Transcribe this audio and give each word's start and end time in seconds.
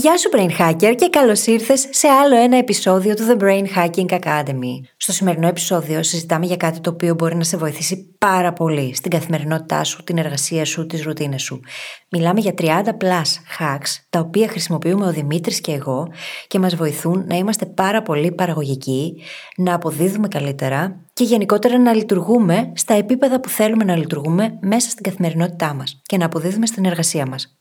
Γεια 0.00 0.18
σου 0.18 0.28
Brain 0.32 0.60
Hacker 0.60 0.94
και 0.96 1.08
καλώς 1.10 1.46
ήρθες 1.46 1.86
σε 1.90 2.08
άλλο 2.08 2.36
ένα 2.36 2.56
επεισόδιο 2.56 3.14
του 3.14 3.22
The 3.28 3.42
Brain 3.42 3.64
Hacking 3.76 4.20
Academy. 4.20 4.80
Στο 4.96 5.12
σημερινό 5.12 5.46
επεισόδιο 5.46 6.02
συζητάμε 6.02 6.46
για 6.46 6.56
κάτι 6.56 6.80
το 6.80 6.90
οποίο 6.90 7.14
μπορεί 7.14 7.36
να 7.36 7.44
σε 7.44 7.56
βοηθήσει 7.56 8.14
πάρα 8.18 8.52
πολύ 8.52 8.94
στην 8.94 9.10
καθημερινότητά 9.10 9.84
σου, 9.84 10.04
την 10.04 10.18
εργασία 10.18 10.64
σου, 10.64 10.86
τις 10.86 11.02
ρουτίνες 11.02 11.42
σου. 11.42 11.60
Μιλάμε 12.08 12.40
για 12.40 12.54
30 12.58 12.64
plus 12.84 13.58
hacks 13.58 14.04
τα 14.10 14.20
οποία 14.20 14.48
χρησιμοποιούμε 14.48 15.06
ο 15.06 15.12
Δημήτρης 15.12 15.60
και 15.60 15.72
εγώ 15.72 16.08
και 16.46 16.58
μας 16.58 16.74
βοηθούν 16.74 17.24
να 17.26 17.36
είμαστε 17.36 17.66
πάρα 17.66 18.02
πολύ 18.02 18.32
παραγωγικοί, 18.32 19.22
να 19.56 19.74
αποδίδουμε 19.74 20.28
καλύτερα 20.28 21.00
και 21.12 21.24
γενικότερα 21.24 21.78
να 21.78 21.92
λειτουργούμε 21.92 22.72
στα 22.74 22.94
επίπεδα 22.94 23.40
που 23.40 23.48
θέλουμε 23.48 23.84
να 23.84 23.96
λειτουργούμε 23.96 24.58
μέσα 24.60 24.90
στην 24.90 25.02
καθημερινότητά 25.02 25.74
μας 25.74 26.00
και 26.02 26.16
να 26.16 26.24
αποδίδουμε 26.24 26.66
στην 26.66 26.84
εργασία 26.84 27.26
μας. 27.26 27.58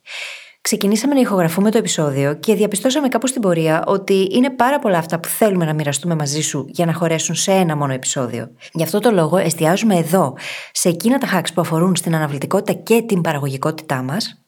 Ξεκινήσαμε 0.69 1.13
να 1.13 1.19
ηχογραφούμε 1.19 1.71
το 1.71 1.77
επεισόδιο 1.77 2.33
και 2.33 2.55
διαπιστώσαμε 2.55 3.07
κάπου 3.07 3.27
στην 3.27 3.41
πορεία 3.41 3.83
ότι 3.87 4.27
είναι 4.31 4.49
πάρα 4.49 4.79
πολλά 4.79 4.97
αυτά 4.97 5.19
που 5.19 5.27
θέλουμε 5.27 5.65
να 5.65 5.73
μοιραστούμε 5.73 6.15
μαζί 6.15 6.41
σου 6.41 6.65
για 6.69 6.85
να 6.85 6.93
χωρέσουν 6.93 7.35
σε 7.35 7.51
ένα 7.51 7.75
μόνο 7.75 7.93
επεισόδιο. 7.93 8.51
Γι' 8.73 8.83
αυτό 8.83 8.99
το 8.99 9.11
λόγο 9.11 9.37
εστιάζουμε 9.37 9.95
εδώ 9.95 10.37
σε 10.71 10.89
εκείνα 10.89 11.17
τα 11.17 11.27
hacks 11.33 11.53
που 11.53 11.61
αφορούν 11.61 11.95
στην 11.95 12.15
αναβλητικότητα 12.15 12.73
και 12.73 13.01
την 13.01 13.21
παραγωγικότητά 13.21 14.01
μας. 14.01 14.43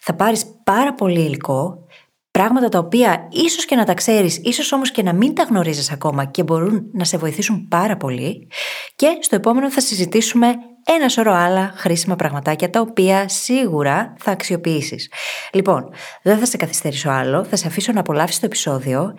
Θα 0.00 0.14
πάρεις 0.14 0.44
πάρα 0.64 0.94
πολύ 0.94 1.20
υλικό, 1.20 1.86
πράγματα 2.30 2.68
τα 2.68 2.78
οποία 2.78 3.28
ίσως 3.30 3.64
και 3.64 3.76
να 3.76 3.84
τα 3.84 3.94
ξέρεις, 3.94 4.40
ίσως 4.42 4.72
όμως 4.72 4.90
και 4.90 5.02
να 5.02 5.12
μην 5.12 5.34
τα 5.34 5.42
γνωρίζεις 5.42 5.92
ακόμα 5.92 6.24
και 6.24 6.42
μπορούν 6.42 6.86
να 6.92 7.04
σε 7.04 7.16
βοηθήσουν 7.16 7.68
πάρα 7.68 7.96
πολύ. 7.96 8.48
Και 8.96 9.18
στο 9.20 9.36
επόμενο 9.36 9.70
θα 9.70 9.80
συζητήσουμε 9.80 10.54
ένα 10.84 11.08
σωρό 11.08 11.32
άλλα 11.32 11.72
χρήσιμα 11.76 12.16
πραγματάκια 12.16 12.70
τα 12.70 12.80
οποία 12.80 13.28
σίγουρα 13.28 14.14
θα 14.18 14.30
αξιοποιήσεις. 14.30 15.10
Λοιπόν, 15.52 15.90
δεν 16.22 16.38
θα 16.38 16.46
σε 16.46 16.56
καθυστερήσω 16.56 17.10
άλλο, 17.10 17.44
θα 17.44 17.56
σε 17.56 17.66
αφήσω 17.66 17.92
να 17.92 18.00
απολαύσεις 18.00 18.40
το 18.40 18.46
επεισόδιο. 18.46 19.14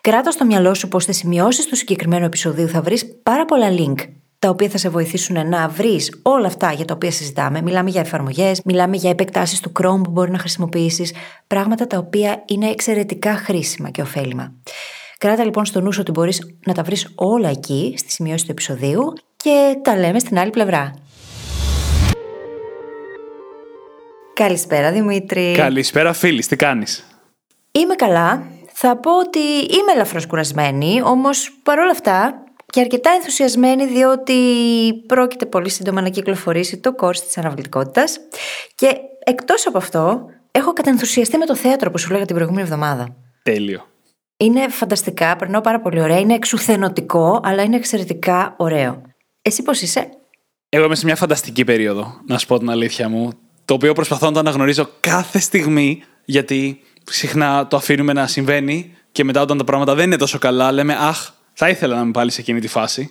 Κράτα 0.00 0.30
στο 0.30 0.44
μυαλό 0.44 0.74
σου 0.74 0.88
πω 0.88 1.00
στι 1.00 1.12
σημειώσεις 1.12 1.66
του 1.66 1.76
συγκεκριμένου 1.76 2.24
επεισοδίου 2.24 2.68
θα 2.68 2.82
βρεις 2.82 3.20
πάρα 3.22 3.44
πολλά 3.44 3.68
link 3.70 3.94
τα 4.38 4.48
οποία 4.48 4.68
θα 4.68 4.78
σε 4.78 4.88
βοηθήσουν 4.88 5.48
να 5.48 5.68
βρεις 5.68 6.20
όλα 6.22 6.46
αυτά 6.46 6.72
για 6.72 6.84
τα 6.84 6.94
οποία 6.94 7.10
συζητάμε. 7.10 7.62
Μιλάμε 7.62 7.90
για 7.90 8.00
εφαρμογές, 8.00 8.60
μιλάμε 8.64 8.96
για 8.96 9.10
επεκτάσεις 9.10 9.60
του 9.60 9.72
Chrome 9.80 10.00
που 10.02 10.10
μπορεί 10.10 10.30
να 10.30 10.38
χρησιμοποιήσεις, 10.38 11.12
πράγματα 11.46 11.86
τα 11.86 11.98
οποία 11.98 12.42
είναι 12.46 12.68
εξαιρετικά 12.68 13.36
χρήσιμα 13.36 13.90
και 13.90 14.02
ωφέλιμα. 14.02 14.52
Κράτα 15.18 15.44
λοιπόν 15.44 15.64
στο 15.64 15.80
νου 15.80 15.90
ότι 15.98 16.10
μπορείς 16.10 16.56
να 16.66 16.74
τα 16.74 16.82
βρεις 16.82 17.12
όλα 17.14 17.48
εκεί, 17.48 17.94
στη 17.96 18.10
σημειώση 18.10 18.44
του 18.44 18.50
επεισοδίου 18.50 19.12
και 19.42 19.78
τα 19.82 19.96
λέμε 19.96 20.18
στην 20.18 20.38
άλλη 20.38 20.50
πλευρά. 20.50 20.94
Καλησπέρα 24.34 24.92
Δημήτρη. 24.92 25.52
Καλησπέρα 25.56 26.12
φίλης, 26.12 26.46
τι 26.46 26.56
κάνεις; 26.56 27.06
Είμαι 27.72 27.94
καλά. 27.94 28.42
Θα 28.72 28.96
πω 28.96 29.18
ότι 29.18 29.38
είμαι 29.48 29.92
ελαφρώς 29.94 30.26
κουρασμένη, 30.26 31.00
όμως 31.04 31.52
παρόλα 31.62 31.90
αυτά 31.90 32.44
και 32.66 32.80
αρκετά 32.80 33.10
ενθουσιασμένη 33.10 33.86
διότι 33.86 34.34
πρόκειται 35.06 35.46
πολύ 35.46 35.70
σύντομα 35.70 36.00
να 36.00 36.08
κυκλοφορήσει 36.08 36.78
το 36.78 36.94
course 37.00 37.16
της 37.16 37.38
αναβλητικότητας 37.38 38.18
και 38.74 38.96
εκτός 39.24 39.66
από 39.66 39.78
αυτό 39.78 40.24
έχω 40.50 40.72
κατενθουσιαστεί 40.72 41.36
με 41.36 41.46
το 41.46 41.56
θέατρο 41.56 41.90
που 41.90 41.98
σου 41.98 42.12
λέγα 42.12 42.24
την 42.24 42.34
προηγούμενη 42.34 42.66
εβδομάδα. 42.66 43.16
Τέλειο. 43.42 43.86
Είναι 44.36 44.68
φανταστικά, 44.68 45.36
περνάω 45.36 45.60
πάρα 45.60 45.80
πολύ 45.80 46.00
ωραία, 46.00 46.18
είναι 46.18 46.34
εξουθενωτικό 46.34 47.40
αλλά 47.44 47.62
είναι 47.62 47.76
εξαιρετικά 47.76 48.54
ωραίο. 48.56 49.02
Εσύ 49.42 49.62
πώς 49.62 49.80
είσαι; 49.80 50.08
Εγώ 50.68 50.84
είμαι 50.84 50.94
σε 50.94 51.04
μια 51.04 51.16
φανταστική 51.16 51.64
περίοδο, 51.64 52.20
να 52.26 52.38
σου 52.38 52.46
πω 52.46 52.58
την 52.58 52.70
αλήθεια 52.70 53.08
μου 53.08 53.32
το 53.64 53.74
οποίο 53.74 53.92
προσπαθώ 53.92 54.26
να 54.26 54.32
το 54.32 54.38
αναγνωρίζω 54.38 54.90
κάθε 55.00 55.38
στιγμή, 55.38 56.02
γιατί 56.24 56.80
συχνά 57.04 57.66
το 57.66 57.76
αφήνουμε 57.76 58.12
να 58.12 58.26
συμβαίνει 58.26 58.94
και 59.12 59.24
μετά 59.24 59.40
όταν 59.40 59.58
τα 59.58 59.64
πράγματα 59.64 59.94
δεν 59.94 60.04
είναι 60.04 60.16
τόσο 60.16 60.38
καλά, 60.38 60.72
λέμε 60.72 60.96
Αχ, 60.98 61.30
θα 61.52 61.68
ήθελα 61.68 61.94
να 61.94 62.00
είμαι 62.00 62.10
πάλι 62.10 62.30
σε 62.30 62.40
εκείνη 62.40 62.60
τη 62.60 62.68
φάση. 62.68 63.10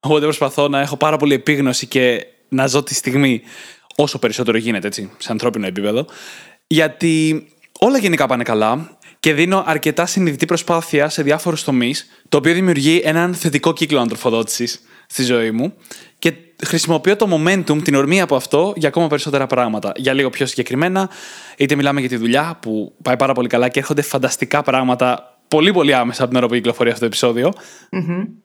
Οπότε 0.00 0.24
προσπαθώ 0.24 0.68
να 0.68 0.80
έχω 0.80 0.96
πάρα 0.96 1.16
πολύ 1.16 1.34
επίγνωση 1.34 1.86
και 1.86 2.26
να 2.48 2.66
ζω 2.66 2.82
τη 2.82 2.94
στιγμή 2.94 3.42
όσο 3.96 4.18
περισσότερο 4.18 4.56
γίνεται, 4.56 4.86
έτσι, 4.86 5.10
σε 5.18 5.32
ανθρώπινο 5.32 5.66
επίπεδο. 5.66 6.06
Γιατί 6.66 7.46
όλα 7.78 7.98
γενικά 7.98 8.26
πάνε 8.26 8.42
καλά 8.42 8.98
και 9.20 9.32
δίνω 9.32 9.64
αρκετά 9.66 10.06
συνειδητή 10.06 10.46
προσπάθεια 10.46 11.08
σε 11.08 11.22
διάφορους 11.22 11.64
τομείς, 11.64 12.06
το 12.28 12.36
οποίο 12.36 12.54
δημιουργεί 12.54 13.00
έναν 13.04 13.34
θετικό 13.34 13.72
κύκλο 13.72 14.00
ανθρωποδότηση 14.00 14.80
στη 15.10 15.22
ζωή 15.22 15.50
μου 15.50 15.74
και 16.18 16.32
χρησιμοποιώ 16.64 17.16
το 17.16 17.26
momentum, 17.30 17.82
την 17.84 17.94
ορμή 17.94 18.20
από 18.20 18.36
αυτό 18.36 18.72
για 18.76 18.88
ακόμα 18.88 19.06
περισσότερα 19.06 19.46
πράγματα. 19.46 19.92
Για 19.96 20.12
λίγο 20.12 20.30
πιο 20.30 20.46
συγκεκριμένα, 20.46 21.10
είτε 21.56 21.74
μιλάμε 21.74 22.00
για 22.00 22.08
τη 22.08 22.16
δουλειά 22.16 22.58
που 22.62 22.94
πάει 23.02 23.16
πάρα 23.16 23.32
πολύ 23.32 23.48
καλά 23.48 23.68
και 23.68 23.78
έρχονται 23.78 24.02
φανταστικά 24.02 24.62
πράγματα 24.62 25.38
πολύ 25.48 25.72
πολύ 25.72 25.94
άμεσα 25.94 26.20
από 26.22 26.30
την 26.30 26.38
ώρα 26.38 26.48
που 26.48 26.54
κυκλοφορεί 26.54 26.88
αυτό 26.88 27.00
το 27.00 27.06
επεισοδιο 27.06 27.52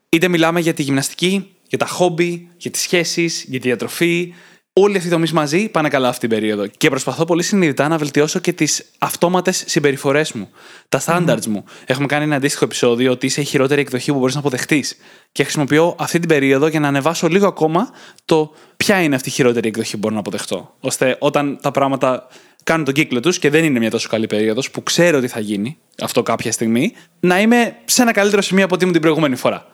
είτε 0.08 0.28
μιλάμε 0.28 0.60
για 0.60 0.74
τη 0.74 0.82
γυμναστική, 0.82 1.56
για 1.68 1.78
τα 1.78 1.86
χόμπι, 1.86 2.50
για 2.56 2.70
τις 2.70 2.80
σχέσεις, 2.80 3.44
για 3.48 3.60
τη 3.60 3.68
διατροφή, 3.68 4.34
όλοι 4.78 4.96
αυτοί 4.96 5.08
οι 5.08 5.10
τομείς 5.10 5.32
μαζί 5.32 5.68
πάνε 5.68 5.88
καλά 5.88 6.08
αυτή 6.08 6.20
την 6.20 6.38
περίοδο. 6.38 6.66
Και 6.66 6.88
προσπαθώ 6.88 7.24
πολύ 7.24 7.42
συνειδητά 7.42 7.88
να 7.88 7.98
βελτιώσω 7.98 8.38
και 8.38 8.52
τις 8.52 8.90
αυτόματες 8.98 9.64
συμπεριφορές 9.66 10.32
μου, 10.32 10.50
τα 10.88 11.02
standards 11.06 11.46
μου. 11.46 11.64
Έχουμε 11.86 12.06
κάνει 12.06 12.24
ένα 12.24 12.36
αντίστοιχο 12.36 12.64
επεισόδιο 12.64 13.10
ότι 13.12 13.26
είσαι 13.26 13.40
η 13.40 13.44
χειρότερη 13.44 13.80
εκδοχή 13.80 14.12
που 14.12 14.18
μπορείς 14.18 14.34
να 14.34 14.40
αποδεχτείς. 14.40 14.96
Και 15.32 15.42
χρησιμοποιώ 15.42 15.94
αυτή 15.98 16.18
την 16.18 16.28
περίοδο 16.28 16.66
για 16.66 16.80
να 16.80 16.88
ανεβάσω 16.88 17.28
λίγο 17.28 17.46
ακόμα 17.46 17.90
το 18.24 18.52
ποια 18.76 19.02
είναι 19.02 19.14
αυτή 19.14 19.28
η 19.28 19.32
χειρότερη 19.32 19.68
εκδοχή 19.68 19.92
που 19.92 19.98
μπορώ 19.98 20.14
να 20.14 20.20
αποδεχτώ. 20.20 20.74
ώστε 20.80 21.16
όταν 21.18 21.58
τα 21.62 21.70
πράγματα 21.70 22.26
κάνουν 22.64 22.84
τον 22.84 22.94
κύκλο 22.94 23.20
τους 23.20 23.38
και 23.38 23.50
δεν 23.50 23.64
είναι 23.64 23.78
μια 23.78 23.90
τόσο 23.90 24.08
καλή 24.08 24.26
περίοδος 24.26 24.70
που 24.70 24.82
ξέρω 24.82 25.18
ότι 25.18 25.28
θα 25.28 25.40
γίνει 25.40 25.78
αυτό 26.02 26.22
κάποια 26.22 26.52
στιγμή, 26.52 26.92
να 27.20 27.40
είμαι 27.40 27.76
σε 27.84 28.02
ένα 28.02 28.12
καλύτερο 28.12 28.42
σημείο 28.42 28.64
από 28.64 28.74
ό,τι 28.74 28.82
ήμουν 28.82 28.94
την 28.94 29.02
προηγούμενη 29.02 29.36
φορά. 29.36 29.66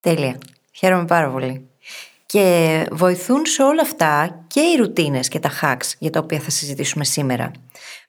Τέλεια. 0.00 0.38
Χαίρομαι 0.72 1.04
πάρα 1.04 1.30
πολύ. 1.30 1.68
Και 2.26 2.86
βοηθούν 2.90 3.46
σε 3.46 3.62
όλα 3.62 3.82
αυτά 3.82 4.44
και 4.46 4.60
οι 4.60 4.76
ρουτίνες 4.76 5.28
και 5.28 5.38
τα 5.38 5.50
hacks 5.62 5.92
για 5.98 6.10
τα 6.10 6.20
οποία 6.20 6.40
θα 6.40 6.50
συζητήσουμε 6.50 7.04
σήμερα. 7.04 7.50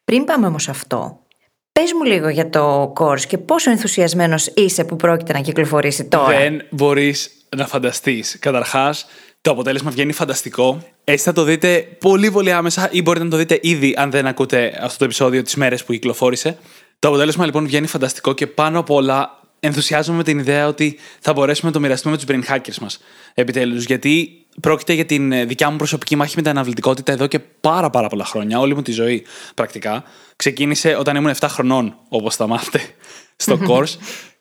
Πριν 0.05 0.23
πάμε 0.23 0.47
όμως 0.47 0.69
αυτό, 0.69 1.19
πες 1.71 1.93
μου 1.93 2.03
λίγο 2.03 2.29
για 2.29 2.49
το 2.49 2.93
course 2.99 3.21
και 3.21 3.37
πόσο 3.37 3.71
ενθουσιασμένος 3.71 4.47
είσαι 4.55 4.83
που 4.83 4.95
πρόκειται 4.95 5.33
να 5.33 5.39
κυκλοφορήσει 5.39 6.05
τώρα. 6.05 6.37
Δεν 6.37 6.61
μπορείς 6.69 7.31
να 7.55 7.67
φανταστείς. 7.67 8.37
Καταρχάς, 8.39 9.05
το 9.41 9.51
αποτέλεσμα 9.51 9.91
βγαίνει 9.91 10.11
φανταστικό. 10.11 10.83
Έτσι 11.03 11.23
θα 11.23 11.33
το 11.33 11.43
δείτε 11.43 11.87
πολύ 11.99 12.31
πολύ 12.31 12.51
άμεσα 12.51 12.89
ή 12.91 13.01
μπορείτε 13.01 13.23
να 13.23 13.29
το 13.29 13.37
δείτε 13.37 13.59
ήδη 13.61 13.93
αν 13.97 14.11
δεν 14.11 14.27
ακούτε 14.27 14.79
αυτό 14.81 14.97
το 14.97 15.03
επεισόδιο 15.03 15.41
τις 15.41 15.55
μέρες 15.55 15.83
που 15.83 15.91
κυκλοφόρησε. 15.91 16.57
Το 16.99 17.07
αποτέλεσμα 17.07 17.45
λοιπόν 17.45 17.65
βγαίνει 17.65 17.87
φανταστικό 17.87 18.33
και 18.33 18.47
πάνω 18.47 18.79
απ' 18.79 18.89
όλα 18.89 19.39
ενθουσιάζομαι 19.59 20.17
με 20.17 20.23
την 20.23 20.39
ιδέα 20.39 20.67
ότι 20.67 20.97
θα 21.19 21.33
μπορέσουμε 21.33 21.67
να 21.67 21.73
το 21.75 21.81
μοιραστούμε 21.81 22.15
με 22.15 22.23
τους 22.23 22.49
brain 22.49 22.53
hackers 22.53 22.77
μας. 22.81 22.99
Επιτέλους, 23.33 23.85
γιατί 23.85 24.45
πρόκειται 24.61 24.93
για 24.93 25.05
την 25.05 25.31
ε, 25.31 25.45
δικιά 25.45 25.69
μου 25.69 25.77
προσωπική 25.77 26.15
μάχη 26.15 26.33
με 26.35 26.41
την 26.41 26.51
αναβλητικότητα 26.51 27.11
εδώ 27.11 27.27
και 27.27 27.39
πάρα 27.39 27.89
πάρα 27.89 28.07
πολλά 28.07 28.25
χρόνια, 28.25 28.59
όλη 28.59 28.75
μου 28.75 28.81
τη 28.81 28.91
ζωή 28.91 29.25
πρακτικά. 29.55 30.03
Ξεκίνησε 30.35 30.95
όταν 30.95 31.15
ήμουν 31.15 31.33
7 31.39 31.47
χρονών, 31.49 31.95
όπως 32.09 32.35
θα 32.35 32.47
μάθετε, 32.47 32.81
στο 33.35 33.59
course. 33.67 33.97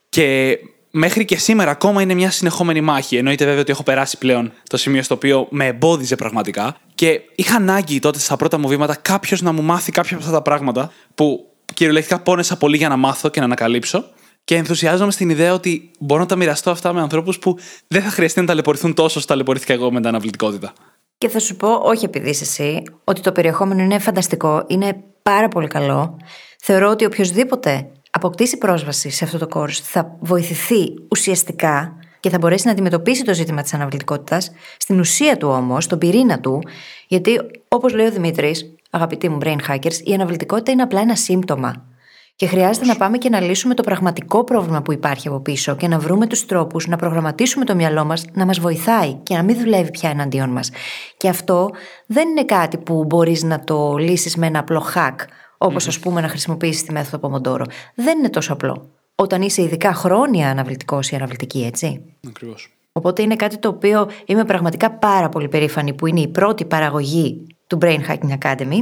και 0.09 0.59
μέχρι 0.91 1.25
και 1.25 1.37
σήμερα 1.37 1.71
ακόμα 1.71 2.03
είναι 2.03 2.15
μια 2.15 2.31
συνεχόμενη 2.31 2.81
μάχη. 2.81 3.17
Εννοείται 3.17 3.45
βέβαια 3.45 3.61
ότι 3.61 3.71
έχω 3.71 3.83
περάσει 3.83 4.19
πλέον 4.19 4.53
το 4.69 4.77
σημείο 4.77 5.03
στο 5.03 5.15
οποίο 5.15 5.47
με 5.51 5.67
εμπόδιζε 5.67 6.17
πραγματικά. 6.17 6.77
Και 6.95 7.21
είχα 7.35 7.57
ανάγκη 7.57 7.99
τότε 7.99 8.19
στα 8.19 8.37
πρώτα 8.37 8.59
μου 8.59 8.69
βήματα 8.69 8.95
κάποιος 8.95 9.43
να 9.43 9.53
μου 9.53 9.63
μάθει 9.63 9.93
κάποια 9.93 10.17
από 10.17 10.25
αυτά 10.25 10.37
τα 10.37 10.43
πράγματα 10.43 10.93
που 11.15 11.51
κυριολεκτικά 11.75 12.21
πόνεσα 12.21 12.57
πολύ 12.57 12.77
για 12.77 12.89
να 12.89 12.97
μάθω 12.97 13.29
και 13.29 13.39
να 13.39 13.45
ανακαλύψω. 13.45 14.05
Και 14.47 14.55
ενθουσιάζομαι 14.57 15.11
στην 15.11 15.31
ιδέα 15.31 15.53
ότι 15.53 15.91
μπορώ 15.99 16.21
να 16.21 16.27
τα 16.27 16.37
μοιραστώ 16.37 16.71
αυτά 16.71 16.93
με 16.93 17.01
ανθρώπους 17.01 17.39
που 17.39 17.59
δεν 17.89 18.03
θα 18.03 18.11
χρειαστεί 18.11 18.41
να 18.41 18.47
ταλαιπωρηθούν 18.47 18.95
τόσο 18.95 19.19
όσο 19.19 19.27
ταλαιπωρήθηκα 19.27 19.73
εγώ 19.73 19.93
με 19.93 19.99
την 19.99 20.09
αναβλητικότητα. 20.09 20.73
Και 21.19 21.29
θα 21.29 21.39
σου 21.39 21.57
πω, 21.57 21.69
όχι 21.83 22.05
επειδή 22.05 22.29
είσαι 22.29 22.45
εσύ, 22.45 22.83
ότι 23.05 23.21
το 23.21 23.33
περιεχόμενο 23.33 23.83
είναι 23.83 23.99
φανταστικό, 23.99 24.65
είναι 24.67 25.03
πάρα 25.23 25.49
πολύ 25.49 25.67
καλό. 25.67 26.17
Θεωρώ 26.63 26.91
ότι 26.91 27.05
οποιοδήποτε 27.05 27.89
αποκτήσει 28.11 28.59
πρόσβαση 28.59 29.11
σε 29.11 29.25
αυτό 29.25 29.39
το 29.39 29.49
course 29.55 29.81
θα 29.83 30.17
βοηθηθεί 30.21 30.95
ουσιαστικά 31.11 31.97
και 32.21 32.31
θα 32.31 32.39
μπορέσει 32.39 32.67
να 32.67 32.73
αντιμετωπίσει 32.73 33.25
το 33.25 33.35
ζήτημα 33.35 33.63
της 33.63 33.75
αναβλητικότητας, 33.75 34.51
στην 34.77 34.99
ουσία 34.99 35.37
του 35.37 35.49
όμως, 35.49 35.85
στον 35.85 35.99
πυρήνα 35.99 36.41
του, 36.41 36.63
γιατί 37.07 37.41
όπως 37.69 37.95
λέει 37.95 38.07
ο 38.07 38.11
Δημήτρης, 38.11 38.75
αγαπητοί 38.91 39.29
μου 39.29 39.39
brain 39.43 39.59
hackers, 39.69 39.99
η 40.05 40.15
αναβλητικότητα 40.15 40.73
είναι 40.73 40.83
απλά 40.83 41.01
ένα 41.01 41.17
σύμπτωμα. 41.17 41.96
Και 42.37 42.47
χρειάζεται 42.47 42.87
να 42.87 42.97
πάμε 42.97 43.19
και 43.19 43.29
να 43.29 43.41
λύσουμε 43.41 43.75
το 43.75 43.83
πραγματικό 43.83 44.45
πρόβλημα 44.45 44.83
που 44.83 44.93
υπάρχει 44.93 45.29
από 45.29 45.41
πίσω 45.41 45.77
και 45.77 45.89
να 45.89 45.99
βρούμε 45.99 46.27
τους 46.27 46.47
τρόπους 46.47 46.87
να 46.87 46.97
προγραμματίσουμε 46.97 47.65
το 47.65 47.75
μυαλό 47.75 48.05
μας 48.05 48.25
να 48.33 48.47
μας 48.47 48.59
βοηθάει 48.59 49.15
και 49.15 49.37
να 49.37 49.43
μην 49.43 49.59
δουλεύει 49.59 49.91
πια 49.91 50.11
εναντίον 50.11 50.51
μας. 50.51 50.71
Και 51.17 51.29
αυτό 51.29 51.71
δεν 52.07 52.29
είναι 52.29 52.45
κάτι 52.45 52.79
που 52.79 53.05
μπορείς 53.05 53.43
να 53.43 53.65
το 53.65 53.97
λύσεις 53.97 54.37
με 54.37 54.47
ένα 54.47 54.59
απλό 54.59 54.87
hack, 54.95 55.15
όπως 55.59 55.87
ας 55.87 55.99
πούμε 55.99 56.21
να 56.21 56.29
χρησιμοποιήσεις 56.29 56.83
τη 56.83 56.93
μέθοδο 56.93 57.29
Pomodoro. 57.29 57.65
Δεν 57.95 58.19
είναι 58.19 58.31
τόσο 58.31 58.53
απλό. 58.53 58.91
Όταν 59.15 59.43
είσαι 59.43 59.63
ειδικά 59.63 59.95
χρόνια 59.95 60.51
αναβλητικός 60.51 61.11
ή 61.11 61.17
αναβλητική, 61.17 61.65
έτσι. 61.65 62.03
Ακριβώς. 62.29 62.77
Οπότε 62.93 63.23
είναι 63.23 63.37
κάτι 63.37 63.59
το 63.59 63.69
οποίο 63.69 64.09
είμαι 64.27 64.45
πραγματικά 64.45 64.91
πάρα 64.91 65.29
πολύ 65.29 65.49
περήφανη 65.49 65.95
που 65.95 66.07
είναι 66.07 66.21
η 66.21 66.29
πρώτη 66.29 66.65
παραγωγή 66.65 67.47
του 67.67 67.79
Brain 67.83 67.99
Hacking 68.09 68.39
Academy 68.39 68.81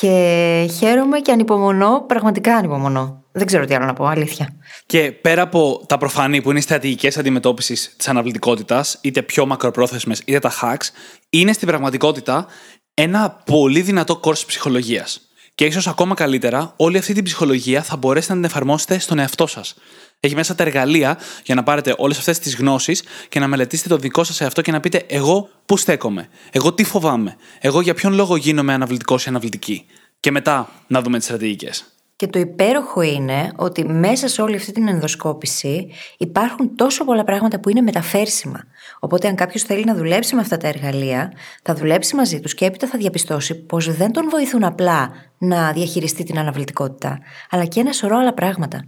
και 0.00 0.70
χαίρομαι 0.78 1.20
και 1.20 1.32
ανυπομονώ, 1.32 2.04
πραγματικά 2.06 2.56
ανυπομονώ. 2.56 3.24
Δεν 3.32 3.46
ξέρω 3.46 3.64
τι 3.64 3.74
άλλο 3.74 3.84
να 3.84 3.92
πω, 3.92 4.04
αλήθεια. 4.04 4.56
Και 4.86 5.12
πέρα 5.12 5.42
από 5.42 5.84
τα 5.86 5.98
προφανή 5.98 6.42
που 6.42 6.50
είναι 6.50 6.58
οι 6.58 6.62
στρατηγικές 6.62 7.18
αντιμετώπισης 7.18 7.94
της 7.96 8.08
αναβλητικότητας, 8.08 8.98
είτε 9.00 9.22
πιο 9.22 9.46
μακροπρόθεσμες 9.46 10.22
είτε 10.24 10.38
τα 10.38 10.52
hacks, 10.62 10.88
είναι 11.30 11.52
στην 11.52 11.68
πραγματικότητα 11.68 12.46
ένα 12.94 13.42
πολύ 13.44 13.80
δυνατό 13.80 14.20
course 14.22 14.46
ψυχολογίας. 14.46 15.25
Και 15.56 15.64
ίσως 15.64 15.86
ακόμα 15.86 16.14
καλύτερα, 16.14 16.72
όλη 16.76 16.98
αυτή 16.98 17.12
την 17.12 17.24
ψυχολογία 17.24 17.82
θα 17.82 17.96
μπορέσετε 17.96 18.32
να 18.32 18.40
την 18.40 18.48
εφαρμόσετε 18.48 18.98
στον 18.98 19.18
εαυτό 19.18 19.46
σας. 19.46 19.74
Έχει 20.20 20.34
μέσα 20.34 20.54
τα 20.54 20.62
εργαλεία 20.62 21.18
για 21.44 21.54
να 21.54 21.62
πάρετε 21.62 21.94
όλες 21.96 22.18
αυτές 22.18 22.38
τις 22.38 22.56
γνώσεις 22.56 23.02
και 23.28 23.40
να 23.40 23.46
μελετήσετε 23.46 23.88
το 23.88 23.96
δικό 23.96 24.24
σας 24.24 24.40
εαυτό 24.40 24.62
και 24.62 24.72
να 24.72 24.80
πείτε 24.80 25.04
εγώ 25.08 25.48
πού 25.66 25.76
στέκομαι, 25.76 26.28
εγώ 26.50 26.72
τι 26.72 26.84
φοβάμαι, 26.84 27.36
εγώ 27.60 27.80
για 27.80 27.94
ποιον 27.94 28.12
λόγο 28.12 28.36
γίνομαι 28.36 28.72
αναβλητικός 28.72 29.24
ή 29.24 29.28
αναβλητική; 29.28 29.86
Και 30.20 30.30
μετά 30.30 30.68
να 30.86 31.02
δούμε 31.02 31.16
τις 31.16 31.26
στρατηγικές. 31.26 31.95
Και 32.16 32.26
το 32.26 32.38
υπέροχο 32.38 33.02
είναι 33.02 33.52
ότι 33.56 33.84
μέσα 33.84 34.28
σε 34.28 34.42
όλη 34.42 34.56
αυτή 34.56 34.72
την 34.72 34.88
ενδοσκόπηση 34.88 35.90
υπάρχουν 36.18 36.76
τόσο 36.76 37.04
πολλά 37.04 37.24
πράγματα 37.24 37.60
που 37.60 37.68
είναι 37.68 37.80
μεταφέρσιμα. 37.80 38.64
Οπότε, 39.00 39.28
αν 39.28 39.34
κάποιος 39.34 39.62
θέλει 39.62 39.84
να 39.84 39.94
δουλέψει 39.94 40.34
με 40.34 40.40
αυτά 40.40 40.56
τα 40.56 40.68
εργαλεία, 40.68 41.32
θα 41.62 41.74
δουλέψει 41.74 42.16
μαζί 42.16 42.40
τους 42.40 42.54
και 42.54 42.64
έπειτα 42.64 42.86
θα 42.86 42.98
διαπιστώσει 42.98 43.54
πως 43.54 43.96
δεν 43.96 44.12
τον 44.12 44.28
βοηθούν 44.28 44.64
απλά 44.64 45.10
να 45.38 45.72
διαχειριστεί 45.72 46.24
την 46.24 46.38
αναβλητικότητα, 46.38 47.18
αλλά 47.50 47.64
και 47.64 47.80
ένα 47.80 47.92
σωρό 47.92 48.16
άλλα 48.16 48.34
πράγματα. 48.34 48.84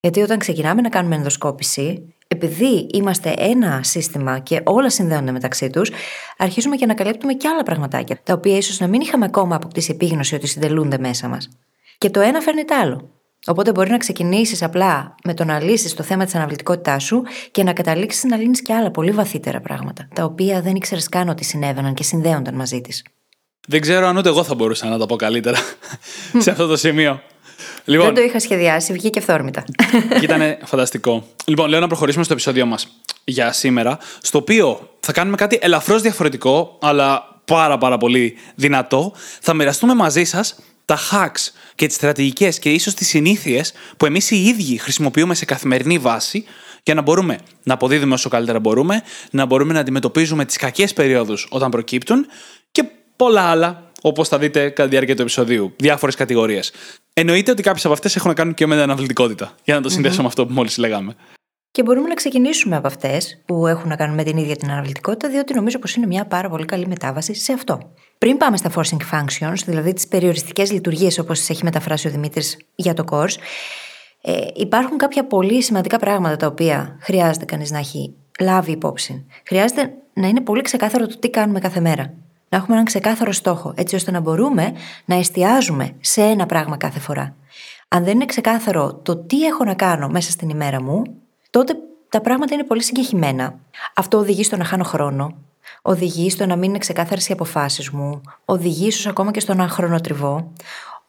Γιατί 0.00 0.20
όταν 0.20 0.38
ξεκινάμε 0.38 0.80
να 0.80 0.88
κάνουμε 0.88 1.14
ενδοσκόπηση, 1.14 2.14
επειδή 2.28 2.88
είμαστε 2.92 3.34
ένα 3.38 3.82
σύστημα 3.82 4.38
και 4.38 4.60
όλα 4.64 4.90
συνδέονται 4.90 5.32
μεταξύ 5.32 5.70
τους, 5.70 5.90
αρχίζουμε 6.38 6.76
και 6.76 6.84
ανακαλύπτουμε 6.84 7.32
και 7.32 7.48
άλλα 7.48 7.62
πραγματάκια, 7.62 8.20
τα 8.22 8.32
οποία 8.32 8.56
ίσως 8.56 8.80
να 8.80 8.86
μην 8.86 9.00
είχαμε 9.00 9.24
ακόμα 9.24 9.56
αποκτήσει 9.56 9.90
επίγνωση 9.90 10.34
ότι 10.34 10.46
συντελούνται 10.46 10.98
μέσα 10.98 11.28
μας. 11.28 11.48
Και 11.98 12.10
το 12.10 12.20
ένα 12.20 12.40
φέρνει 12.40 12.64
το 12.64 12.74
άλλο. 12.74 13.10
Οπότε 13.46 13.72
μπορεί 13.72 13.90
να 13.90 13.96
ξεκινήσεις 13.96 14.62
απλά 14.62 15.14
με 15.24 15.34
το 15.34 15.44
να 15.44 15.60
λύσεις 15.60 15.94
το 15.94 16.02
θέμα 16.02 16.24
της 16.24 16.34
αναβλητικότητάς 16.34 17.04
σου 17.04 17.22
και 17.50 17.62
να 17.62 17.72
καταλήξεις 17.72 18.24
να 18.24 18.36
λύνεις 18.36 18.62
και 18.62 18.74
άλλα 18.74 18.90
πολύ 18.90 19.10
βαθύτερα 19.10 19.60
πράγματα, 19.60 20.08
τα 20.14 20.24
οποία 20.24 20.60
δεν 20.60 20.74
ήξερες 20.74 21.08
καν 21.08 21.28
ότι 21.28 21.44
συνέβαιναν 21.44 21.94
και 21.94 22.02
συνδέονταν 22.02 22.54
μαζί 22.54 22.80
της. 22.80 23.04
Δεν 23.68 23.80
ξέρω 23.80 24.06
αν 24.06 24.16
ούτε 24.16 24.28
εγώ 24.28 24.44
θα 24.44 24.54
μπορούσα 24.54 24.88
να 24.88 24.98
τα 24.98 25.06
πω 25.06 25.16
καλύτερα 25.16 25.58
σε 26.38 26.50
αυτό 26.50 26.66
το 26.66 26.76
σημείο. 26.76 27.20
Λοιπόν, 27.84 28.06
Δεν 28.06 28.14
το 28.14 28.20
είχα 28.20 28.40
σχεδιάσει, 28.40 28.92
βγήκε 28.92 29.18
αυθόρμητα. 29.18 29.64
Και 30.20 30.24
ήταν 30.24 30.58
φανταστικό. 30.64 31.26
Λοιπόν, 31.44 31.68
λέω 31.68 31.80
να 31.80 31.86
προχωρήσουμε 31.86 32.24
στο 32.24 32.32
επεισόδιο 32.32 32.66
μας 32.66 32.88
για 33.24 33.52
σήμερα, 33.52 33.98
στο 34.22 34.38
οποίο 34.38 34.90
θα 35.00 35.12
κάνουμε 35.12 35.36
κάτι 35.36 35.58
ελαφρώς 35.60 36.02
διαφορετικό, 36.02 36.78
αλλά 36.80 37.40
πάρα 37.44 37.78
πάρα 37.78 37.98
πολύ 37.98 38.36
δυνατό. 38.54 39.12
Θα 39.40 39.54
μοιραστούμε 39.54 39.94
μαζί 39.94 40.24
σας 40.24 40.58
τα 40.88 40.98
hacks 41.10 41.52
και 41.74 41.86
τις 41.86 41.96
στρατηγικές 41.96 42.58
και 42.58 42.70
ίσως 42.70 42.94
τις 42.94 43.08
συνήθειες 43.08 43.72
που 43.96 44.06
εμείς 44.06 44.30
οι 44.30 44.44
ίδιοι 44.44 44.78
χρησιμοποιούμε 44.78 45.34
σε 45.34 45.44
καθημερινή 45.44 45.98
βάση 45.98 46.44
για 46.82 46.94
να 46.94 47.02
μπορούμε 47.02 47.38
να 47.62 47.74
αποδίδουμε 47.74 48.14
όσο 48.14 48.28
καλύτερα 48.28 48.58
μπορούμε, 48.58 49.02
να 49.30 49.44
μπορούμε 49.44 49.72
να 49.72 49.80
αντιμετωπίζουμε 49.80 50.44
τις 50.44 50.56
κακές 50.56 50.92
περιόδους 50.92 51.46
όταν 51.50 51.70
προκύπτουν 51.70 52.26
και 52.72 52.84
πολλά 53.16 53.42
άλλα 53.42 53.90
όπως 54.02 54.28
θα 54.28 54.38
δείτε 54.38 54.68
κατά 54.68 54.82
τη 54.82 54.88
διάρκεια 54.88 55.14
του 55.16 55.22
επεισοδίου. 55.22 55.74
Διάφορες 55.76 56.14
κατηγορίες. 56.14 56.72
Εννοείται 57.12 57.50
ότι 57.50 57.62
κάποιες 57.62 57.84
από 57.84 57.94
αυτές 57.94 58.16
έχουν 58.16 58.28
να 58.28 58.34
κάνουν 58.34 58.54
και 58.54 58.66
με 58.66 58.74
την 58.74 58.82
αναβλητικότητα. 58.82 59.54
Για 59.64 59.74
να 59.74 59.80
το 59.80 59.88
συνδέσω 59.88 60.22
με 60.22 60.28
αυτό 60.28 60.46
που 60.46 60.52
μόλις 60.52 60.78
λέγαμε. 60.78 61.16
Και 61.70 61.82
μπορούμε 61.82 62.08
να 62.08 62.14
ξεκινήσουμε 62.14 62.76
από 62.76 62.86
αυτές 62.86 63.42
που 63.46 63.66
έχουν 63.66 63.88
να 63.88 63.96
κάνουν 63.96 64.14
με 64.14 64.22
την 64.22 64.36
ίδια 64.36 64.56
την 64.56 64.70
αναβλητικότητα, 64.70 65.28
διότι 65.28 65.54
νομίζω 65.54 65.78
πως 65.78 65.94
είναι 65.94 66.06
μια 66.06 66.26
πάρα 66.26 66.48
πολύ 66.48 66.64
καλή 66.64 66.86
μετάβαση 66.86 67.34
σε 67.34 67.52
αυτό. 67.52 67.92
Πριν 68.18 68.36
πάμε 68.36 68.56
στα 68.56 68.70
forcing 68.74 69.00
functions, 69.12 69.62
δηλαδή 69.66 69.92
τις 69.92 70.08
περιοριστικές 70.08 70.72
λειτουργίες 70.72 71.18
όπως 71.18 71.38
τις 71.38 71.50
έχει 71.50 71.64
μεταφράσει 71.64 72.08
ο 72.08 72.10
Δημήτρης 72.10 72.56
για 72.74 72.94
το 72.94 73.04
course, 73.10 73.36
ε, 74.20 74.32
υπάρχουν 74.54 74.98
κάποια 74.98 75.26
πολύ 75.26 75.62
σημαντικά 75.62 75.98
πράγματα 75.98 76.36
τα 76.36 76.46
οποία 76.46 76.98
χρειάζεται 77.00 77.44
κανείς 77.44 77.70
να 77.70 77.78
έχει 77.78 78.14
λάβει 78.40 78.70
υπόψη. 78.70 79.26
Χρειάζεται 79.46 79.92
να 80.12 80.28
είναι 80.28 80.40
πολύ 80.40 80.62
ξεκάθαρο 80.62 81.06
το 81.06 81.18
τι 81.18 81.30
κάνουμε 81.30 81.60
κάθε 81.60 81.80
μέρα 81.80 82.14
να 82.48 82.56
έχουμε 82.56 82.72
έναν 82.72 82.84
ξεκάθαρο 82.84 83.32
στόχο, 83.32 83.72
έτσι 83.76 83.94
ώστε 83.94 84.10
να 84.10 84.20
μπορούμε 84.20 84.72
να 85.04 85.14
εστιάζουμε 85.14 85.96
σε 86.00 86.22
ένα 86.22 86.46
πράγμα 86.46 86.76
κάθε 86.76 86.98
φορά. 86.98 87.34
Αν 87.88 88.04
δεν 88.04 88.14
είναι 88.14 88.24
ξεκάθαρο 88.24 88.94
το 88.94 89.16
τι 89.16 89.44
έχω 89.44 89.64
να 89.64 89.74
κάνω 89.74 90.08
μέσα 90.08 90.30
στην 90.30 90.48
ημέρα 90.48 90.82
μου, 90.82 91.02
τότε 91.50 91.76
τα 92.08 92.20
πράγματα 92.20 92.54
είναι 92.54 92.64
πολύ 92.64 92.82
συγκεχημένα. 92.82 93.58
Αυτό 93.94 94.18
οδηγεί 94.18 94.42
στο 94.42 94.56
να 94.56 94.64
χάνω 94.64 94.84
χρόνο, 94.84 95.34
οδηγεί 95.82 96.30
στο 96.30 96.46
να 96.46 96.56
μην 96.56 96.68
είναι 96.68 96.78
ξεκάθαρες 96.78 97.28
οι 97.28 97.32
αποφάσεις 97.32 97.90
μου, 97.90 98.20
οδηγεί 98.44 98.86
ίσως 98.86 99.06
ακόμα 99.06 99.30
και 99.30 99.40
στο 99.40 99.54
να 99.54 99.68
χρονοτριβώ. 99.68 100.52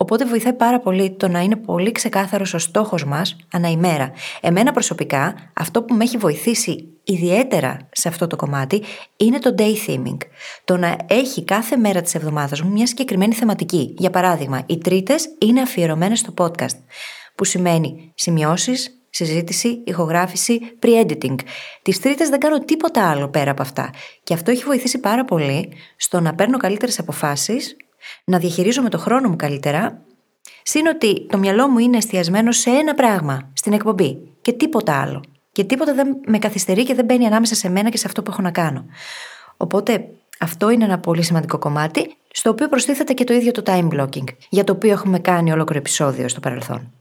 Οπότε 0.01 0.25
βοηθάει 0.25 0.53
πάρα 0.53 0.79
πολύ 0.79 1.11
το 1.11 1.27
να 1.27 1.39
είναι 1.39 1.55
πολύ 1.55 1.91
ξεκάθαρος 1.91 2.53
ο 2.53 2.57
στόχος 2.57 3.05
μας 3.05 3.35
ανά 3.51 3.69
ημέρα. 3.69 4.11
Εμένα 4.41 4.71
προσωπικά, 4.71 5.35
αυτό 5.53 5.83
που 5.83 5.93
με 5.93 6.03
έχει 6.03 6.17
βοηθήσει 6.17 6.87
ιδιαίτερα 7.03 7.77
σε 7.91 8.07
αυτό 8.07 8.27
το 8.27 8.35
κομμάτι 8.35 8.83
είναι 9.17 9.39
το 9.39 9.55
day 9.57 9.73
theming. 9.87 10.17
Το 10.63 10.77
να 10.77 10.95
έχει 11.07 11.43
κάθε 11.43 11.77
μέρα 11.77 12.01
της 12.01 12.15
εβδομάδας 12.15 12.61
μου 12.61 12.71
μια 12.71 12.87
συγκεκριμένη 12.87 13.33
θεματική. 13.33 13.93
Για 13.97 14.09
παράδειγμα, 14.09 14.63
οι 14.65 14.77
τρίτες 14.77 15.35
είναι 15.39 15.61
αφιερωμένες 15.61 16.19
στο 16.19 16.33
podcast. 16.37 16.77
Που 17.35 17.45
σημαίνει 17.45 18.11
σημειώσεις, 18.15 18.98
συζήτηση, 19.09 19.83
ηχογράφηση, 19.85 20.59
pre-editing. 20.81 21.35
Τις 21.81 21.99
τρίτες 21.99 22.29
δεν 22.29 22.39
κάνω 22.39 22.59
τίποτα 22.59 23.09
άλλο 23.09 23.29
πέρα 23.29 23.51
από 23.51 23.61
αυτά. 23.61 23.89
Και 24.23 24.33
αυτό 24.33 24.51
έχει 24.51 24.63
βοηθήσει 24.63 24.99
πάρα 24.99 25.25
πολύ 25.25 25.73
στο 25.97 26.19
να 26.19 26.35
παίρνω 26.35 26.57
καλύτερες 26.57 26.99
αποφάσεις 26.99 27.75
να 28.23 28.37
διαχειρίζομαι 28.37 28.89
το 28.89 28.97
χρόνο 28.97 29.29
μου 29.29 29.35
καλύτερα, 29.35 30.01
συν 30.63 30.87
ότι 30.87 31.25
το 31.29 31.37
μυαλό 31.37 31.67
μου 31.67 31.79
είναι 31.79 31.97
εστιασμένο 31.97 32.51
σε 32.51 32.69
ένα 32.69 32.93
πράγμα, 32.93 33.51
στην 33.53 33.73
εκπομπή 33.73 34.17
και 34.41 34.51
τίποτα 34.51 35.01
άλλο. 35.01 35.23
Και 35.51 35.63
τίποτα 35.63 35.93
δεν 35.93 36.07
με 36.25 36.39
καθυστερεί 36.39 36.83
και 36.83 36.93
δεν 36.93 37.05
μπαίνει 37.05 37.25
ανάμεσα 37.25 37.55
σε 37.55 37.69
μένα 37.69 37.89
και 37.89 37.97
σε 37.97 38.07
αυτό 38.07 38.23
που 38.23 38.31
έχω 38.31 38.41
να 38.41 38.51
κάνω. 38.51 38.85
Οπότε 39.57 40.05
αυτό 40.39 40.69
είναι 40.69 40.83
ένα 40.83 40.99
πολύ 40.99 41.23
σημαντικό 41.23 41.57
κομμάτι, 41.57 42.15
στο 42.31 42.49
οποίο 42.49 42.69
προστίθεται 42.69 43.13
και 43.13 43.23
το 43.23 43.33
ίδιο 43.33 43.51
το 43.51 43.63
time 43.65 43.87
blocking, 43.89 44.25
για 44.49 44.63
το 44.63 44.73
οποίο 44.73 44.91
έχουμε 44.91 45.19
κάνει 45.19 45.51
ολόκληρο 45.51 45.79
επεισόδιο 45.79 46.27
στο 46.27 46.39
παρελθόν. 46.39 46.93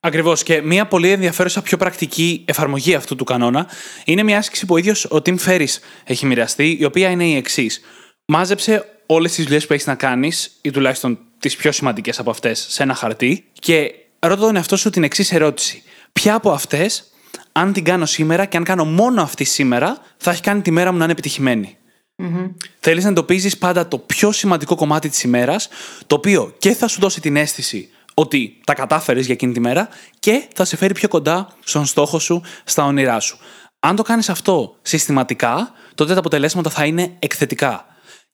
Ακριβώς. 0.00 0.42
Και 0.42 0.62
μια 0.62 0.86
πολύ 0.86 1.10
ενδιαφέρουσα, 1.10 1.62
πιο 1.62 1.76
πρακτική 1.76 2.44
εφαρμογή 2.44 2.94
αυτού 2.94 3.16
του 3.16 3.24
κανόνα 3.24 3.66
είναι 4.04 4.22
μια 4.22 4.38
άσκηση 4.38 4.66
που 4.66 4.74
ο 4.74 4.76
ίδιος 4.76 5.04
ο 5.04 5.16
Tim 5.16 5.38
Ferris 5.38 5.78
έχει 6.04 6.26
μοιραστεί, 6.26 6.76
η 6.80 6.84
οποία 6.84 7.10
είναι 7.10 7.24
η 7.24 7.36
εξής. 7.36 7.80
Μάζεψε 8.26 9.02
όλες 9.06 9.32
τις 9.32 9.44
δουλειές 9.44 9.66
που 9.66 9.72
έχεις 9.72 9.86
να 9.86 9.94
κάνεις, 9.94 10.58
ή 10.62 10.70
τουλάχιστον 10.70 11.18
τις 11.38 11.56
πιο 11.56 11.72
σημαντικές 11.72 12.18
από 12.18 12.30
αυτές, 12.30 12.66
σε 12.68 12.82
ένα 12.82 12.94
χαρτί 12.94 13.44
και 13.52 13.94
ρώτα 14.18 14.40
τον 14.40 14.56
εαυτό 14.56 14.76
σου 14.76 14.90
την 14.90 15.02
εξής 15.02 15.32
ερώτηση. 15.32 15.82
Ποια 16.12 16.34
από 16.34 16.50
αυτές, 16.50 17.04
αν 17.52 17.72
την 17.72 17.84
κάνω 17.84 18.06
σήμερα 18.06 18.44
και 18.44 18.56
αν 18.56 18.64
κάνω 18.64 18.84
μόνο 18.84 19.22
αυτή 19.22 19.44
σήμερα, 19.44 20.02
θα 20.16 20.30
έχει 20.30 20.42
κάνει 20.42 20.60
τη 20.62 20.70
μέρα 20.70 20.92
μου 20.92 20.98
να 20.98 21.02
είναι 21.02 21.12
επιτυχημένη; 21.12 21.76
Mm-hmm. 22.22 22.54
Θέλεις 22.80 23.04
να 23.04 23.10
εντοπίζεις 23.10 23.58
πάντα 23.58 23.88
το 23.88 23.98
πιο 23.98 24.32
σημαντικό 24.32 24.74
κομμάτι 24.74 25.08
της 25.08 25.22
ημέρας, 25.22 25.68
το 26.06 26.14
οποίο 26.14 26.54
και 26.58 26.72
θα 26.72 26.88
σου 26.88 27.00
δώσει 27.00 27.20
την 27.20 27.36
αίσθηση 27.36 27.88
ότι 28.18 28.60
τα 28.66 28.74
κατάφερες 28.74 29.24
για 29.24 29.34
εκείνη 29.34 29.52
τη 29.52 29.60
μέρα 29.60 29.88
και 30.18 30.48
θα 30.54 30.64
σε 30.64 30.76
φέρει 30.76 30.94
πιο 30.94 31.08
κοντά 31.08 31.48
στον 31.64 31.86
στόχο 31.86 32.18
σου, 32.18 32.42
στα 32.64 32.84
όνειρά 32.84 33.20
σου. 33.20 33.38
Αν 33.80 33.96
το 33.96 34.02
κάνεις 34.02 34.28
αυτό 34.28 34.76
συστηματικά, 34.82 35.72
τότε 35.94 36.12
τα 36.12 36.18
αποτελέσματα 36.18 36.70
θα 36.70 36.84
είναι 36.84 37.16
εκθετικά. 37.18 37.86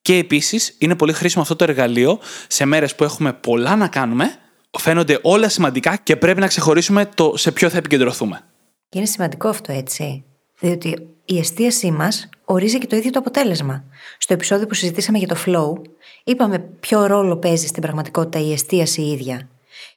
Και 0.03 0.17
επίσης 0.17 0.75
είναι 0.79 0.97
πολύ 0.97 1.13
χρήσιμο 1.13 1.43
αυτό 1.43 1.57
το 1.57 1.65
εργαλείο 1.65 2.19
σε 2.49 2.65
μέρες 2.65 2.95
που 2.95 3.05
έχουμε 3.05 3.33
πολλά 3.33 3.77
να 3.77 3.89
κάνουμε, 3.89 4.37
φαίνονται 4.79 5.19
όλα 5.23 5.49
σημαντικά 5.49 5.97
και 5.97 6.17
πρέπει 6.17 6.41
να 6.41 6.47
ξεχωρίσουμε 6.47 7.07
το 7.15 7.37
σε 7.37 7.53
ποιο 7.53 7.69
θα 7.69 7.77
επικεντρωθούμε. 7.77 8.41
Και 8.89 8.99
είναι 8.99 9.07
σημαντικό 9.07 9.49
αυτό 9.49 9.73
έτσι. 9.73 10.25
Διότι 10.61 11.09
η 11.25 11.39
εστίασή 11.39 11.91
μας 11.91 12.29
ορίζει 12.45 12.79
και 12.79 12.87
το 12.87 12.97
ίδιο 12.97 13.11
το 13.11 13.19
αποτέλεσμα. 13.19 13.85
Στο 14.19 14.33
επεισόδιο 14.33 14.67
που 14.67 14.75
συζητήσαμε 14.75 15.19
για 15.19 15.29
το 15.29 15.37
flow, 15.47 15.91
είπαμε 16.25 16.59
ποιο 16.59 17.07
ρόλο 17.07 17.37
παίζει 17.37 17.67
στην 17.67 17.83
πραγματικότητα 17.83 18.39
η 18.39 18.53
εστίαση 18.53 19.01
η 19.01 19.13
ίδια. 19.13 19.49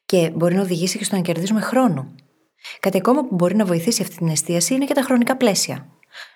Και 0.08 0.32
μπορεί 0.36 0.56
να 0.56 0.62
οδηγήσει 0.62 0.98
και 0.98 1.04
στο 1.04 1.16
να 1.16 1.22
κερδίζουμε 1.22 1.62
χρόνο. 1.62 2.16
Κάτι 2.80 2.98
ακόμα 2.98 3.22
που 3.22 3.36
μπορεί 3.36 3.56
να 3.56 3.66
βοηθήσει 3.66 4.02
αυτή 4.02 4.16
την 4.16 4.28
εστίαση 4.28 4.74
είναι 4.74 4.86
και 4.86 4.94
τα 4.94 5.02
χρονικά 5.02 5.38
πλαίσια 5.38 5.88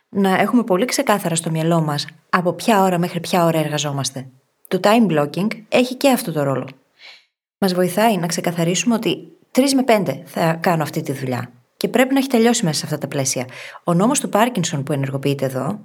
να 0.09 0.39
έχουμε 0.39 0.63
πολύ 0.63 0.85
ξεκάθαρα 0.85 1.35
στο 1.35 1.49
μυαλό 1.49 1.81
μας 1.81 2.07
από 2.29 2.53
ποια 2.53 2.81
ώρα 2.83 2.97
μέχρι 2.97 3.19
ποια 3.19 3.45
ώρα 3.45 3.59
εργαζόμαστε. 3.59 4.29
Το 4.67 4.79
time 4.83 5.07
blocking 5.11 5.47
έχει 5.69 5.95
και 5.95 6.09
αυτό 6.09 6.31
το 6.31 6.43
ρόλο. 6.43 6.67
Μας 7.57 7.73
βοηθάει 7.73 8.17
να 8.17 8.27
ξεκαθαρίσουμε 8.27 8.95
ότι 8.95 9.31
Τρεις 9.51 9.75
με 9.75 9.83
πέντε 9.83 10.21
θα 10.25 10.53
κάνω 10.53 10.83
αυτή 10.83 11.01
τη 11.01 11.11
δουλειά. 11.11 11.51
Και 11.81 11.87
πρέπει 11.87 12.13
να 12.13 12.19
έχει 12.19 12.27
τελειώσει 12.27 12.65
μέσα 12.65 12.77
σε 12.77 12.85
αυτά 12.85 12.97
τα 12.97 13.07
πλαίσια. 13.07 13.45
Ο 13.83 13.93
νόμος 13.93 14.19
του 14.19 14.29
Πάρκινσον 14.29 14.83
που 14.83 14.93
ενεργοποιείται 14.93 15.45
εδώ 15.45 15.79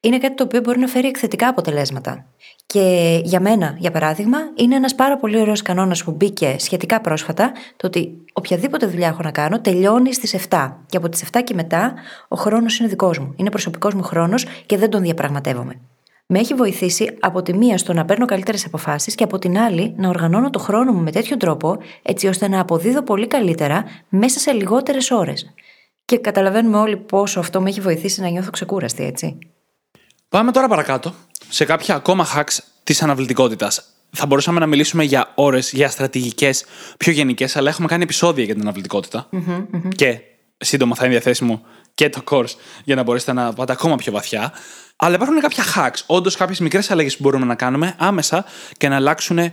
είναι 0.00 0.18
κάτι 0.18 0.34
το 0.34 0.44
οποίο 0.44 0.60
μπορεί 0.60 0.78
να 0.78 0.86
φέρει 0.86 1.06
εκθετικά 1.06 1.48
αποτελέσματα. 1.48 2.26
Και 2.66 3.20
για 3.24 3.40
μένα, 3.40 3.74
για 3.78 3.90
παράδειγμα, 3.90 4.38
είναι 4.54 4.74
ένας 4.74 4.94
πάρα 4.94 5.16
πολύ 5.16 5.40
ωραίος 5.40 5.62
κανόνας 5.62 6.04
που 6.04 6.10
μπήκε 6.10 6.56
σχετικά 6.58 7.00
πρόσφατα, 7.00 7.52
το 7.76 7.86
ότι 7.86 8.24
οποιαδήποτε 8.32 8.86
δουλειά 8.86 9.08
έχω 9.08 9.22
να 9.22 9.30
κάνω 9.30 9.60
τελειώνει 9.60 10.14
στις 10.14 10.34
7. 10.34 10.78
Και 10.86 10.96
από 10.96 11.08
τις 11.08 11.22
7 11.22 11.42
και 11.44 11.54
μετά 11.54 11.94
ο 12.28 12.36
χρόνος 12.36 12.78
είναι 12.78 12.88
δικός 12.88 13.18
μου. 13.18 13.34
Είναι 13.36 13.50
προσωπικός 13.50 13.94
μου 13.94 14.02
χρόνος 14.02 14.46
και 14.66 14.78
δεν 14.78 14.90
τον 14.90 15.02
διαπραγματεύομαι. 15.02 15.80
Με 16.34 16.38
έχει 16.38 16.54
βοηθήσει 16.54 17.16
από 17.20 17.42
τη 17.42 17.54
μία 17.54 17.78
στο 17.78 17.92
να 17.92 18.04
παίρνω 18.04 18.24
καλύτερες 18.24 18.64
αποφάσεις 18.64 19.14
και 19.14 19.24
από 19.24 19.38
την 19.38 19.58
άλλη 19.58 19.94
να 19.96 20.08
οργανώνω 20.08 20.50
το 20.50 20.58
χρόνο 20.58 20.92
μου 20.92 21.02
με 21.02 21.10
τέτοιο 21.10 21.36
τρόπο, 21.36 21.78
έτσι 22.02 22.26
ώστε 22.26 22.48
να 22.48 22.60
αποδίδω 22.60 23.02
πολύ 23.02 23.26
καλύτερα 23.26 23.84
μέσα 24.08 24.38
σε 24.38 24.52
λιγότερες 24.52 25.10
ώρες. 25.10 25.54
Και 26.04 26.18
καταλαβαίνουμε 26.18 26.78
όλοι 26.78 26.96
πόσο 26.96 27.40
αυτό 27.40 27.60
με 27.60 27.68
έχει 27.68 27.80
βοηθήσει 27.80 28.20
να 28.20 28.28
νιώθω 28.28 28.50
ξεκούραστη, 28.50 29.04
έτσι. 29.04 29.38
Πάμε 30.28 30.52
τώρα 30.52 30.68
παρακάτω 30.68 31.14
σε 31.48 31.64
κάποια 31.64 31.94
ακόμα 31.94 32.26
hacks 32.36 32.58
της 32.84 33.02
αναβλητικότητας. 33.02 33.84
Θα 34.10 34.26
μπορούσαμε 34.26 34.58
να 34.58 34.66
μιλήσουμε 34.66 35.04
για 35.04 35.32
ώρες, 35.34 35.72
για 35.72 35.88
στρατηγικές 35.88 36.64
πιο 36.96 37.12
γενικές, 37.12 37.56
αλλά 37.56 37.68
έχουμε 37.68 37.88
κάνει 37.88 38.02
επεισόδια 38.02 38.44
για 38.44 38.54
την 38.54 38.62
αναβλητικοτητα 38.62 39.28
Και 39.94 40.20
σύντομα 40.56 40.94
θα 40.94 41.04
είναι 41.04 41.14
διαθέσιμο 41.14 41.62
και 41.94 42.08
το 42.08 42.22
course 42.30 42.54
για 42.84 42.94
να 42.94 43.02
μπορέσετε 43.02 43.32
να 43.32 43.52
πάτε 43.52 43.72
ακόμα 43.72 43.96
πιο 43.96 44.12
βαθιά. 44.12 44.52
Αλλά 44.96 45.14
υπάρχουν 45.14 45.40
κάποια 45.40 45.64
hacks, 45.76 46.02
όντως 46.06 46.36
κάποιες 46.36 46.60
μικρές 46.60 46.90
αλλαγές 46.90 47.16
που 47.16 47.22
μπορούμε 47.22 47.44
να 47.44 47.54
κάνουμε 47.54 47.94
άμεσα 47.98 48.44
και 48.76 48.88
να 48.88 48.96
αλλάξουν 48.96 49.52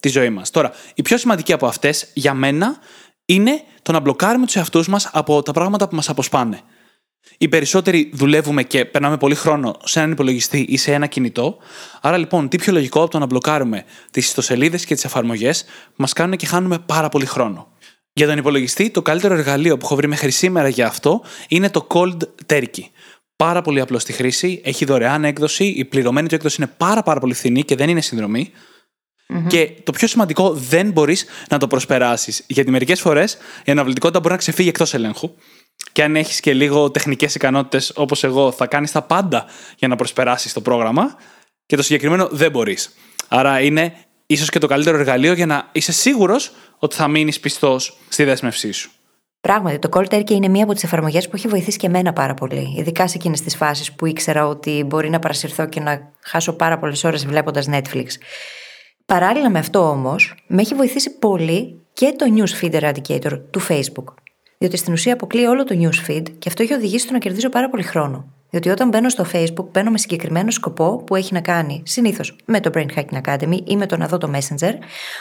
τη 0.00 0.08
ζωή 0.08 0.30
μας. 0.30 0.50
Τώρα, 0.50 0.72
η 0.94 1.02
πιο 1.02 1.16
σημαντική 1.16 1.52
από 1.52 1.66
αυτές 1.66 2.10
για 2.14 2.34
μένα 2.34 2.78
είναι 3.24 3.62
το 3.82 3.92
να 3.92 4.00
μπλοκάρουμε 4.00 4.46
τους 4.46 4.56
εαυτούς 4.56 4.88
μας 4.88 5.08
από 5.12 5.42
τα 5.42 5.52
πράγματα 5.52 5.88
που 5.88 5.94
μας 5.94 6.08
αποσπάνε. 6.08 6.60
Οι 7.38 7.48
περισσότεροι 7.48 8.10
δουλεύουμε 8.12 8.62
και 8.62 8.84
περνάμε 8.84 9.16
πολύ 9.16 9.34
χρόνο 9.34 9.76
σε 9.84 9.98
έναν 9.98 10.12
υπολογιστή 10.12 10.58
ή 10.68 10.76
σε 10.76 10.92
ένα 10.92 11.06
κινητό. 11.06 11.56
Άρα 12.00 12.16
λοιπόν, 12.16 12.48
τι 12.48 12.56
πιο 12.56 12.72
λογικό 12.72 13.02
από 13.02 13.10
το 13.10 13.18
να 13.18 13.26
μπλοκάρουμε 13.26 13.84
τις 14.10 14.26
ιστοσελίδες 14.26 14.84
και 14.84 14.94
τις 14.94 15.04
εφαρμογές 15.04 15.64
που 15.64 15.94
μας 15.96 16.12
κάνουν 16.12 16.36
και 16.36 16.46
χάνουμε 16.46 16.78
πάρα 16.78 17.08
πολύ 17.08 17.26
χρόνο. 17.26 17.72
Για 18.12 18.26
τον 18.26 18.38
υπολογιστή, 18.38 18.90
το 18.90 19.02
καλύτερο 19.02 19.34
εργαλείο 19.34 19.76
που 19.76 19.84
έχω 19.84 19.96
βρει 19.96 20.08
μέχρι 20.08 20.30
σήμερα 20.30 20.68
για 20.68 20.86
αυτό 20.86 21.22
είναι 21.48 21.70
το 21.70 21.86
Cold 21.90 22.16
Turkey. 22.46 22.84
Πάρα 23.40 23.62
πολύ 23.62 23.80
απλό 23.80 23.98
στη 23.98 24.12
χρήση, 24.12 24.60
έχει 24.64 24.84
δωρεάν 24.84 25.24
έκδοση, 25.24 25.64
η 25.64 25.84
πληρωμένη 25.84 26.28
του 26.28 26.34
έκδοση 26.34 26.56
είναι 26.62 26.70
πάρα, 26.76 27.02
πάρα 27.02 27.20
πολύ 27.20 27.34
φθηνή 27.34 27.62
και 27.62 27.76
δεν 27.76 27.88
είναι 27.88 28.00
Και 29.46 29.72
το 29.84 29.92
πιο 29.92 30.08
σημαντικό, 30.08 30.52
δεν 30.52 30.90
μπορείς 30.90 31.24
να 31.50 31.58
το 31.58 31.66
προσπεράσεις. 31.66 32.44
Γιατί 32.46 32.70
μερικές 32.70 33.00
φορές 33.00 33.38
η 33.64 33.70
αναβλητικότητα 33.70 34.20
μπορεί 34.20 34.32
να 34.32 34.38
ξεφύγει 34.38 34.68
εκτός 34.68 34.94
ελέγχου. 34.94 35.34
Και 35.92 36.02
αν 36.02 36.16
έχεις 36.16 36.40
και 36.40 36.54
λίγο 36.54 36.90
τεχνικές 36.90 37.34
ικανότητες 37.34 37.92
όπως 37.94 38.24
εγώ, 38.24 38.52
θα 38.52 38.66
κάνεις 38.66 38.92
τα 38.92 39.02
πάντα 39.02 39.44
για 39.76 39.88
να 39.88 39.96
προσπεράσεις 39.96 40.52
το 40.52 40.60
πρόγραμμα. 40.60 41.16
Και 41.66 41.76
το 41.76 41.82
συγκεκριμένο 41.82 42.28
δεν 42.30 42.50
μπορείς. 42.50 42.94
Άρα 43.28 43.60
είναι 43.60 43.94
ίσως 44.26 44.50
και 44.50 44.58
το 44.58 44.66
καλύτερο 44.66 44.98
εργαλείο 44.98 45.32
για 45.32 45.46
να 45.46 45.68
είσαι 45.72 45.92
σίγουρος 45.92 46.52
ότι 46.78 46.96
θα 46.96 47.08
μείνεις 47.08 47.40
πιστός 47.40 47.98
στη 48.08 48.24
δέσμευσή 48.24 48.72
σου. 48.72 48.90
Πράγματι, 49.40 49.78
το 49.78 49.88
Cold 49.92 50.08
Turkey 50.14 50.30
είναι 50.30 50.48
μία 50.48 50.64
από 50.64 50.72
τις 50.72 50.82
εφαρμογές 50.82 51.28
που 51.28 51.36
έχει 51.36 51.48
βοηθήσει 51.48 51.78
και 51.78 51.86
εμένα 51.86 52.12
πάρα 52.12 52.34
πολύ. 52.34 52.74
Ειδικά 52.76 53.08
σε 53.08 53.16
εκείνες 53.16 53.40
τις 53.40 53.56
φάσεις 53.56 53.92
που 53.92 54.06
ήξερα 54.06 54.46
ότι 54.46 54.84
μπορεί 54.86 55.10
να 55.10 55.18
παρασυρθώ 55.18 55.66
και 55.66 55.80
να 55.80 56.12
χάσω 56.20 56.52
πάρα 56.52 56.78
πολλές 56.78 57.04
ώρες 57.04 57.26
βλέποντας 57.26 57.68
Netflix. 57.70 58.06
Παράλληλα 59.06 59.50
με 59.50 59.58
αυτό 59.58 59.88
όμως, 59.88 60.34
με 60.46 60.60
έχει 60.60 60.74
βοηθήσει 60.74 61.18
πολύ 61.18 61.80
και 61.92 62.14
το 62.16 62.26
Newsfeed 62.36 62.80
Eradicator 62.80 63.40
του 63.50 63.60
Facebook. 63.68 64.14
Διότι 64.58 64.76
στην 64.76 64.92
ουσία 64.92 65.12
αποκλείει 65.12 65.46
όλο 65.48 65.64
το 65.64 65.74
newsfeed 65.78 66.24
και 66.38 66.48
αυτό 66.48 66.62
έχει 66.62 66.72
οδηγήσει 66.72 67.04
στο 67.04 67.12
να 67.12 67.18
κερδίζω 67.18 67.48
πάρα 67.48 67.68
πολύ 67.68 67.82
χρόνο. 67.82 68.39
Διότι 68.50 68.68
όταν 68.68 68.88
μπαίνω 68.88 69.08
στο 69.08 69.24
Facebook, 69.32 69.64
μπαίνω 69.72 69.90
με 69.90 69.98
συγκεκριμένο 69.98 70.50
σκοπό 70.50 71.02
που 71.06 71.16
έχει 71.16 71.32
να 71.32 71.40
κάνει 71.40 71.82
συνήθως 71.84 72.36
με 72.44 72.60
το 72.60 72.70
Brain 72.74 72.86
Hacking 72.96 73.20
Academy 73.24 73.58
ή 73.64 73.76
με 73.76 73.86
το 73.86 73.96
να 73.96 74.06
δω 74.06 74.18
το 74.18 74.30
Messenger. 74.34 74.72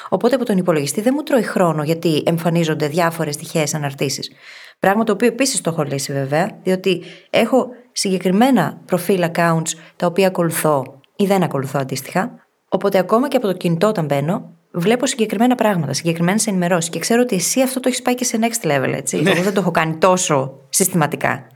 Οπότε 0.09 0.35
από 0.35 0.45
τον 0.45 0.57
υπολογιστή 0.57 1.01
δεν 1.01 1.13
μου 1.15 1.23
τρώει 1.23 1.43
χρόνο 1.43 1.83
γιατί 1.83 2.23
εμφανίζονται 2.25 2.87
διάφορες 2.87 3.37
τυχαίε 3.37 3.65
αναρτήσεις. 3.73 4.31
Πράγμα 4.79 5.03
το 5.03 5.11
οποίο 5.11 5.27
επίσης 5.27 5.61
το 5.61 5.69
έχω 5.69 5.83
λύσει 5.83 6.13
βέβαια, 6.13 6.59
διότι 6.63 7.03
έχω 7.29 7.67
συγκεκριμένα 7.91 8.81
προφίλ 8.85 9.23
accounts 9.33 9.71
τα 9.95 10.05
οποία 10.05 10.27
ακολουθώ 10.27 10.99
ή 11.15 11.25
δεν 11.25 11.43
ακολουθώ 11.43 11.79
αντίστοιχα. 11.79 12.31
Οπότε 12.69 12.97
ακόμα 12.97 13.27
και 13.27 13.37
από 13.37 13.47
το 13.47 13.53
κινητό 13.53 13.87
όταν 13.87 14.05
μπαίνω, 14.05 14.53
βλέπω 14.71 15.05
συγκεκριμένα 15.05 15.55
πράγματα, 15.55 15.93
συγκεκριμένες 15.93 16.47
ενημερώσεις 16.47 16.89
και 16.89 16.99
ξέρω 16.99 17.21
ότι 17.21 17.35
εσύ 17.35 17.61
αυτό 17.61 17.79
το 17.79 17.87
έχεις 17.87 18.01
πάει 18.01 18.15
και 18.15 18.23
σε 18.23 18.39
next 18.41 18.67
level, 18.67 18.93
έτσι. 18.95 19.21
Ναι. 19.21 19.31
Εγώ 19.31 19.41
δεν 19.41 19.53
το 19.53 19.59
έχω 19.59 19.71
κάνει 19.71 19.95
τόσο 19.95 20.51
συστηματικά. 20.69 21.47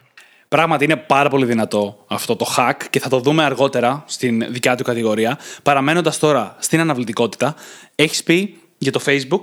Πράγματι 0.54 0.84
είναι 0.84 0.96
πάρα 0.96 1.30
πολύ 1.30 1.46
δυνατό 1.46 2.06
αυτό 2.08 2.36
το 2.36 2.54
hack 2.58 2.74
και 2.90 3.00
θα 3.00 3.10
το 3.10 3.20
δούμε 3.20 3.44
αργότερα 3.44 4.04
στην 4.08 4.54
δικιά 4.54 4.76
του 4.76 4.84
κατηγορία. 4.84 5.40
Παραμένοντας 5.64 6.20
τώρα 6.20 6.56
στην 6.60 6.80
αναβλητικότητα, 6.80 7.56
έχεις 7.96 8.24
πει 8.24 8.58
για 8.78 8.92
το 8.92 9.02
Facebook 9.06 9.40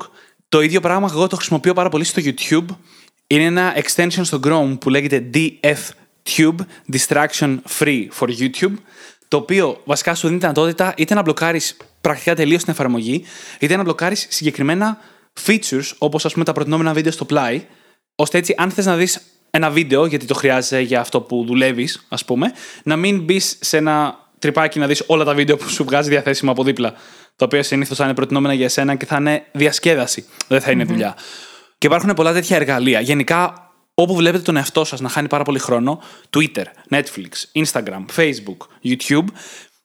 το 0.49 0.61
ίδιο 0.61 0.81
πράγμα 0.81 1.09
εγώ 1.11 1.27
το 1.27 1.37
χρησιμοποιώ 1.37 1.73
πάρα 1.73 1.89
πολύ 1.89 2.05
στο 2.05 2.23
YouTube. 2.25 2.65
Είναι 3.27 3.45
ένα 3.45 3.75
extension 3.77 4.21
στο 4.23 4.41
Chrome 4.45 4.77
που 4.81 4.91
λέγεται 4.91 5.31
DFTube, 5.35 6.57
Distraction 6.93 7.59
Free 7.79 8.07
for 8.19 8.29
YouTube, 8.39 8.75
το 9.29 9.37
οποίο 9.37 9.81
βασικά 9.85 10.15
σου 10.15 10.27
δίνει 10.27 10.39
τη 10.39 10.47
δυνατότητα 10.47 10.95
είτε 10.97 11.15
να 11.15 11.23
μπλοκάρεις 11.23 11.77
πρακτικά 12.01 12.35
τελείως 12.35 12.63
την 12.65 12.73
εφαρμογή, 12.73 13.25
είτε 13.59 13.77
να 13.77 13.83
μπλοκάρεις 13.83 14.27
συγκεκριμένα 14.31 14.99
features, 15.47 15.93
όπως 15.99 16.25
ας 16.25 16.33
πούμε 16.33 16.45
τα 16.45 16.53
προτινόμενα 16.53 16.93
βίντεο 16.93 17.13
στο 17.13 17.25
πλάι, 17.25 17.67
ώστε 18.15 18.39
έτσι, 18.39 18.55
αν 18.57 18.71
θες 18.71 18.87
να 18.87 18.97
δεις 18.97 19.21
ένα 19.51 19.71
βίντεο, 19.71 20.07
γιατί 20.07 20.27
το 20.27 20.35
χρειάζεσαι 20.35 20.81
για 20.81 21.01
αυτό 21.01 21.21
που 21.21 21.45
δουλεύεις, 21.47 22.07
ας 22.09 22.25
πούμε, 22.25 22.53
να 22.83 22.97
μην 22.97 23.23
μπεις 23.23 23.59
σε 23.61 23.77
ένα 23.77 24.19
τρυπάκι 24.39 24.79
να 24.79 24.87
δεις 24.87 25.03
όλα 25.07 25.25
τα 25.25 25.35
βίντεο 25.35 25.57
που 25.57 25.69
σου 25.69 25.85
βγάζει 25.85 26.09
διαθέσιμα 26.09 26.51
από 26.51 26.65
δίπλα. 26.65 26.93
Τα 27.37 27.45
οποία 27.45 27.63
συνήθως 27.63 27.97
θα 27.97 28.05
είναι 28.05 28.15
προτινόμενα 28.15 28.55
για 28.55 28.65
εσένα 28.65 28.95
και 28.95 29.07
θα 29.07 29.17
είναι 29.17 29.45
διασκέδαση. 29.53 30.25
Δεν 30.49 30.61
θα 30.61 30.71
ειναι 30.71 30.85
δουλειά. 30.85 31.17
Και 31.79 31.87
υπάρχουν 31.87 32.15
πολλά 32.15 32.33
τέτοια 32.33 32.57
εργαλεία. 32.57 33.01
Γενικά, 33.01 33.71
όπου 33.95 34.15
βλέπετε 34.15 34.43
τον 34.43 34.57
εαυτό 34.57 34.85
σας 34.85 35.01
να 35.01 35.09
χάνει 35.09 35.29
πάρα 35.29 35.45
πολύ 35.45 35.59
χρόνο, 35.59 36.03
Twitter, 36.37 36.65
Netflix, 36.91 37.63
Instagram, 37.65 38.05
Facebook, 38.17 38.57
YouTube, 38.85 39.25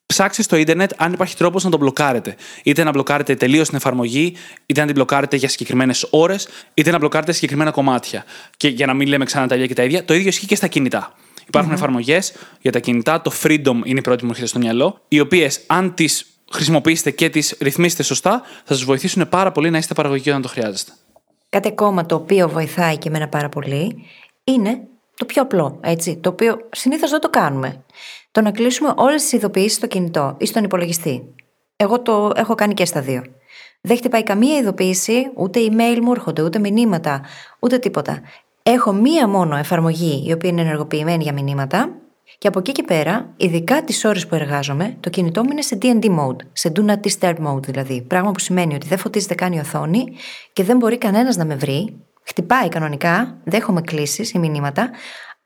ψάξτε 0.06 0.42
στο 0.42 0.56
ίντερνετ 0.56 0.92
αν 0.98 1.14
υπάρχει 1.14 1.36
τρόπος 1.36 1.64
να 1.64 1.70
το 1.70 1.78
μπλοκάρετε. 1.78 2.36
Είτε 2.64 2.84
να 2.84 2.92
μπλοκάρετε 2.92 3.36
τελείως 3.36 3.68
την 3.68 3.78
εφαρμογή, 3.78 4.36
είτε 4.66 4.80
να 4.80 4.86
την 4.86 4.96
μπλοκάρετε 4.96 5.36
για 5.36 5.50
συγκεκριμένες 5.50 6.08
ώρες, 6.10 6.48
είτε 6.74 6.92
να 6.92 6.98
μπλοκάρετε 6.98 7.32
συγκεκριμένα 7.32 7.72
κομμάτια. 7.72 8.26
Και 8.58 8.68
για 8.68 8.86
να 8.86 8.94
μην 8.94 9.08
λέμε 9.08 9.26
ξανά 9.26 9.48
τα 9.48 9.56
ίδια 9.56 9.68
και 9.68 9.74
τα 9.74 9.84
ίδια, 9.84 10.06
το 10.06 10.14
ίδιο 10.14 10.28
ισχύει 10.28 10.46
και 10.46 10.56
στα 10.56 10.68
κινητά. 10.68 11.14
Υπάρχουν 11.48 11.72
mm-hmm. 11.72 11.76
εφαρμογές 11.76 12.34
για 12.62 12.72
τα 12.72 12.80
κινητά. 12.80 13.22
Το 13.22 13.32
Freedom 13.44 13.80
είναι 13.84 14.00
η 14.00 14.02
πρώτη 14.02 14.20
που 14.20 14.26
μου 14.26 14.30
έρχεται 14.30 14.48
στο 14.48 14.60
μυαλό, 14.60 15.02
οι 15.08 15.20
οποίες 15.20 15.62
αν 15.68 15.94
τις 15.94 16.26
χρησιμοποιήσετε 16.52 17.12
και 17.12 17.30
τις 17.30 17.56
ρυθμίσετε 17.60 18.04
σωστά, 18.04 18.42
θα 18.64 18.74
σας 18.74 18.84
βοηθήσουν 18.84 19.30
πάρα 19.30 19.52
πολύ 19.52 19.70
να 19.70 19.78
είστε 19.78 19.94
παραγωγικοί 19.94 20.30
όταν 20.30 20.42
το 20.42 20.48
χρειάζεστε. 20.48 20.92
Κάτι 21.50 21.68
ακόμα 21.68 22.06
το 22.06 22.16
οποίο 22.16 22.50
βοηθάει 22.50 22.98
και 22.98 23.08
εμένα 23.08 23.28
πάρα 23.28 23.50
πολύ 23.50 24.06
είναι 24.44 24.80
το 25.16 25.26
πιο 25.26 25.42
απλό, 25.42 25.80
έτσι, 25.82 26.18
το 26.18 26.30
οποίο 26.30 26.58
συνήθως 26.72 27.10
δεν 27.10 27.20
το 27.20 27.30
κάνουμε 27.30 27.84
το 28.36 28.42
να 28.42 28.52
κλείσουμε 28.52 28.94
όλες 28.96 29.22
τις 29.22 29.32
ειδοποιήσεις 29.32 29.74
στο 29.74 29.88
κινητό 29.88 30.36
ή 30.38 30.46
στον 30.46 30.64
υπολογιστή. 30.64 31.34
Εγώ 31.76 32.02
το 32.02 32.32
έχω 32.36 32.56
κάνει 32.56 32.74
και 32.74 32.86
στα 32.86 33.02
δύο. 33.02 33.24
Δεν 33.82 33.98
χτυπάει 33.98 34.24
καμία 34.24 34.58
ειδοποίηση, 34.58 35.32
ούτε 35.36 35.60
email 35.60 36.00
μου 36.02 36.12
έρχονται, 36.12 36.42
ούτε 36.42 36.60
μηνύματα, 36.60 37.22
ούτε 37.60 37.78
τίποτα. 37.78 38.22
Έχω 38.64 38.92
μία 38.94 39.28
μόνο 39.28 39.56
εφαρμογή 39.56 40.24
η 40.28 40.32
οποία 40.32 40.50
είναι 40.50 40.62
ενεργοποιημένη 40.62 41.24
για 41.24 41.34
μηνύματα 41.34 41.90
και 42.38 42.48
από 42.48 42.60
εκεί 42.60 42.72
και 42.72 42.84
πέρα, 42.84 43.34
ειδικά 43.38 43.84
τις 43.84 44.06
ώρες 44.06 44.28
που 44.28 44.36
εργάζομαι, 44.36 44.98
το 45.00 45.10
κινητό 45.10 45.44
μου 45.44 45.50
είναι 45.52 45.62
σε 45.62 45.78
DND 45.82 46.06
mode, 46.06 46.42
σε 46.54 46.72
do 46.76 46.86
not 46.86 47.00
disturb 47.08 47.36
mode 47.48 47.64
δηλαδή. 47.64 48.02
Πράγμα 48.02 48.32
που 48.32 48.40
σημαίνει 48.40 48.76
ότι 48.76 48.88
δεν 48.88 48.98
φωτίζεται 48.98 49.36
καν 49.36 49.54
η 49.54 49.60
οθόνη 49.60 50.06
και 50.54 50.64
δεν 50.64 50.78
μπορεί 50.78 50.98
κανένας 50.98 51.36
να 51.36 51.46
με 51.46 51.56
βρει. 51.56 51.96
Χτυπάει 52.24 52.70
κανονικά, 52.70 53.38
δέχομαι 53.44 53.82
κλήσεις 53.82 54.32
ή 54.32 54.40
μηνύματα, 54.40 54.90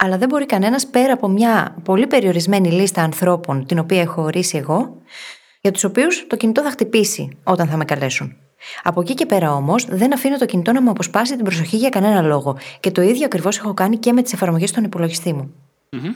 αλλά 0.03 0.17
δεν 0.17 0.27
μπορεί 0.27 0.45
κανένας 0.45 0.87
πέρα 0.87 1.13
από 1.13 1.27
μια 1.27 1.75
πολύ 1.83 2.07
περιορισμένη 2.07 2.71
λίστα 2.71 3.01
ανθρώπων 3.01 3.65
την 3.65 3.79
οποία 3.79 4.01
έχω 4.01 4.21
ορίσει 4.21 4.57
εγώ, 4.57 5.01
για 5.61 5.71
τους 5.71 5.83
οποίους 5.83 6.27
το 6.27 6.35
κινητό 6.35 6.61
θα 6.61 6.69
χτυπήσει 6.69 7.37
όταν 7.43 7.67
θα 7.67 7.77
με 7.77 7.85
καλέσουν. 7.85 8.35
Από 8.83 9.01
εκεί 9.01 9.13
και 9.13 9.25
πέρα 9.25 9.53
όμως 9.53 9.85
δεν 9.85 10.13
αφήνω 10.13 10.37
το 10.37 10.45
κινητό 10.45 10.71
να 10.71 10.81
μου 10.81 10.89
αποσπάσει 10.89 11.35
την 11.35 11.45
προσοχή 11.45 11.77
για 11.77 11.89
κανένα 11.89 12.21
λόγο. 12.21 12.57
Και 12.79 12.91
το 12.91 13.01
ίδιο 13.01 13.25
ακριβώς 13.25 13.57
έχω 13.57 13.73
κάνει 13.73 13.97
και 13.97 14.13
με 14.13 14.21
τις 14.21 14.33
εφαρμογές 14.33 14.69
στον 14.69 14.83
υπολογιστή 14.83 15.33
μου. 15.33 15.53
Mm-hmm. 15.89 16.15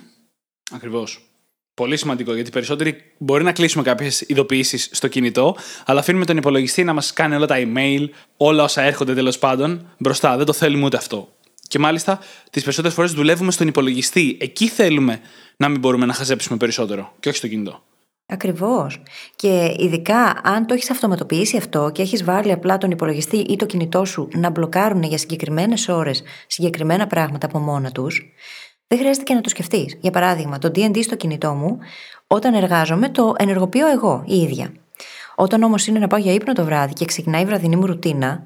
Ακριβώς. 0.72 1.28
Πολύ 1.74 1.98
σημαντικό 1.98 2.34
γιατί 2.34 2.50
περισσότεροι 2.50 2.96
μπορεί 3.18 3.44
να 3.44 3.52
κλείσουμε 3.52 3.84
κάποιες 3.84 4.22
ειδοποιήσεις 4.22 4.90
στο 4.92 5.08
κινητό, 5.08 5.56
αλλά 5.86 6.00
αφήνουμε 6.00 6.26
τον 6.26 6.38
υπολογιστή 6.38 6.84
να 6.84 6.94
μας 6.94 7.14
κάνει 7.14 7.36
όλα 7.36 7.46
τα 7.46 7.56
email, 7.58 8.10
όλα 8.38 8.64
όσα 8.64 8.82
έρχονται 8.82 9.14
τέλος 9.14 9.40
πάντων 9.40 9.88
μπροστά. 9.98 10.38
Δεν 10.38 10.46
το 10.46 10.54
θέλουμε 10.54 10.86
ούτε 10.86 10.98
αυτό. 10.98 11.33
Και 11.74 11.80
μάλιστα 11.80 12.20
τις 12.52 12.62
περισσότερες 12.62 12.96
φορές 12.96 13.12
δουλεύουμε 13.12 13.52
στον 13.52 13.68
υπολογιστή. 13.68 14.38
Εκεί 14.40 14.68
θέλουμε 14.68 15.20
να 15.58 15.70
μην 15.70 15.80
μπορούμε 15.80 16.06
να 16.06 16.14
χαζέψουμε 16.14 16.58
περισσότερο 16.58 17.12
και 17.20 17.30
όχι 17.30 17.38
στο 17.38 17.48
κινητό. 17.48 17.84
Ακριβώς. 18.26 19.04
Και 19.36 19.76
ειδικά 19.78 20.42
αν 20.44 20.66
το 20.66 20.74
έχεις 20.74 20.90
αυτοματοποιήσει 20.90 21.58
αυτό 21.58 21.90
και 21.94 22.02
έχεις 22.02 22.24
βάλει 22.24 22.52
απλά 22.52 22.78
τον 22.78 22.92
υπολογιστή 22.92 23.38
ή 23.38 23.56
το 23.56 23.66
κινητό 23.66 24.06
σου 24.06 24.28
να 24.34 24.50
μπλοκάρουν 24.50 25.04
για 25.04 25.18
συγκεκριμένες 25.18 25.88
ώρες 25.88 26.24
συγκεκριμένα 26.48 27.08
πράγματα 27.08 27.46
από 27.46 27.60
μόνα 27.60 27.92
τους, 27.92 28.34
δεν 28.88 29.00
χρειάζεται 29.00 29.24
και 29.24 29.34
να 29.34 29.42
το 29.42 29.50
σκεφτείς. 29.50 29.98
Για 30.02 30.12
παράδειγμα, 30.12 30.58
το 30.58 30.72
DD 30.76 31.04
στο 31.04 31.16
κινητό 31.16 31.54
μου, 31.54 31.78
όταν 32.28 32.54
εργάζομαι, 32.54 33.10
το 33.10 33.34
ενεργοποιώ 33.38 33.88
εγώ 33.88 34.24
η 34.28 34.36
ίδια. 34.36 34.74
Όταν 35.36 35.64
όμως 35.64 35.88
είναι 35.88 36.00
να 36.00 36.08
πάω 36.08 36.20
για 36.20 36.34
ύπνο 36.34 36.54
το 36.54 36.66
βράδυ 36.66 36.94
και 36.94 37.06
ξεκινάει 37.06 37.42
η 37.42 37.46
βραδινή 37.46 37.76
μου 37.76 37.86
ρουτίνα, 37.86 38.44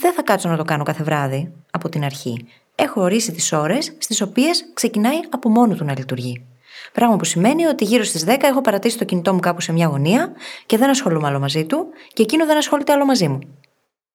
δεν 0.00 0.12
θα 0.12 0.22
κάτσω 0.22 0.48
να 0.48 0.56
το 0.56 0.64
κάνω 0.64 0.84
κάθε 0.84 1.02
βράδυ 1.02 1.52
από 1.70 1.88
την 1.88 2.04
αρχή. 2.04 2.46
Έχω 2.74 3.00
ορίσει 3.00 3.32
τις 3.32 3.52
ώρες 3.52 3.92
στις 3.98 4.20
οποίες 4.20 4.64
ξεκινάει 4.74 5.18
από 5.30 5.48
μόνο 5.48 5.74
του 5.74 5.84
να 5.84 5.94
λειτουργεί. 5.98 6.44
Πράγμα 6.92 7.16
που 7.16 7.24
σημαίνει 7.24 7.66
ότι 7.66 7.84
γύρω 7.84 8.04
στις 8.04 8.24
10 8.26 8.36
έχω 8.42 8.60
παρατήσει 8.60 8.98
το 8.98 9.04
κινητό 9.04 9.34
μου 9.34 9.40
κάπου 9.40 9.60
σε 9.60 9.72
μια 9.72 9.86
γωνία 9.86 10.32
και 10.66 10.76
δεν 10.76 10.90
ασχολούμαι 10.90 11.26
άλλο 11.26 11.38
μαζί 11.38 11.64
του 11.64 11.86
και 12.12 12.22
εκείνο 12.22 12.46
δεν 12.46 12.56
ασχολείται 12.56 12.92
άλλο 12.92 13.04
μαζί 13.04 13.28
μου. 13.28 13.38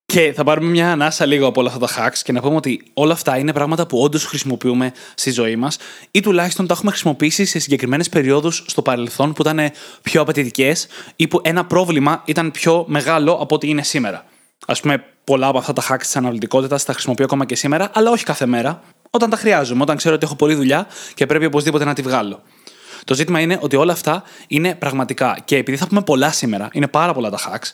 Και 0.06 0.34
θα 0.36 0.44
πάρουμε 0.44 0.70
μια 0.70 0.92
ανάσα 0.92 1.26
λίγο 1.26 1.48
από 1.48 1.60
όλα 1.60 1.72
αυτά 1.74 1.86
τα 1.86 2.10
hacks 2.10 2.18
και 2.24 2.32
να 2.32 2.42
πούμε 2.42 2.56
ότι 2.56 2.84
όλα 2.94 3.14
αυτά 3.14 3.38
είναι 3.38 3.54
πράγματα 3.54 3.88
που 3.88 4.02
όντως 4.02 4.26
χρησιμοποιούμε 4.26 4.92
στη 5.16 5.32
ζωή 5.32 5.56
μας 5.56 5.78
ή 6.12 6.20
τουλάχιστον 6.20 6.68
τα 6.68 6.74
έχουμε 6.74 6.92
χρησιμοποιήσει 6.92 7.46
σε 7.46 7.60
συγκεκριμένες 7.60 8.10
περιόδους 8.10 8.64
στο 8.68 8.82
παρελθόν 8.82 9.34
που 9.34 9.42
ήταν 9.42 9.72
πιο 10.02 10.22
απαιτητικές 10.22 10.88
ή 11.16 11.28
που 11.28 11.40
ένα 11.44 11.66
πρόβλημα 11.66 12.22
ήταν 12.26 12.52
πιο 12.52 12.86
μεγάλο 12.88 13.32
από 13.34 13.56
ό,τι 13.56 13.70
είναι 13.70 13.84
σήμερα. 13.84 14.26
Α 14.66 14.74
πούμε, 14.74 15.06
πολλά 15.24 15.48
από 15.48 15.58
αυτά 15.58 15.74
τα 15.74 15.84
hacks 15.90 16.00
της 16.00 16.16
αναβλητικότητα 16.16 16.80
τα 16.86 16.94
χρησιμοποιώ 16.94 17.25
ακόμα 17.25 17.46
και 17.46 17.56
σήμερα, 17.56 17.90
αλλά 17.94 18.12
όχι 18.12 18.24
κάθε 18.24 18.46
μέρα. 18.46 18.82
Όταν 19.10 19.30
τα 19.30 19.38
χρειάζομαι, 19.38 19.82
όταν 19.82 19.98
ξέρω 19.98 20.16
ότι 20.16 20.25
έχω 20.25 20.36
πολλή 20.36 20.54
δουλειά 20.54 20.88
και 21.13 21.25
πρέπει 21.25 21.46
οπωσδήποτε 21.46 21.86
να 21.86 21.94
τη 21.94 22.01
βγάλω. 22.01 22.42
Το 23.06 23.13
ζήτημα 23.13 23.40
είναι 23.40 23.58
ότι 23.62 23.75
όλα 23.75 23.92
αυτά 23.92 24.24
είναι 24.48 24.75
πραγματικά. 24.75 25.38
Και 25.46 25.58
επειδή 25.58 25.78
θα 25.78 25.88
πούμε 25.88 26.01
πολλά 26.01 26.32
σήμερα, 26.32 26.70
είναι 26.72 26.88
πάρα 26.88 27.13
πολλά 27.13 27.30
τα 27.30 27.38
hacks, 27.38 27.72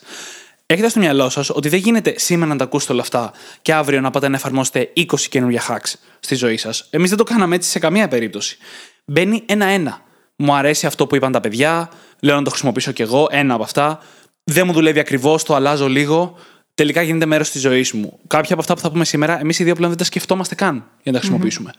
έχετε 0.66 0.88
στο 0.88 1.00
μυαλό 1.00 1.28
σας 1.28 1.50
ότι 1.50 1.68
δεν 1.68 1.78
γίνεται 1.78 2.14
σήμερα 2.16 2.50
να 2.50 2.56
τα 2.56 2.64
ακούσετε 2.64 2.92
όλα 2.92 3.02
αυτά 3.02 3.32
και 3.62 3.74
αύριο 3.74 4.00
να 4.00 4.10
πάτε 4.10 4.28
να 4.28 4.36
εφαρμόσετε 4.36 4.92
20 4.96 5.04
καινούργια 5.28 5.62
hacks 5.68 5.92
στη 6.20 6.34
ζωή 6.34 6.56
σας. 6.56 6.86
Εμείς 6.90 7.08
δεν 7.08 7.18
το 7.18 7.24
κάναμε 7.24 7.54
έτσι 7.54 7.70
σε 7.70 7.78
καμία 7.78 8.08
περίπτωση. 8.08 8.58
Μπαίνει 9.04 9.42
ένα-ένα. 9.46 10.00
Μου 10.36 10.54
αρέσει 10.54 10.86
αυτό 10.86 11.06
που 11.06 11.16
είπαν 11.16 11.32
τα 11.32 11.40
παιδιά, 11.40 11.90
λέω 12.20 12.36
να 12.36 12.42
το 12.42 12.50
χρησιμοποιήσω 12.50 12.92
κι 12.92 13.02
εγώ, 13.02 13.26
ένα 13.30 13.54
από 13.54 13.62
αυτά. 13.62 14.00
Δεν 14.44 14.66
μου 14.66 14.72
δουλεύει 14.72 14.98
ακριβώς, 14.98 15.42
το 15.42 15.54
αλλάζω 15.54 15.88
λίγο. 15.88 16.38
Τελικά 16.78 17.02
γίνεται 17.02 17.26
μέρος 17.26 17.50
της 17.50 17.60
ζωής 17.60 17.92
μου. 17.92 18.18
Κάποια 18.26 18.52
από 18.52 18.60
αυτά 18.60 18.74
που 18.74 18.80
θα 18.80 18.90
πούμε 18.90 19.04
σήμερα, 19.04 19.40
εμείς 19.40 19.58
οι 19.58 19.64
δύο 19.64 19.74
πλέον 19.74 19.88
δεν 19.88 19.98
τα 19.98 20.04
σκεφτόμαστε 20.04 20.54
καν 20.54 20.74
για 20.74 20.84
να 21.04 21.12
τα 21.12 21.18
χρησιμοποιήσουμε 21.18 21.72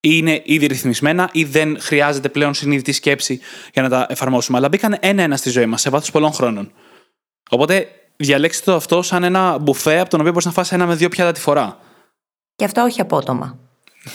ή 0.00 0.10
είναι 0.12 0.42
ήδη 0.44 0.66
ρυθμισμένα 0.66 1.28
ή 1.32 1.44
δεν 1.44 1.80
χρειάζεται 1.80 2.28
πλέον 2.28 2.54
συνείδητη 2.54 2.92
σκέψη 2.92 3.40
για 3.72 3.82
να 3.82 3.88
τα 3.88 4.06
εφαρμόσουμε. 4.08 4.58
Αλλά 4.58 4.68
μπήκαν 4.68 4.96
ένα-ένα 5.00 5.36
στη 5.36 5.50
ζωή 5.50 5.66
μας 5.66 5.80
σε 5.80 5.90
βάθος 5.90 6.10
πολλών 6.10 6.32
χρόνων. 6.32 6.72
Οπότε 7.50 7.88
διαλέξτε 8.16 8.70
το 8.70 8.76
αυτό 8.76 9.02
σαν 9.02 9.22
ένα 9.22 9.58
μπουφέ 9.58 10.00
από 10.00 10.10
τον 10.10 10.20
οποίο 10.20 10.32
μπορείς 10.32 10.46
να 10.46 10.52
φάσει 10.52 10.74
ένα 10.74 10.86
με 10.86 10.94
δύο 10.94 11.08
πιάτα 11.08 11.32
τη 11.32 11.40
φορά. 11.40 11.78
Και 12.56 12.64
αυτό 12.64 12.82
όχι 12.82 13.00
απότομα. 13.00 13.58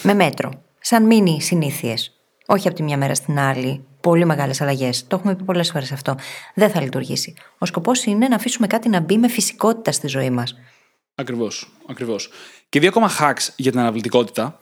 με 0.04 0.14
μέτρο. 0.14 0.52
Σαν 0.80 1.06
μήνυ 1.06 1.42
συνήθειες. 1.42 2.12
Όχι 2.46 2.68
από 2.68 2.78
τη 2.78 2.84
μια 2.84 2.98
μέρα 2.98 3.16
στην 3.16 3.40
άλλη. 3.40 3.86
Πολύ 4.04 4.26
μεγάλες 4.26 4.62
αλλαγές. 4.62 5.08
Το 5.08 5.16
έχουμε 5.16 5.36
πει 5.36 5.44
πολλές 5.44 5.72
φορές 5.72 5.92
αυτό. 5.92 6.16
Δεν 6.56 6.70
θα 6.70 6.82
λειτουργήσει. 6.82 7.34
Ο 7.58 7.66
σκοπός 7.66 8.04
είναι 8.04 8.28
να 8.28 8.36
αφήσουμε 8.36 8.68
κάτι 8.68 8.90
να 8.90 9.00
μπει 9.00 9.18
με 9.18 9.28
φυσικότητα 9.28 9.92
στη 9.92 10.08
ζωή 10.08 10.30
μας. 10.30 10.56
Ακριβώς. 11.16 11.72
Ακριβώς. 11.90 12.30
Και 12.70 12.80
δύο 12.80 12.90
ακόμα 12.90 13.10
hacks 13.20 13.48
για 13.56 13.72
την 13.72 13.80
αναβλητικότητα 13.80 14.60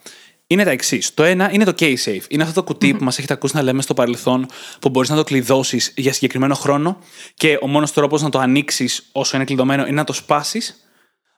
είναι 0.48 0.64
τα 0.64 0.70
εξής. 0.70 1.14
Το 1.14 1.24
ένα 1.24 1.52
είναι 1.52 1.64
το 1.64 1.74
K-Safe. 1.80 2.22
Είναι 2.28 2.44
αυτό 2.44 2.54
το 2.54 2.64
κουτι 2.64 2.94
που 2.94 3.04
μας 3.04 3.18
έχετε 3.18 3.34
ακούσει 3.34 3.56
να 3.56 3.62
λέμε 3.62 3.82
στο 3.82 3.94
παρελθόν, 3.94 4.46
που 4.80 4.90
μπορείς 4.90 5.10
να 5.10 5.16
το 5.16 5.24
κλειδώσεις 5.24 5.94
για 5.96 6.14
συγκεκριμένο 6.14 6.56
χρόνο 6.56 6.98
και 7.34 7.58
ο 7.62 7.68
μόνος 7.68 7.92
τρόπος 7.92 8.22
να 8.22 8.30
το 8.30 8.40
ανοίξεις 8.40 9.10
όσο 9.12 9.36
είναι 9.36 9.46
κλειδωμένο 9.46 9.82
είναι 9.82 9.96
να 9.96 10.04
το 10.04 10.14
σπάσεις. 10.14 10.76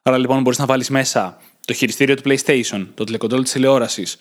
Άρα 0.01 0.17
λοιπόν 0.17 0.41
μπορείς 0.41 0.59
να 0.59 0.65
βάλεις 0.65 0.89
μέσα 0.89 1.37
το 1.65 1.73
χειριστήριο 1.73 2.15
του 2.15 2.21
PlayStation, 2.25 2.87
το 2.93 3.03
τηλεκοντρόλ 3.03 3.43
της 3.43 3.51
τηλεόρασης, 3.51 4.17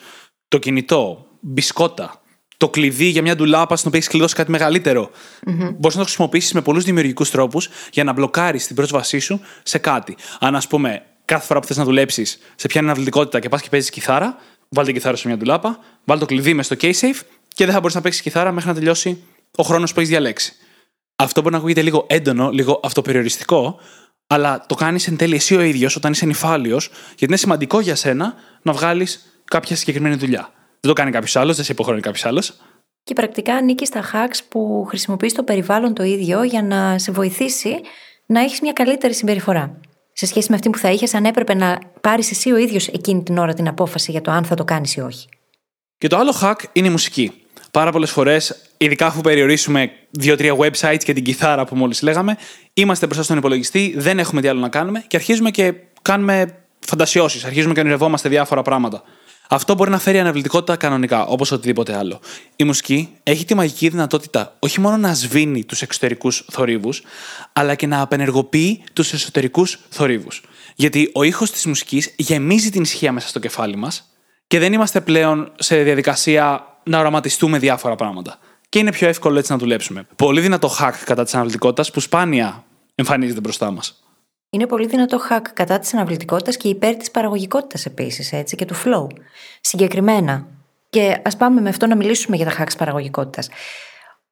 το 0.49 0.59
κινητό, 0.59 1.27
μπισκότα, 1.41 2.22
το 2.63 2.69
κλειδί 2.69 3.05
για 3.05 3.23
μια 3.23 3.37
ντουλάπα 3.37 3.77
στην 3.77 3.89
οποία 3.89 3.99
έχεις 4.01 4.11
κλειδώσει 4.11 4.35
κάτι 4.35 4.51
μεγαλύτερο. 4.51 5.11
Mm-hmm. 5.11 5.75
Μπορείς 5.79 5.97
να 5.97 6.03
το 6.03 6.03
χρησιμοποιήσεις 6.03 6.53
με 6.53 6.63
πολλούς 6.63 6.85
δημιουργικούς 6.85 7.31
τρόπους 7.31 7.69
για 7.93 8.05
να 8.05 8.13
μπλοκάρεις 8.13 8.67
την 8.67 8.77
πρόσβασή 8.77 9.19
σου 9.19 9.41
σε 9.63 9.79
κάτι. 9.79 10.17
Αν, 10.41 10.57
ας 10.57 10.67
πούμε, 10.67 11.03
κάθε 11.25 11.47
φορά 11.47 11.61
που 11.61 11.67
θες 11.67 11.77
να 11.77 11.85
δουλέψεις 11.85 12.39
σε 12.55 12.67
πιάνει 12.67 12.87
αναβλητικότητα 12.87 13.41
και 13.41 13.49
πας 13.49 13.63
και 13.63 13.69
παίζεις 13.69 13.91
κιθάρα, 13.91 14.37
βάλτε 14.69 14.91
την 14.91 15.01
κιθάρα 15.01 15.17
σε 15.17 15.29
μια 15.29 15.37
ντουλάπα, 15.37 15.79
βάλτε 16.05 16.25
το 16.25 16.33
κλειδί 16.33 16.55
μες 16.55 16.67
στο 16.67 16.77
K-Safe 16.81 17.21
και 17.49 17.65
δεν 17.65 17.75
θα 17.75 17.81
μπορείς 17.81 17.95
να 17.95 18.01
παίξεις 18.01 18.23
κιθάρα 18.23 18.53
μέχρι 18.53 18.69
να 18.69 18.75
τελειώσει 18.75 19.23
ο 19.57 19.63
χρόνος 19.63 19.93
που 19.93 19.99
έχεις 19.99 20.11
διαλέξει. 20.11 20.53
Αυτό 21.17 21.41
μπορεί 21.41 21.53
να 21.53 21.59
ακούγεται 21.59 21.83
λίγο 21.83 22.07
έντονο, 22.09 22.51
λίγο 22.51 22.81
αυτοπεριοριστικό, 22.83 23.79
αλλά 24.27 24.65
το 24.69 24.75
κάνεις 24.75 25.07
εν 25.07 25.17
τέλει 25.17 25.35
εσύ 25.35 25.57
ο 25.57 25.61
ίδιος 25.61 25.97
όταν 25.97 26.13
είσαι 26.13 26.27
νυφάλιος, 26.27 26.91
γιατί 27.09 27.25
είναι 27.25 27.37
σημαντικό 27.37 27.81
για 27.81 27.95
σένα 27.95 28.35
να 28.63 28.73
βγάλεις 28.73 29.41
κάποια 29.45 29.77
συγκεκριμένη 29.77 30.15
δουλειά. 30.15 30.53
Δεν 30.85 30.95
το 30.95 31.01
κάνει 31.01 31.11
κάποιος 31.11 31.37
άλλος, 31.37 31.57
δεν 31.57 31.65
σε 31.65 31.73
υποχρεώνει 31.73 32.03
κάποιος 32.03 32.25
άλλος. 32.25 32.53
Και 33.05 33.15
πρακτικά 33.15 33.55
ανήκει 33.55 33.87
στα 33.87 34.03
hacks 34.13 34.39
που 34.49 34.85
χρησιμοποιείς 34.89 35.33
το 35.33 35.43
περιβάλλον 35.43 35.95
το 35.95 36.03
ίδιο 36.03 36.43
για 36.43 36.63
να 36.63 36.99
σε 36.99 37.13
βοηθήσει 37.13 37.81
να 38.27 38.41
έχεις 38.41 38.61
μια 38.61 38.73
καλύτερη 38.73 39.15
συμπεριφορά 39.15 39.81
σε 40.13 40.27
σχέση 40.27 40.47
με 40.51 40.55
αυτή 40.55 40.71
που 40.71 40.79
θα 40.79 40.91
είχες 40.91 41.15
αν 41.15 41.25
έπρεπε 41.25 41.55
να 41.55 41.79
πάρεις 42.01 42.31
εσύ 42.31 42.53
ο 42.53 42.57
ίδιος 42.57 42.89
εκείνη 42.89 43.23
την 43.23 43.39
ώρα 43.39 43.55
την 43.55 43.69
απόφαση 43.69 44.11
για 44.11 44.21
το 44.21 44.31
αν 44.31 44.45
θα 44.45 44.55
το 44.55 44.65
κάνεις 44.65 44.95
ή 44.95 45.01
όχι. 45.01 45.29
Και 45.99 46.09
το 46.09 46.17
άλλο 46.17 46.35
hack 46.43 46.55
είναι 46.73 46.87
η 46.87 46.91
μουσική. 46.91 47.33
Πάρα 47.71 47.93
πολλές 47.93 48.11
φορές, 48.11 48.57
ειδικά 48.77 49.07
αφού 49.07 49.21
περιορίσουμε 49.21 49.91
δύο-τρία 50.11 50.57
websites 50.57 51.03
και 51.05 51.13
την 51.13 51.25
κιθάρα 51.25 51.65
που 51.65 51.77
μόλις 51.77 52.03
λέγαμε, 52.03 52.37
είμαστε 52.73 53.07
μπροστά 53.07 53.25
στον 53.25 53.37
υπολογιστή, 53.37 53.95
δεν 53.97 54.19
έχουμε 54.19 54.41
τι 54.41 54.49
άλλο 54.49 54.61
να 54.61 54.69
κάνουμε 54.69 55.05
και 55.07 55.17
αρχίζουμε 55.17 55.51
και 55.51 55.75
κάνουμε 56.03 56.65
φαντασιώσεις, 56.79 57.45
αρχίζουμε 57.45 57.75
και 57.75 57.81
ονειρευόμαστε 57.81 58.29
διάφορα 58.29 58.63
πράγματα. 58.63 59.03
Αυτό 59.55 59.75
μπορεί 59.75 59.91
να 59.91 59.99
φέρει 59.99 60.19
αναβλητικότητα 60.19 60.77
κανονικά, 60.77 61.27
όπως 61.27 61.53
οτιδήποτε 61.53 61.97
άλλο. 61.97 62.21
Η 62.57 62.65
μουσική 62.65 63.09
έχει 63.23 63.45
τη 63.45 63.55
μαγική 63.55 63.89
δυνατότητα 63.89 64.57
όχι 64.59 64.81
μόνο 64.81 64.97
να 64.97 65.15
σβήνει 65.15 65.65
τους 65.65 65.83
εξωτερικούς 65.83 66.45
θορύβους, 66.51 67.03
αλλά 67.53 67.75
και 67.75 67.87
να 67.87 68.01
απενεργοποιεί 68.01 68.83
τους 68.93 69.13
εσωτερικούς 69.13 69.79
θορύβους. 69.89 70.43
Γιατί 70.75 71.11
ο 71.15 71.23
ήχος 71.23 71.51
της 71.51 71.67
μουσικής 71.67 72.15
γεμίζει 72.17 72.71
την 72.71 72.83
ισχύα 72.83 73.13
μέσα 73.13 73.29
στο 73.29 73.39
κεφάλι 73.39 73.77
μας 73.77 74.13
και 74.47 74.59
δεν 74.59 74.73
είμαστε 74.73 75.01
πλέον 75.01 75.53
σε 75.59 75.83
διαδικασία 75.83 76.67
να 76.85 76.99
οραματιστούμε 76.99 77.59
διάφορα 77.59 77.97
πράγματα. 77.97 78.39
Και 78.69 78.79
είναι 78.79 78.93
πιο 78.93 79.09
εύκολο 79.09 79.39
έτσι 79.39 79.53
να 79.53 79.59
δουλέψουμε. 79.59 80.07
Πολύ 80.17 80.41
δυνατό 80.41 80.77
hack 80.81 80.95
κατά 81.05 81.25
της 81.25 81.35
αναβλητικότητας 81.35 81.91
που 81.91 82.01
σπάνια 82.01 82.65
εμφανίζεται 82.95 83.41
μπροστά 83.41 83.71
μας. 83.71 84.02
Είναι 84.55 84.67
πολύ 84.67 84.87
δυνατό 84.87 85.21
hack 85.31 85.43
κατά 85.53 85.79
της 85.79 85.95
αναβλητικότητας 85.95 86.57
και 86.57 86.69
υπέρ 86.69 86.97
της 86.97 87.11
παραγωγικότητας 87.11 87.87
επίσης, 87.87 88.33
έτσι, 88.33 88.57
και 88.57 88.65
του 88.65 88.75
flow. 88.75 89.07
Συγκεκριμένα. 89.61 90.47
Και 90.91 91.21
ας 91.25 91.37
πάμε 91.37 91.61
με 91.61 91.69
αυτό 91.69 91.87
να 91.87 91.97
μιλήσουμε 91.97 92.37
για 92.37 92.47
τα 92.47 92.57
hacks 92.59 92.77
παραγωγικότητας. 92.79 93.49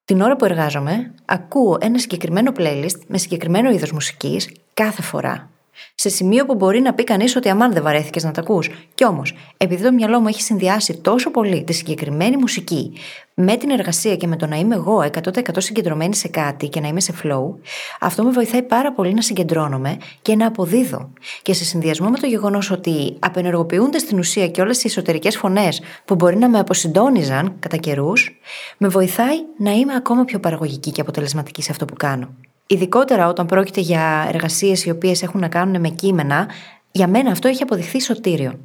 Την 0.04 0.20
ώρα 0.20 0.37
που 0.37 0.44
εργάζομαι, 0.44 1.14
ακούω 1.24 1.78
ένα 1.80 1.98
συγκεκριμένο 1.98 2.52
playlist 2.56 2.98
με 3.06 3.18
συγκεκριμένο 3.18 3.70
είδος 3.70 3.92
μουσικής 3.92 4.50
κάθε 4.74 5.02
φορά 5.02 5.50
σε 5.94 6.08
σημείο 6.08 6.46
που 6.46 6.54
μπορεί 6.54 6.80
να 6.80 6.94
πει 6.94 7.04
κανείς 7.04 7.36
ότι 7.36 7.48
αμάν 7.48 7.72
δεν 7.72 7.82
βαρέθηκες 7.82 8.24
να 8.24 8.30
τα 8.30 8.40
ακούς. 8.40 8.70
Κι 8.94 9.04
όμως, 9.04 9.34
επειδή 9.56 9.82
το 9.82 9.92
μυαλό 9.92 10.20
μου 10.20 10.28
έχει 10.28 10.42
συνδυάσει 10.42 11.00
τόσο 11.00 11.30
πολύ 11.30 11.64
τη 11.64 11.72
συγκεκριμένη 11.72 12.36
μουσική 12.36 12.92
με 13.34 13.56
την 13.56 13.70
εργασία 13.70 14.16
και 14.16 14.26
με 14.26 14.36
το 14.36 14.46
να 14.46 14.56
είμαι 14.56 14.74
εγώ 14.74 15.04
100% 15.22 15.40
συγκεντρωμένη 15.56 16.14
σε 16.14 16.28
κάτι 16.28 16.68
και 16.68 16.80
να 16.80 16.88
είμαι 16.88 17.00
σε 17.00 17.14
flow, 17.22 17.54
αυτό 18.00 18.22
με 18.22 18.30
βοηθάει 18.30 18.62
πάρα 18.62 18.92
πολύ 18.92 19.14
να 19.14 19.22
συγκεντρώνομαι 19.22 19.96
και 20.22 20.36
να 20.36 20.46
αποδίδω. 20.46 21.10
Και 21.42 21.52
σε 21.52 21.64
συνδυασμό 21.64 22.08
με 22.08 22.18
το 22.18 22.26
γεγονός 22.26 22.70
ότι 22.70 23.16
απενεργοποιούνται 23.18 23.98
στην 23.98 24.18
ουσία 24.18 24.48
και 24.48 24.60
όλες 24.60 24.82
οι 24.84 24.86
εσωτερικές 24.86 25.36
φωνές 25.36 25.82
που 26.04 26.14
μπορεί 26.14 26.36
να 26.36 26.48
με 26.48 26.58
αποσυντόνιζαν 26.58 27.56
κατά 27.58 27.76
καιρούς, 27.76 28.40
με 28.76 28.88
βοηθάει 28.88 29.36
να 29.58 29.70
είμαι 29.70 29.94
ακόμα 29.94 30.24
πιο 30.24 30.40
παραγωγική 30.40 30.90
και 30.90 31.00
αποτελεσματική 31.00 31.62
σε 31.62 31.70
αυτό 31.70 31.84
που 31.84 31.94
κάνω. 31.94 32.28
Ειδικότερα 32.72 33.28
όταν 33.28 33.46
πρόκειται 33.46 33.80
για 33.80 34.26
εργασίες 34.28 34.85
οι 34.85 34.90
οποίες 34.90 35.22
έχουν 35.22 35.40
να 35.40 35.48
κάνουν 35.48 35.80
με 35.80 35.88
κείμενα, 35.88 36.48
για 36.90 37.09
μένα 37.09 37.30
αυτό 37.30 37.48
έχει 37.48 37.62
αποδειχθεί 37.62 38.00
σωτήριο. 38.00 38.59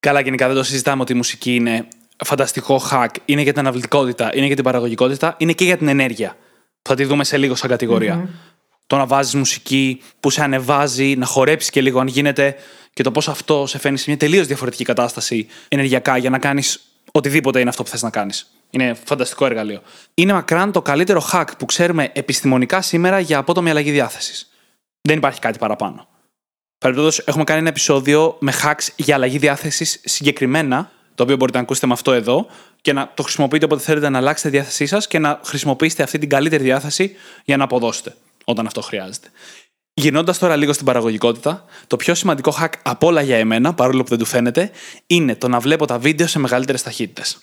Καλά, 0.00 0.20
γενικά 0.20 0.46
δεν 0.46 0.56
το 0.56 0.62
συζητάμε 0.62 1.02
ότι 1.02 1.12
η 1.12 1.16
μουσική 1.16 1.54
είναι 1.54 1.86
φανταστικό 2.24 2.82
hack, 2.90 3.08
είναι 3.24 3.42
για 3.42 3.52
την 3.52 3.60
αναβλητικότητα, 3.60 4.30
είναι 4.34 4.46
για 4.46 4.54
την 4.54 4.64
παραγωγικότητα, 4.64 5.34
είναι 5.38 5.52
και 5.52 5.64
για 5.64 5.76
την 5.76 5.88
ενέργεια. 5.88 6.36
Θα 6.82 6.94
τη 6.94 7.04
δούμε 7.04 7.24
σε 7.24 7.36
λίγο 7.36 7.54
σαν 7.54 7.68
κατηγορια 7.68 8.28
Το 8.86 8.96
να 8.96 9.06
βάζεις 9.06 9.34
μουσική 9.34 10.00
που 10.20 10.30
σε 10.30 10.42
ανεβάζει, 10.42 11.14
να 11.16 11.26
χορέψεις 11.26 11.70
και 11.70 11.80
λίγο 11.80 12.00
αν 12.00 12.06
γίνεται 12.06 12.56
και 12.92 13.02
το 13.02 13.10
πώς 13.10 13.28
αυτό 13.28 13.66
σε 13.66 13.78
φαίνει 13.78 13.98
σε 13.98 14.04
μια 14.06 14.16
τελείως 14.16 14.46
διαφορετική 14.46 14.84
κατάσταση 14.84 15.46
ενεργειακά 15.68 16.16
για 16.16 16.30
να 16.30 16.38
κάνεις 16.38 16.80
οτιδήποτε 17.12 17.60
είναι 17.60 17.68
αυτό 17.68 17.82
που 17.82 17.88
θες 17.88 18.02
να 18.02 18.10
κάνεις. 18.10 18.52
Είναι 18.74 18.94
φανταστικό 19.04 19.46
εργαλείο. 19.46 19.82
Είναι 20.14 20.32
μακράν 20.32 20.72
το 20.72 20.82
καλύτερο 20.82 21.22
hack 21.32 21.46
που 21.58 21.64
ξέρουμε 21.64 22.10
επιστημονικά 22.14 22.82
σήμερα 22.82 23.18
για 23.18 23.38
απότομη 23.38 23.70
αλλαγή 23.70 23.90
διάθεσης. 23.90 24.50
Δεν 25.00 25.16
υπάρχει 25.16 25.40
κάτι 25.40 25.58
παραπάνω. 25.58 26.08
Παρεμπιπτόντως, 26.78 27.18
έχουμε 27.18 27.44
κάνει 27.44 27.60
ένα 27.60 27.68
επεισόδιο 27.68 28.36
με 28.40 28.52
hacks 28.62 28.88
για 28.96 29.14
αλλαγή 29.14 29.38
διάθεσης 29.38 30.00
συγκεκριμένα, 30.04 30.90
το 31.14 31.22
οποίο 31.22 31.36
μπορείτε 31.36 31.56
να 31.56 31.64
ακούσετε 31.64 31.86
με 31.86 31.92
αυτό 31.92 32.12
εδώ, 32.12 32.46
και 32.80 32.92
να 32.92 33.12
το 33.14 33.22
χρησιμοποιείτε 33.22 33.64
όποτε 33.64 33.82
θέλετε 33.82 34.08
να 34.08 34.18
αλλάξετε 34.18 34.50
τη 34.50 34.56
διάθεσή 34.56 34.86
σας 34.86 35.06
και 35.06 35.18
να 35.18 35.40
χρησιμοποιήσετε 35.44 36.02
αυτή 36.02 36.18
την 36.18 36.28
καλύτερη 36.28 36.62
διάθεση 36.62 37.16
για 37.44 37.56
να 37.56 37.64
αποδώσετε 37.64 38.14
όταν 38.44 38.66
αυτό 38.66 38.80
χρειάζεται. 38.80 39.28
Γυρνώντας 39.94 40.38
τώρα 40.38 40.56
λίγο 40.56 40.72
στην 40.72 40.86
παραγωγικότητα, 40.86 41.64
το 41.86 41.96
πιο 41.96 42.14
σημαντικό 42.14 42.54
hack 42.60 42.72
από 42.82 43.06
όλα 43.06 43.22
για 43.22 43.36
εμένα, 43.36 43.74
παρόλο 43.74 44.02
που 44.02 44.08
δεν 44.08 44.18
του 44.18 44.24
φαίνεται, 44.24 44.70
είναι 45.06 45.36
το 45.36 45.48
να 45.48 45.60
βλέπω 45.60 45.86
τα 45.86 45.98
βίντεο 45.98 46.26
σε 46.26 46.38
μεγαλύτερες 46.38 46.82
ταχύτητες. 46.82 47.38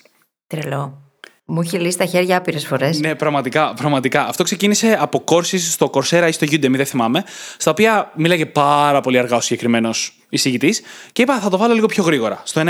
Τρελό. 0.47 1.08
Μου 1.51 1.61
έχει 1.61 1.77
λύσει 1.77 1.97
τα 1.97 2.05
χέρια 2.05 2.37
άπειρες 2.37 2.65
φορές. 2.65 2.99
Ναι, 2.99 3.15
πραγματικά, 3.15 3.73
πραγματικά. 3.73 4.27
Αυτό 4.27 4.43
ξεκίνησε 4.43 4.97
από 4.99 5.23
courses 5.27 5.59
στο 5.59 5.89
Coursera 5.93 6.25
ή 6.27 6.31
στο 6.31 6.47
Udemy, 6.49 6.75
δεν 6.75 6.85
θυμάμαι, 6.85 7.23
στα 7.57 7.71
οποία 7.71 8.11
μίλαγε 8.15 8.45
πάρα 8.45 9.01
πολύ 9.01 9.17
αργά 9.17 9.35
ο 9.35 9.41
συγκεκριμένος 9.41 10.17
εισηγητής 10.29 10.81
και 11.11 11.21
είπα 11.21 11.39
θα 11.39 11.49
το 11.49 11.57
βάλω 11.57 11.73
λίγο 11.73 11.87
πιο 11.87 12.03
γρήγορα, 12.03 12.41
στο 12.43 12.61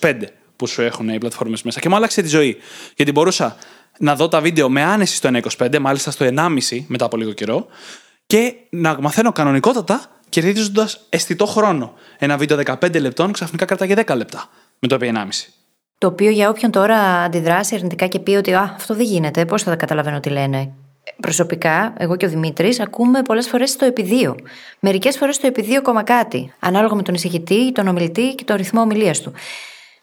1,25 0.00 0.14
που 0.56 0.66
σου 0.66 0.82
έχουν 0.82 1.08
οι 1.08 1.18
πλατφόρμες 1.18 1.62
μέσα. 1.62 1.80
Και 1.80 1.88
μου 1.88 1.96
άλλαξε 1.96 2.22
τη 2.22 2.28
ζωή. 2.28 2.56
Γιατί 2.96 3.12
μπορούσα 3.12 3.56
να 3.98 4.16
δω 4.16 4.28
τα 4.28 4.40
βίντεο 4.40 4.68
με 4.68 4.82
άνεση 4.82 5.16
στο 5.16 5.30
1,25, 5.58 5.78
μάλιστα 5.78 6.10
στο 6.10 6.26
1,5 6.36 6.84
μετά 6.86 7.04
από 7.04 7.16
λίγο 7.16 7.32
καιρό, 7.32 7.66
και 8.26 8.54
να 8.70 9.00
μαθαίνω 9.00 9.32
κανονικότατα 9.32 10.00
κερδίζοντας 10.28 11.06
αισθητό 11.08 11.46
χρόνο. 11.46 11.94
Ένα 12.18 12.36
βίντεο 12.36 12.58
15 12.64 13.00
λεπτών 13.00 13.32
ξαφνικά 13.32 13.64
κρατάγε 13.64 13.94
10 14.06 14.16
λεπτά 14.16 14.48
με 14.78 14.88
το 14.88 14.98
1,5. 15.00 15.12
Το 15.98 16.06
οποίο 16.06 16.30
για 16.30 16.48
όποιον 16.48 16.70
τώρα 16.70 16.96
αντιδράσει 17.22 17.74
αρνητικά 17.74 18.06
και 18.06 18.18
πει 18.18 18.34
ότι 18.34 18.52
Α, 18.52 18.72
αυτό 18.74 18.94
δεν 18.94 19.04
γίνεται, 19.04 19.44
πώς 19.44 19.62
θα 19.62 19.70
τα 19.70 19.76
καταλαβαίνω 19.76 20.20
τι 20.20 20.28
λένε. 20.28 20.72
Προσωπικά, 21.20 21.94
εγώ 21.98 22.16
και 22.16 22.26
ο 22.26 22.28
Δημήτρης, 22.28 22.80
ακούμε 22.80 23.22
πολλές 23.22 23.48
φορές 23.48 23.76
το 23.76 23.84
επιδείο. 23.84 24.36
Μερικές 24.80 25.16
φορές 25.16 25.38
το 25.38 25.46
επιδείο 25.46 25.82
κόμμα 25.82 26.02
κάτι, 26.02 26.52
ανάλογα 26.58 26.94
με 26.94 27.02
τον 27.02 27.14
εισηγητή, 27.14 27.72
τον 27.72 27.88
ομιλητή 27.88 28.34
και 28.34 28.44
τον 28.44 28.56
ρυθμό 28.56 28.80
ομιλίας 28.80 29.20
του. 29.20 29.32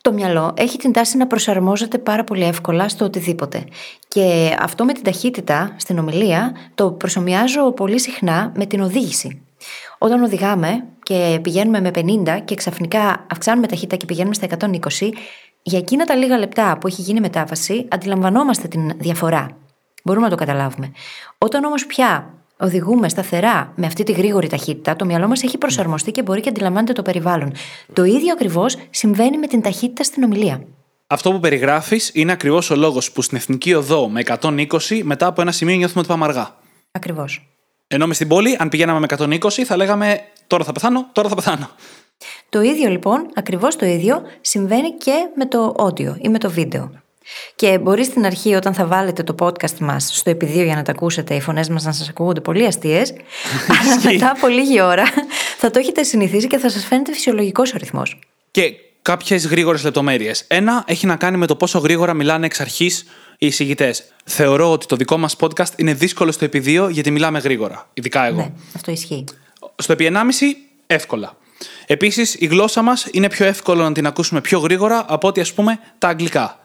Το 0.01 0.13
μυαλό 0.13 0.53
έχει 0.58 0.77
την 0.77 0.91
τάση 0.91 1.17
να 1.17 1.27
προσαρμόζεται 1.27 1.97
πάρα 1.97 2.23
πολύ 2.23 2.43
εύκολα 2.43 2.89
στο 2.89 3.06
οτιδήποτε. 3.06 3.63
Και 4.08 4.56
αυτό 4.60 4.86
με 4.86 4.93
την 4.93 5.03
ταχύτητα 5.03 5.75
στην 5.77 5.99
ομιλία 5.99 6.56
το 6.75 6.91
προσωμιάζω 6.91 7.71
πολύ 7.71 7.99
συχνά 7.99 8.51
με 8.56 8.65
την 8.65 8.82
οδήγηση. 8.82 9.41
Όταν 9.97 10.23
οδηγάμε 10.23 10.84
και 11.03 11.39
πηγαίνουμε 11.41 11.82
με 11.82 11.91
50 11.95 12.41
και 12.45 12.56
ξαφνικά 12.56 13.25
αυξάνουμε 13.32 13.67
ταχύτητα 13.67 13.95
και 13.95 14.06
πηγαίνουμε 14.06 14.34
στα 14.34 14.47
120, 14.60 15.10
για 15.63 15.80
εκείνα 15.80 16.06
τα 16.06 16.15
λίγα 16.15 16.38
λεπτά 16.38 16.78
που 16.78 16.88
έχει 16.88 17.02
γίνει 17.02 17.19
μετάβαση, 17.19 17.86
αντιλαμβανόμαστε 17.89 18.67
την 18.67 18.91
διαφορά. 18.97 19.58
Μπορούμε 20.04 20.26
να 20.26 20.32
το 20.32 20.38
καταλάβουμε. 20.38 20.91
Όταν 21.38 21.63
όμως 21.63 21.86
πια 21.86 22.34
οδηγούμε 22.58 23.10
σταθερά 23.10 23.73
με 23.76 23.86
αυτή 23.86 24.04
τη 24.04 24.12
γρήγορη 24.12 24.47
ταχύτητα, 24.47 24.95
το 24.95 25.06
μυαλό 25.06 25.28
μας 25.28 25.43
έχει 25.43 25.58
προσαρμοστεί 25.58 26.12
και 26.12 26.21
μπορεί 26.21 26.41
και 26.41 26.49
αντιλαμβάνεται 26.49 26.93
το 26.93 27.02
περιβάλλον. 27.02 27.52
Το 27.93 28.04
ίδιο 28.04 28.34
ακριβώς 28.34 28.78
συμβαίνει 28.89 29.38
με 29.38 29.47
την 29.47 29.62
ταχύτητα 29.62 30.04
στην 30.04 30.23
ομιλία. 30.23 30.63
Αυτό 31.08 31.32
που 31.32 31.39
περιγράφεις 31.39 32.12
είναι 32.13 32.32
ακριβώς 32.32 32.69
ο 32.69 32.76
λόγος 32.76 33.12
που 33.12 33.21
στην 33.21 33.38
εθνική 33.38 33.73
οδό 33.73 34.10
με 34.10 34.21
120 34.39 35.02
μετά 35.04 35.28
από 35.28 35.41
ένα 35.41 35.52
σημείο 35.52 35.76
νιώθουμε 35.76 35.99
ότι 35.99 36.10
πάμε 36.10 36.26
αργά. 36.26 36.56
Ακριβώς. 36.91 37.47
Ενώ 37.88 38.08
μες 38.08 38.15
στην 38.15 38.28
πόλη, 38.28 38.58
αν 38.60 38.69
πηγαίναμε 38.69 38.99
με 38.99 39.06
120, 39.10 39.63
θα 39.63 39.76
λέγαμε 39.76 40.19
τώρα 40.47 40.63
θα 40.63 40.71
πεθάνω, 40.71 41.10
τώρα 41.12 41.30
θα 41.30 41.36
πεθάνω. 41.36 41.69
Το 42.49 42.62
ίδιο 42.62 42.89
λοιπόν, 42.89 43.30
ακριβώς 43.34 43.76
το 43.76 43.86
ίδιο, 43.86 44.21
συμβαίνει 44.41 44.91
και 44.91 45.30
με 45.36 45.45
το 45.45 45.76
audio 45.78 46.15
ή 46.21 46.30
με 46.30 46.38
το 46.38 46.49
βίντεο. 46.49 46.91
Και 47.56 47.78
μπορεί 47.78 48.04
στην 48.04 48.26
αρχή, 48.26 48.54
όταν 48.54 48.73
θα 48.73 48.86
βάλετε 48.86 49.23
το 49.23 49.36
podcast 49.39 49.78
μας 49.80 50.10
στο 50.17 50.30
επιδείο 50.30 50.63
για 50.63 50.76
να 50.76 50.82
τα 50.82 50.91
ακούσετε, 50.91 51.36
οι 51.36 51.41
φωνές 51.41 51.69
μας 51.69 51.84
να 51.84 51.91
σας 51.91 52.10
ακούγονται 52.10 52.41
πολύ 52.41 52.65
αστείες, 52.65 53.13
αλλά 53.80 54.12
μετά 54.12 54.30
από 54.30 54.47
λίγη 54.47 54.82
ώρα 54.82 55.04
θα 55.58 55.71
το 55.71 55.80
έχετε 55.80 56.04
συνηθίσει 56.04 56.47
και 56.47 56.58
θα 56.58 56.69
σας 56.69 56.86
φαίνεται 56.86 57.13
φυσιολογικός 57.13 57.73
ο 57.73 57.78
ρυθμός. 57.78 58.19
Και 58.52 58.73
κάποιες 59.02 59.47
γρήγορες 59.47 59.84
λεπτομέρειες. 59.84 60.43
Ένα 60.47 60.84
έχει 60.88 61.06
να 61.06 61.15
κάνει 61.15 61.38
με 61.38 61.45
το 61.45 61.56
πόσο 61.56 61.80
γρήγορα 61.80 62.13
μιλάνε 62.13 62.45
εξ 62.45 62.60
αρχής 62.60 63.06
οι 63.38 63.45
εισηγητές. 63.45 64.04
Θεωρώ 64.26 64.71
ότι 64.71 64.86
το 64.86 64.95
δικό 64.95 65.17
μας 65.17 65.36
podcast 65.39 65.71
είναι 65.76 65.93
δύσκολο 65.93 66.32
στο 66.32 66.45
επιδείο 66.45 66.89
γιατί 66.89 67.12
μιλάμε 67.12 67.39
γρήγορα. 67.39 67.89
Ειδικά 67.93 68.26
εγώ. 68.26 68.38
Ναι, 68.38 68.52
αυτό 68.76 68.91
ισχύει. 68.91 69.23
Στο 69.76 69.93
επί 69.93 70.12
1,5 70.13 70.19
εύκολα. 70.88 71.38
Επίσης, 71.88 72.36
η 72.39 72.45
γλώσσα 72.45 72.82
μας 72.82 73.08
είναι 73.12 73.30
πιο 73.30 73.45
εύκολο 73.45 73.84
να 73.84 73.91
την 73.91 74.06
ακούσουμε 74.06 74.41
πιο 74.41 74.60
γρήγορα 74.60 75.06
από 75.08 75.28
ότι 75.28 75.39
ας 75.39 75.54
πούμε 75.54 75.80
τα 75.97 76.08
αγγλικά. 76.08 76.62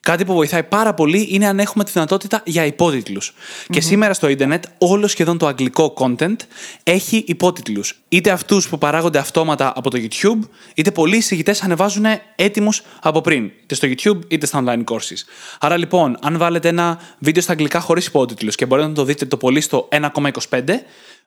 Κάτι 0.00 0.24
που 0.24 0.34
βοηθάει 0.34 0.62
πάρα 0.62 0.94
πολύ 0.94 1.26
είναι 1.30 1.46
αν 1.46 1.58
έχουμε 1.58 1.84
τη 1.84 1.90
δυνατότητα 1.90 2.42
για 2.44 2.64
υπότιτλους. 2.64 3.34
Και 3.70 3.80
σήμερα 3.80 4.14
στο 4.14 4.28
Ιντερνετ, 4.28 4.64
όλο 4.78 5.06
σχεδόν 5.06 5.38
το 5.38 5.46
αγγλικό 5.46 5.94
content 5.98 6.36
έχει 6.82 7.24
υπότιτλους. 7.26 8.00
Είτε 8.08 8.30
αυτούς 8.30 8.68
που 8.68 8.78
παράγονται 8.78 9.18
αυτόματα 9.18 9.72
από 9.76 9.90
το 9.90 9.98
YouTube, 10.02 10.48
είτε 10.74 10.90
πολλοί 10.90 11.16
εισηγητές 11.16 11.62
ανεβάζουν 11.62 12.04
έτοιμους 12.36 12.82
από 13.00 13.20
πριν, 13.20 13.44
είτε 13.62 13.74
στο 13.74 13.88
YouTube 13.88 14.20
είτε 14.28 14.46
στα 14.46 14.64
online 14.64 14.84
courses. 14.84 15.18
Άρα 15.60 15.76
λοιπόν, 15.76 16.18
αν 16.22 16.38
βάλετε 16.38 16.68
ένα 16.68 16.98
βίντεο 17.18 17.42
στα 17.42 17.52
αγγλικά 17.52 17.80
χωρίς 17.80 18.06
υπότιτλους 18.06 18.54
και 18.54 18.66
μπορείτε 18.66 18.88
να 18.88 18.94
το 18.94 19.04
δείτε 19.04 19.26
το 19.26 19.36
πολύ 19.36 19.60
στο 19.60 19.88
1,25, 19.92 20.60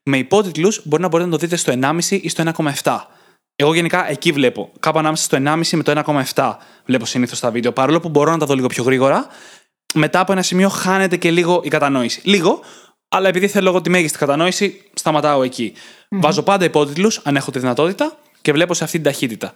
με 0.04 0.18
υπότιτλους 0.18 0.82
μπορεί 0.84 1.02
να 1.02 1.08
μπορείτε 1.08 1.30
να 1.30 1.38
το 1.38 1.42
δείτε 1.46 1.56
στο 1.56 1.74
1,5 1.82 2.20
ή 2.22 2.30
στο 2.30 2.44
1,7. 2.84 2.98
Εγώ 3.62 3.74
γενικά 3.74 4.10
εκεί 4.10 4.32
βλέπω. 4.32 4.72
Κάπου 4.80 5.00
ανάμεσα 5.00 5.24
στο 5.24 5.38
1,5 5.38 5.62
με 5.72 5.84
το 5.84 6.22
1,7 6.34 6.56
βλέπω 6.86 7.06
συνήθως 7.06 7.40
τα 7.40 7.52
βίντεο. 7.52 7.72
Παρόλο 7.72 8.00
που 8.00 8.10
μπορώ 8.10 8.32
να 8.32 8.38
τα 8.38 8.46
δω 8.46 8.54
λίγο 8.54 8.68
πιο 8.68 8.84
γρήγορα, 8.84 9.28
μετά 9.94 10.20
από 10.20 10.32
ένα 10.32 10.42
σημείο 10.42 10.70
χάνεται 10.70 11.18
και 11.18 11.32
λίγο 11.32 11.62
η 11.64 11.70
κατανόηση. 11.70 12.22
Λίγο, 12.24 12.60
αλλά 13.10 13.28
επειδή 13.28 13.48
θέλω 13.48 13.70
εγώ 13.70 13.82
τη 13.82 13.90
μέγιστη 13.90 14.18
κατανόηση, 14.18 14.82
σταματάω 14.94 15.44
εκεί. 15.44 15.74
Βάζω 16.10 16.44
πάντα 16.44 16.66
υπότιτλους, 16.66 17.22
αν 17.24 17.36
έχω 17.36 17.52
τη 17.52 17.60
δυνατότητα, 17.60 18.18
και 18.42 18.52
βλέπω 18.52 18.74
σε 18.74 18.84
αυτή 18.84 18.96
την 18.96 19.06
ταχύτητα. 19.06 19.54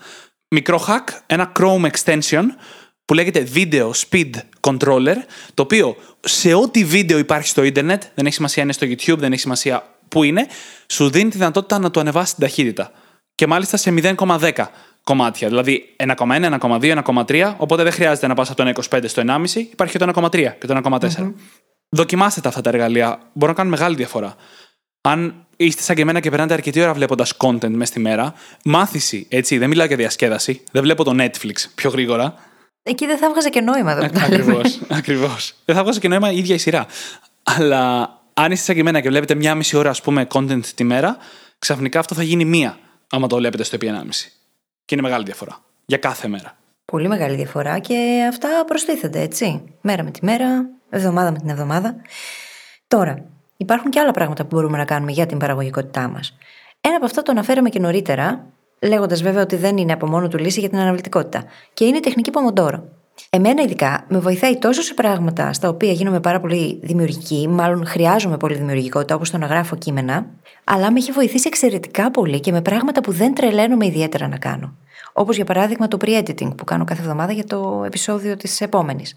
Μικρό 0.48 0.86
hack, 0.88 1.14
ένα 1.26 1.52
Chrome 1.60 1.90
extension 1.92 2.44
που 3.06 3.14
λέγεται 3.14 3.48
Video 3.54 3.92
Speed 4.10 4.32
Controller, 4.60 5.16
το 5.54 5.64
οποίο 5.64 5.96
σε 6.20 6.54
ό,τι 6.54 6.84
βίντεο 6.84 7.18
υπάρχει 7.18 7.48
στο 7.48 7.64
ίντερνετ, 7.64 8.04
δεν 8.16 8.26
έχει 8.26 8.36
σημασία 8.36 8.64
είναι 8.64 8.74
στο 8.74 8.88
YouTube, 8.88 9.18
δεν 9.18 9.32
έχει 9.32 9.42
σημασία 9.42 9.84
που 10.08 10.24
είναι, 10.24 10.48
σου 10.88 11.10
δίνει 11.10 11.30
τη 11.30 11.38
δυνατότητα 11.38 11.80
να 11.80 11.92
το 11.92 12.00
ανεβάσεις 12.00 12.36
την 12.36 12.44
ταχύτητα 12.44 12.92
και 13.36 13.48
μάλιστα 13.48 13.78
σε 13.78 13.94
0,10 13.98 14.52
κομμάτια. 15.04 15.48
Δηλαδή 15.48 15.96
1,1, 15.98 16.60
1,2, 16.60 17.04
1,3. 17.04 17.54
Οπότε 17.58 17.84
δεν 17.84 17.92
χρειάζεται 17.92 18.28
να 18.28 18.34
πας 18.34 18.50
από 18.50 18.64
το 18.64 18.72
1,25 18.90 19.04
στο 19.08 19.22
1,5. 19.26 19.56
Υπάρχει 19.56 19.98
και 19.98 20.06
το 20.06 20.12
1,3 20.16 20.30
και 20.60 20.68
το 20.68 20.80
1,4. 20.84 21.00
Mm-hmm. 21.00 21.34
Δοκιμάστε 21.90 22.42
τα 22.42 22.50
αυτά 22.50 22.62
τα 22.62 22.70
εργαλεία. 22.70 23.20
Μπορούν 23.34 23.56
να 23.56 23.62
κάνουν 23.62 23.72
μεγάλη 23.72 23.96
διαφορά. 23.96 24.36
Αν 25.02 25.46
είστε 25.58 25.82
σαν 25.82 25.96
και 25.96 26.02
εμένα 26.02 26.20
και 26.20 26.30
περνάτε 26.30 26.54
αρκετή 26.54 26.82
ώρα 26.82 26.94
βλέποντας 26.94 27.34
content 27.38 27.70
μέσα 27.70 27.92
στη 27.92 28.00
μέρα, 28.00 28.34
μάθηση, 28.64 29.26
έτσι, 29.30 29.58
δεν 29.58 29.70
μιλάω 29.70 29.88
για 29.88 29.96
διασκέδαση. 29.96 30.64
Δεν 30.72 30.82
βλέπω 30.82 31.04
το 31.04 31.16
Netflix 31.20 31.54
πιο 31.76 31.90
γρήγορα. 31.90 32.34
Εκεί 32.84 33.06
δεν 33.06 33.18
θα 33.18 33.30
βγάζα 33.30 33.50
και 33.50 33.62
νόημα 33.62 33.92
εδώ. 33.92 34.06
Ακριβώς. 34.26 34.80
Ακριβώς. 34.88 35.54
Δεν 35.66 35.76
θα 35.76 35.84
βγάζα 35.84 36.00
και 36.00 36.08
νόημα 36.08 36.32
η 36.32 36.38
ίδια 36.38 36.56
η 36.56 36.58
σειρά. 36.58 36.86
Αλλά 37.44 38.10
αν 38.34 38.52
είστε 38.52 38.66
σαν 38.66 38.76
και 38.76 38.82
εμένα 38.82 39.00
και 39.00 39.10
βλέπετε 39.10 39.36
μία 39.36 39.56
μισή 39.56 39.78
ώρα, 39.78 39.90
ας 39.90 40.02
πούμε, 40.02 40.28
content 40.34 40.66
τη 40.76 40.84
μέρα, 40.84 41.18
ξαφνικά 41.60 42.00
αυτό 42.00 42.16
θα 42.16 42.24
γίνει 42.24 42.46
μία 42.46 42.78
άμα 43.14 43.28
το 43.28 43.36
βλέπετε 43.36 43.64
στο 43.64 43.76
επί 43.76 43.92
1,5. 43.92 44.10
Και 44.86 44.96
είναι 44.96 45.02
μεγάλη 45.02 45.24
διαφορά. 45.24 45.60
Για 45.86 45.98
κάθε 45.98 46.28
μέρα. 46.28 46.58
Πολύ 46.86 47.08
μεγάλη 47.08 47.36
διαφορά 47.36 47.80
και 47.80 48.26
αυτά 48.30 48.50
προστίθενται, 48.68 49.22
έτσι. 49.22 49.64
Μέρα 49.82 50.04
με 50.04 50.12
τη 50.12 50.26
μέρα, 50.26 50.70
εβδομάδα 50.90 51.32
με 51.32 51.38
την 51.38 51.50
εβδομάδα. 51.50 51.96
Τώρα, 52.88 53.26
υπάρχουν 53.58 53.92
και 53.92 54.00
άλλα 54.00 54.12
πράγματα 54.12 54.46
που 54.46 54.56
μπορούμε 54.56 54.78
να 54.78 54.86
κάνουμε 54.86 55.12
για 55.12 55.26
την 55.26 55.38
παραγωγικότητά 55.38 56.08
μας. 56.08 56.38
Ένα 56.82 56.96
από 56.96 57.06
αυτά 57.06 57.22
το 57.22 57.32
αναφέραμε 57.32 57.70
και 57.70 57.80
νωρίτερα, 57.80 58.46
λέγοντας 58.80 59.22
βέβαια 59.22 59.42
ότι 59.42 59.56
δεν 59.56 59.78
είναι 59.78 59.94
από 59.94 60.08
μόνο 60.08 60.28
του 60.28 60.38
λύση 60.38 60.60
για 60.60 60.70
την 60.70 60.78
αναβλητικότητα. 60.78 61.44
Και 61.74 61.86
είναι 61.86 61.98
η 61.98 62.00
τεχνική 62.00 62.32
Pomodoro. 62.34 62.80
Εμένα 63.30 63.62
ειδικά 63.62 64.06
με 64.08 64.20
βοηθάει 64.20 64.58
τόσο 64.58 64.82
σε 64.82 64.94
πράγματα 64.94 65.54
στα 65.54 65.70
οποία 65.70 65.92
γίνομαι 65.92 66.20
πάρα 66.20 66.40
πολύ 66.40 66.80
δημιουργική, 66.84 67.48
μάλλον 67.48 67.86
χρειάζομαι 67.86 68.38
πολύ 68.38 68.56
δημιουργικότητα 68.56 69.16
όπως 69.16 69.30
το 69.30 69.38
να 69.38 69.46
γράφω 69.46 69.76
κείμενα, 69.76 70.26
αλλά 70.64 70.92
με 70.92 71.00
έχει 71.00 71.12
βοηθήσει 71.12 71.48
εξαιρετικά 71.48 72.12
πολύ 72.12 72.40
και 72.40 72.52
με 72.52 72.62
πράγματα 72.62 73.02
που 73.02 73.12
δεν 73.12 73.34
τρελαίνομαι 73.34 73.86
ιδιαίτερα 73.86 74.28
να 74.28 74.38
κάνω. 74.38 74.76
Όπως 75.14 75.36
για 75.36 75.46
παράδειγμα 75.46 75.88
το 75.88 75.98
pre-editing 76.06 76.56
που 76.58 76.64
κάνω 76.64 76.84
κάθε 76.84 77.02
εβδομάδα 77.02 77.32
για 77.32 77.46
το 77.46 77.84
επεισόδιο 77.86 78.38
της 78.38 78.62
επόμενης. 78.62 79.16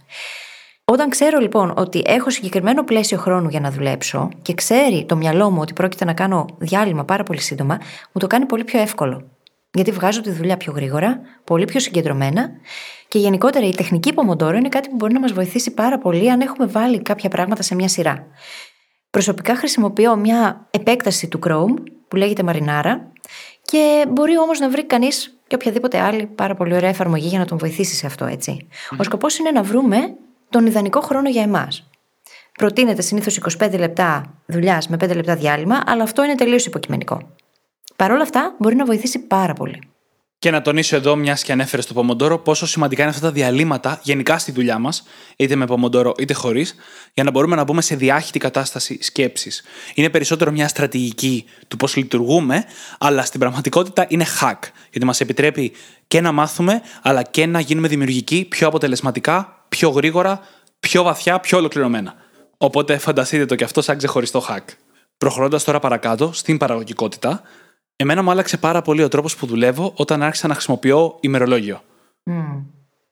Όταν 0.85 1.11
ξέρω 1.11 1.39
λοιπόν 1.39 1.73
ότι 1.77 2.03
έχω 2.07 2.31
συγκεκριμένο 2.31 2.85
πλαίσιο 2.85 3.19
χρόνου 3.19 3.49
για 3.49 3.61
να 3.61 3.71
δουλέψω 3.71 4.29
και 4.43 4.55
ξέρει 4.55 5.05
το 5.09 5.17
μυαλό 5.17 5.51
μου 5.51 5.59
ότι 5.61 5.73
πρόκειται 5.73 6.05
να 6.05 6.13
κάνω 6.13 6.47
διάλειμμα 6.59 7.05
πάρα 7.05 7.23
πολύ 7.23 7.41
σύντομα, 7.41 7.79
μου 8.13 8.21
το 8.21 8.27
κάνει 8.27 8.47
πολύ 8.47 8.65
πιο 8.65 8.81
εύκολο. 8.81 9.36
Γιατί 9.77 9.91
βγάζω 9.91 10.21
τη 10.21 10.31
δουλειά 10.31 10.57
πιο 10.57 10.73
γρήγορα, 10.73 11.21
πολύ 11.45 11.65
πιο 11.65 11.81
συγκεντρωμένα 11.81 12.51
και 13.09 13.19
γενικότερα 13.19 13.67
η 13.67 13.75
τεχνική 13.75 14.13
Pomodoro 14.17 14.55
είναι 14.55 14.69
κάτι 14.69 14.89
που 14.89 14.97
μπορεί 14.97 15.13
να 15.13 15.21
μας 15.21 15.33
βοηθήσει 15.33 15.71
πάρα 15.71 15.99
πολύ 15.99 16.31
αν 16.31 16.41
έχουμε 16.41 16.67
βάλει 16.67 17.03
κάποια 17.03 17.29
πράγματα 17.29 17.63
σε 17.63 17.75
μια 17.75 17.89
σειρά. 17.89 18.27
Προσωπικά 19.11 19.57
χρησιμοποιώ 19.57 20.17
μια 20.17 20.67
επέκταση 20.71 21.29
του 21.29 21.39
Chrome 21.47 21.83
που 22.09 22.17
λέγεται 22.17 22.43
Marinara 22.47 22.95
και 23.63 24.05
μπορεί 24.09 24.39
όμως 24.39 24.59
να 24.59 24.69
βρει 24.69 24.85
κανείς 24.85 25.39
και 25.47 25.55
οποιαδήποτε 25.55 26.01
άλλη 26.01 26.27
πάρα 26.27 26.55
πολύ 26.55 26.75
ωραία 26.75 26.89
εφαρμογή 26.89 27.29
για 27.29 27.39
να 27.39 27.45
τον 27.45 27.59
βοηθήσει 27.59 27.95
σε 27.95 28.07
αυτό, 28.07 28.25
έτσι. 28.25 28.67
Ο 28.99 29.03
σκοπός 29.03 29.39
είναι 29.39 29.51
να 29.51 29.63
βρούμε 29.63 30.15
τον 30.51 30.67
ιδανικό 30.67 31.01
χρόνο 31.01 31.29
για 31.29 31.43
εμάς. 31.43 31.89
Προτείνεται 32.59 33.03
συνήθως 33.03 33.41
25 33.59 33.79
λεπτά 33.79 34.35
δουλειάς 34.47 34.89
με 34.89 34.97
5 34.97 35.15
λεπτά 35.15 35.35
διάλειμμα, 35.35 35.83
αλλά 35.87 36.03
αυτό 36.03 36.25
είναι 36.25 36.35
τελείως 36.35 36.67
υποκειμενικό. 36.67 37.35
Παρ' 37.97 38.11
όλα 38.11 38.23
αυτά, 38.23 38.55
μπορεί 38.59 38.77
να 38.77 38.85
βοηθήσει 38.85 39.19
πάρα 39.19 39.53
πολύ. 39.53 39.79
Και 40.39 40.51
να 40.51 40.63
τονίσω 40.63 40.97
εδώ, 40.97 41.17
μιας 41.17 41.43
και 41.43 41.53
ανέφερες 41.53 41.85
στο 41.85 41.95
Πομοντόρο, 41.95 42.39
πόσο 42.39 42.67
σημαντικά 42.67 43.03
είναι 43.03 43.11
αυτά 43.11 43.27
τα 43.27 43.33
διαλύματα 43.33 44.01
γενικά 44.03 44.39
στη 44.39 44.53
δουλειά 44.53 44.79
μας, 44.79 45.03
είτε 45.37 45.57
με 45.57 45.67
Πομοντόρο 45.67 46.15
είτε 46.19 46.33
χωρίς, 46.35 46.75
για 47.15 47.25
να 47.25 47.31
μπορούμε 47.31 47.57
να 47.57 47.65
μπούμε 47.65 47.83
σε 47.83 47.97
διάχυτη 47.97 48.39
κατάσταση 48.39 49.03
σκέψης. 49.03 49.63
Είναι 49.95 50.11
περισσότερο 50.11 50.51
μια 50.51 50.69
στρατηγική 50.69 51.45
του 51.69 51.77
πώς 51.77 51.97
λειτουργούμε, 51.97 52.65
αλλά 52.99 53.25
στην 53.25 53.41
πραγματικότητα 53.41 54.07
είναι 54.09 54.27
hack. 54.41 54.59
Γιατί 54.91 55.07
μας 55.07 55.21
επιτρέπει 55.21 55.73
και 56.07 56.21
να 56.21 56.33
μάθουμε, 56.33 56.83
αλλά 57.03 57.23
και 57.23 57.47
να 57.47 57.61
γίνουμε 57.61 57.89
δημιουργικοί 57.89 58.45
πιο 58.45 58.67
αποτελεσματικά, 58.67 59.65
πιο 59.69 59.89
γρήγορα, 59.89 60.41
πιο 60.81 61.03
βαθιά, 61.03 61.41
πιο 61.41 61.59
ολοκληρωμένα. 61.59 62.15
Οπότε 62.57 62.99
φανταστείτε 62.99 63.47
το 63.47 63.55
και 63.55 63.65
αυτό 63.65 63.83
σαν 63.83 63.97
ξεχωριστό 63.97 64.45
hack. 64.49 64.65
Προχωρώντας 65.19 65.65
τώρα 65.65 65.79
παρακάτω 65.79 66.31
στην 66.33 66.57
παραγωγικότητα, 66.57 67.43
εμένα 67.97 68.23
μου 68.23 68.31
άλλαξε 68.31 68.57
πάρα 68.57 68.83
πολύ 68.83 69.03
ο 69.03 69.09
τρόπος 69.09 69.37
που 69.37 69.47
δουλεύω 69.47 69.93
όταν 69.97 70.23
άρχισα 70.23 70.49
να 70.49 70.55
χρησιμοποιώ 70.55 71.17
ημερολόγιο. 71.21 71.83
Mm. 72.31 72.63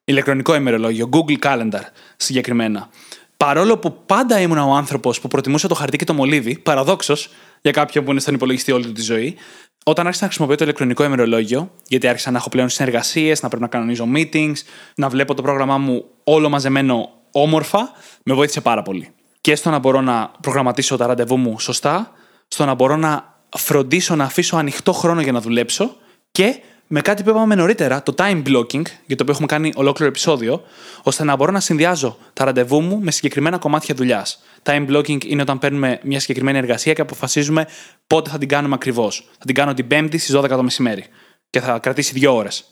Ηλεκτρονικό 0.04 0.54
ημερολόγιο, 0.54 1.08
Google 1.12 1.38
Calendar 1.38 1.82
συγκεκριμένα. 2.16 2.88
Παρόλο 3.36 3.78
που 3.78 4.04
πάντα 4.06 4.40
ήμουν 4.40 4.58
ο 4.58 4.74
άνθρωπος 4.74 5.20
που 5.20 5.28
προτιμούσε 5.28 5.68
το 5.68 5.74
χαρτί 5.74 5.96
και 5.96 6.04
το 6.04 6.14
μολύβι, 6.14 6.58
παραδόξως 6.58 7.30
για 7.62 7.72
κάποιον 7.72 8.04
που 8.04 8.10
είναι 8.10 8.20
στον 8.20 8.34
υπολογιστή 8.34 8.72
όλη 8.72 8.84
του 8.84 8.92
τη 8.92 9.02
ζωή, 9.02 9.36
όταν 9.84 10.06
άρχισα 10.06 10.22
να 10.22 10.28
χρησιμοποιώ 10.28 10.56
το 10.56 10.64
ηλεκτρονικό 10.64 11.04
ημερολόγιο, 11.04 11.70
γιατί 11.88 12.08
άρχισα 12.08 12.30
να 12.30 12.38
έχω 12.38 12.48
πλέον 12.48 12.68
συνεργασίες, 12.68 13.42
να 13.42 13.48
πρέπει 13.48 13.62
να 13.62 13.68
κανονίζω 13.68 14.08
meetings, 14.14 14.54
να 14.94 15.08
βλέπω 15.08 15.34
το 15.34 15.42
πρόγραμμά 15.42 15.78
μου 15.78 16.04
όλο 16.24 16.48
μαζεμένο 16.48 17.10
όμορφα, 17.32 17.92
με 18.24 18.34
βοήθησε 18.34 18.60
πάρα 18.60 18.82
πολύ. 18.82 19.10
Και 19.40 19.54
στο 19.54 19.70
να 19.70 19.78
μπορώ 19.78 20.00
να 20.00 20.30
προγραμματίσω 20.40 20.96
τα 20.96 21.06
ραντεβού 21.06 21.36
μου 21.36 21.60
σωστά, 21.60 22.10
στο 22.48 22.64
να 22.64 22.74
μπορώ 22.74 22.96
να 22.96 23.33
φροντίσω 23.56 24.16
να 24.16 24.24
αφήσω 24.24 24.56
ανοιχτό 24.56 24.92
χρόνο 24.92 25.20
για 25.20 25.32
να 25.32 25.40
δουλέψω 25.40 25.96
και 26.32 26.60
με 26.86 27.00
κάτι 27.00 27.22
που 27.22 27.30
είπαμε 27.30 27.54
νωρίτερα, 27.54 28.02
το 28.02 28.14
time 28.16 28.42
blocking, 28.46 28.82
για 29.06 29.16
το 29.16 29.22
οποίο 29.22 29.30
έχουμε 29.30 29.46
κάνει 29.46 29.72
ολόκληρο 29.74 30.10
επεισόδιο, 30.10 30.62
ώστε 31.02 31.24
να 31.24 31.36
μπορώ 31.36 31.52
να 31.52 31.60
συνδυάζω 31.60 32.16
τα 32.32 32.44
ραντεβού 32.44 32.80
μου 32.80 32.98
με 33.02 33.10
συγκεκριμένα 33.10 33.58
κομμάτια 33.58 33.94
δουλειάς. 33.94 34.42
Time 34.62 34.88
blocking 34.88 35.24
είναι 35.24 35.42
όταν 35.42 35.58
παίρνουμε 35.58 36.00
μια 36.02 36.20
συγκεκριμένη 36.20 36.58
εργασία 36.58 36.92
και 36.92 37.00
αποφασίζουμε 37.00 37.66
πότε 38.06 38.30
θα 38.30 38.38
την 38.38 38.48
κάνουμε 38.48 38.74
ακριβώς. 38.74 39.28
Θα 39.38 39.44
την 39.44 39.54
κάνω 39.54 39.74
την 39.74 39.86
Πέμπτη 39.86 40.18
στις 40.18 40.36
12 40.36 40.48
το 40.48 40.62
μεσημέρι 40.62 41.04
και 41.50 41.60
θα 41.60 41.78
κρατήσει 41.78 42.12
δύο 42.12 42.34
ώρες. 42.34 42.64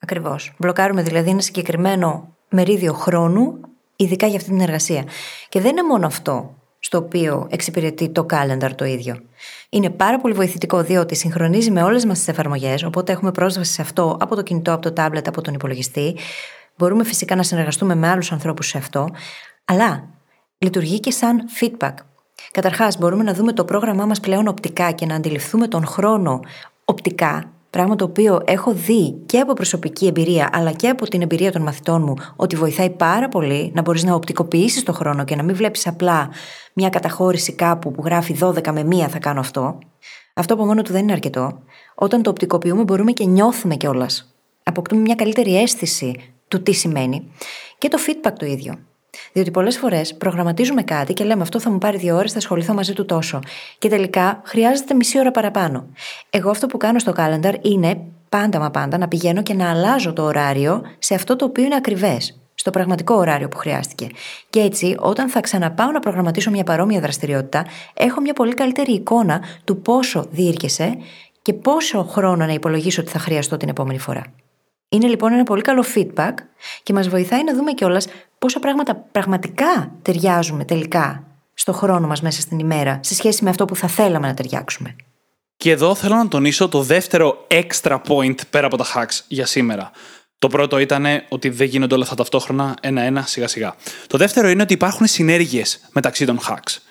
Ακριβώς. 0.00 0.54
Μπλοκάρουμε 0.58 1.02
δηλαδή 1.02 1.30
ένα 1.30 1.40
συγκεκριμένο 1.40 2.36
μερίδιο 2.48 2.92
χρόνου, 2.92 3.60
ειδικά 3.96 4.26
για 4.26 4.36
αυτή 4.36 4.50
την 4.50 4.60
εργασία. 4.60 5.04
Και 5.48 5.60
δεν 5.60 5.70
είναι 5.70 5.82
μόνο 5.82 6.06
αυτό 6.06 6.57
στο 6.88 6.98
οποίο 6.98 7.46
εξυπηρετεί 7.50 8.08
το 8.08 8.26
calendar 8.30 8.70
το 8.74 8.84
ίδιο. 8.84 9.16
Είναι 9.68 9.90
πάρα 9.90 10.18
πολύ 10.18 10.34
βοηθητικό 10.34 10.82
διότι 10.82 11.14
συγχρονίζει 11.14 11.70
με 11.70 11.82
όλες 11.82 12.04
μας 12.04 12.18
τις 12.18 12.28
εφαρμογές, 12.28 12.82
οπότε 12.82 13.12
έχουμε 13.12 13.30
πρόσβαση 13.30 13.72
σε 13.72 13.82
αυτό 13.82 14.16
από 14.20 14.34
το 14.34 14.42
κινητό, 14.42 14.72
από 14.72 14.90
το 14.90 15.02
tablet, 15.02 15.28
από 15.28 15.40
τον 15.40 15.54
υπολογιστή. 15.54 16.16
Μπορούμε 16.76 17.04
φυσικά 17.04 17.36
να 17.36 17.42
συνεργαστούμε 17.42 17.94
με 17.94 18.08
άλλους 18.08 18.32
ανθρώπους 18.32 18.66
σε 18.66 18.78
αυτό, 18.78 19.08
αλλά 19.64 20.08
λειτουργεί 20.58 21.00
και 21.00 21.10
σαν 21.10 21.42
feedback. 21.60 21.94
Καταρχάς, 22.50 22.98
μπορούμε 22.98 23.22
να 23.22 23.34
δούμε 23.34 23.52
το 23.52 23.64
πρόγραμμά 23.64 24.06
μας 24.06 24.20
πλέον 24.20 24.48
οπτικά 24.48 24.90
και 24.90 25.06
να 25.06 25.14
αντιληφθούμε 25.14 25.68
τον 25.68 25.86
χρόνο 25.86 26.40
οπτικά 26.84 27.52
Πράγμα 27.70 27.96
το 27.96 28.04
οποίο 28.04 28.42
έχω 28.44 28.72
δει 28.72 29.22
και 29.26 29.38
από 29.38 29.52
προσωπική 29.52 30.06
εμπειρία, 30.06 30.50
αλλά 30.52 30.72
και 30.72 30.88
από 30.88 31.08
την 31.08 31.22
εμπειρία 31.22 31.52
των 31.52 31.62
μαθητών 31.62 32.02
μου, 32.02 32.14
ότι 32.36 32.56
βοηθάει 32.56 32.90
πάρα 32.90 33.28
πολύ 33.28 33.70
να 33.74 33.82
μπορείς 33.82 34.04
να 34.04 34.14
οπτικοποιήσεις 34.14 34.82
το 34.82 34.92
χρόνο 34.92 35.24
και 35.24 35.36
να 35.36 35.42
μην 35.42 35.54
βλέπεις 35.54 35.86
απλά 35.86 36.30
μια 36.72 36.88
καταχώρηση 36.88 37.52
κάπου 37.52 37.90
που 37.90 38.02
γράφει 38.04 38.36
12 38.40 38.72
με 38.72 38.88
1 38.90 39.08
θα 39.08 39.18
κάνω 39.18 39.40
αυτό. 39.40 39.78
Αυτό 40.34 40.54
από 40.54 40.64
μόνο 40.64 40.82
του 40.82 40.92
δεν 40.92 41.02
είναι 41.02 41.12
αρκετό. 41.12 41.62
Όταν 41.94 42.22
το 42.22 42.30
οπτικοποιούμε, 42.30 42.82
μπορούμε 42.82 43.12
και 43.12 43.24
νιώθουμε 43.24 43.76
κιόλας. 43.76 44.34
Αποκτούμε 44.62 45.00
μια 45.00 45.14
καλύτερη 45.14 45.56
αίσθηση 45.60 46.14
του 46.48 46.62
τι 46.62 46.72
σημαίνει. 46.72 47.30
Και 47.78 47.88
το 47.88 47.98
feedback 48.06 48.32
το 48.38 48.46
ίδιο. 48.46 48.74
Διότι 49.32 49.50
πολλές 49.50 49.76
φορές 49.78 50.14
προγραμματίζουμε 50.14 50.82
κάτι 50.82 51.12
και 51.12 51.24
λέμε 51.24 51.42
αυτό 51.42 51.60
θα 51.60 51.70
μου 51.70 51.78
πάρει 51.78 51.96
δύο 51.96 52.16
ώρες, 52.16 52.32
θα 52.32 52.38
ασχοληθώ 52.38 52.74
μαζί 52.74 52.92
του 52.92 53.04
τόσο. 53.04 53.40
Και 53.78 53.88
τελικά 53.88 54.42
χρειάζεται 54.44 54.94
μισή 54.94 55.18
ώρα 55.18 55.30
παραπάνω. 55.30 55.86
Εγώ 56.30 56.50
αυτό 56.50 56.66
που 56.66 56.76
κάνω 56.76 56.98
στο 56.98 57.12
calendar 57.16 57.54
είναι 57.62 58.00
πάντα 58.28 58.58
μα 58.58 58.70
πάντα 58.70 58.98
να 58.98 59.08
πηγαίνω 59.08 59.42
και 59.42 59.54
να 59.54 59.70
αλλάζω 59.70 60.12
το 60.12 60.22
ωράριο 60.22 60.82
σε 60.98 61.14
αυτό 61.14 61.36
το 61.36 61.44
οποίο 61.44 61.64
είναι 61.64 61.74
ακριβές. 61.74 62.40
Στο 62.54 62.70
πραγματικό 62.70 63.14
ωράριο 63.14 63.48
που 63.48 63.56
χρειάστηκε. 63.56 64.06
Και 64.50 64.60
έτσι, 64.60 64.96
όταν 64.98 65.28
θα 65.28 65.40
ξαναπάω 65.40 65.90
να 65.90 66.00
προγραμματίσω 66.00 66.50
μια 66.50 66.64
παρόμοια 66.64 67.00
δραστηριότητα, 67.00 67.64
έχω 67.94 68.20
μια 68.20 68.32
πολύ 68.32 68.54
καλύτερη 68.54 68.92
εικόνα 68.92 69.40
του 69.64 69.80
πόσο 69.80 70.26
διήρκεσε 70.30 70.98
και 71.42 71.52
πόσο 71.52 72.02
χρόνο 72.02 72.46
να 72.46 72.52
υπολογίσω 72.52 73.02
ότι 73.02 73.10
θα 73.10 73.18
χρειαστώ 73.18 73.56
την 73.56 73.68
επόμενη 73.68 73.98
φορά. 73.98 74.22
Είναι 74.88 75.06
λοιπόν 75.06 75.32
ένα 75.32 75.42
πολύ 75.42 75.62
καλό 75.62 75.84
feedback 75.94 76.32
και 76.82 76.92
μας 76.92 77.08
βοηθάει 77.08 77.44
να 77.44 77.54
δούμε 77.54 77.72
κιόλας 77.72 78.06
πόσα 78.38 78.58
πράγματα 78.58 78.96
πραγματικά 78.96 79.92
ταιριάζουμε 80.02 80.64
τελικά 80.64 81.22
στο 81.54 81.72
χρόνο 81.72 82.06
μας 82.06 82.22
μέσα 82.22 82.40
στην 82.40 82.58
ημέρα 82.58 83.00
σε 83.02 83.14
σχέση 83.14 83.44
με 83.44 83.50
αυτό 83.50 83.64
που 83.64 83.76
θα 83.76 83.88
θέλαμε 83.88 84.26
να 84.26 84.34
ταιριάξουμε. 84.34 84.96
Και 85.56 85.70
εδώ 85.70 85.94
θέλω 85.94 86.14
να 86.14 86.28
τονίσω 86.28 86.68
το 86.68 86.82
δεύτερο 86.82 87.46
extra 87.48 87.98
point 88.08 88.34
πέρα 88.50 88.66
από 88.66 88.76
τα 88.76 88.84
hacks 88.94 89.20
για 89.28 89.46
σήμερα. 89.46 89.90
Το 90.38 90.48
πρώτο 90.48 90.78
ήταν 90.78 91.06
ότι 91.28 91.48
δεν 91.48 91.66
γίνονται 91.66 91.94
όλα 91.94 92.02
αυτά 92.02 92.14
ταυτόχρονα 92.14 92.76
ένα-ένα 92.80 93.22
σιγά 93.22 93.48
σιγά. 93.48 93.74
Το 94.06 94.18
δεύτερο 94.18 94.48
είναι 94.48 94.62
ότι 94.62 94.72
υπάρχουν 94.72 95.06
συνέργειες 95.06 95.80
μεταξύ 95.92 96.26
των 96.26 96.38
hacks. 96.48 96.87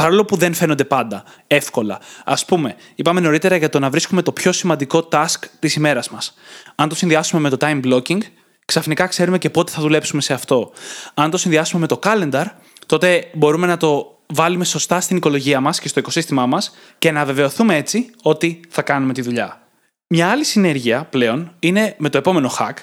Παρόλο 0.00 0.24
που 0.24 0.36
δεν 0.36 0.54
φαίνονται 0.54 0.84
πάντα 0.84 1.24
εύκολα. 1.46 2.00
Α 2.24 2.34
πούμε, 2.46 2.76
είπαμε 2.94 3.20
νωρίτερα 3.20 3.56
για 3.56 3.68
το 3.68 3.78
να 3.78 3.90
βρίσκουμε 3.90 4.22
το 4.22 4.32
πιο 4.32 4.52
σημαντικό 4.52 5.08
task 5.12 5.38
της 5.58 5.74
ημέρας 5.74 6.10
μας. 6.10 6.34
Αν 6.74 6.88
το 6.88 6.94
συνδυάσουμε 6.94 7.40
με 7.40 7.48
το 7.50 7.56
time 7.60 7.80
blocking, 7.84 8.18
ξαφνικά 8.64 9.06
ξέρουμε 9.06 9.38
και 9.38 9.50
πότε 9.50 9.72
θα 9.72 9.80
δουλέψουμε 9.80 10.22
σε 10.22 10.32
αυτό. 10.32 10.72
Αν 11.14 11.30
το 11.30 11.36
συνδυάσουμε 11.36 11.80
με 11.80 11.86
το 11.86 11.98
calendar, 12.02 12.44
τότε 12.86 13.30
μπορούμε 13.34 13.66
να 13.66 13.76
το 13.76 14.18
βάλουμε 14.26 14.64
σωστά 14.64 15.00
στην 15.00 15.16
οικολογία 15.16 15.60
μας 15.60 15.80
και 15.80 15.88
στο 15.88 16.00
οικοσύστημά 16.00 16.46
μας 16.46 16.74
και 16.98 17.10
να 17.10 17.24
βεβαιωθούμε 17.24 17.76
έτσι 17.76 18.10
ότι 18.22 18.60
θα 18.68 18.82
κάνουμε 18.82 19.12
τη 19.12 19.22
δουλειά. 19.22 19.62
Μια 20.06 20.30
άλλη 20.30 20.44
συνέργεια 20.44 21.04
πλέον 21.04 21.52
είναι 21.58 21.94
με 21.98 22.08
το 22.08 22.18
επόμενο 22.18 22.50
hack, 22.58 22.74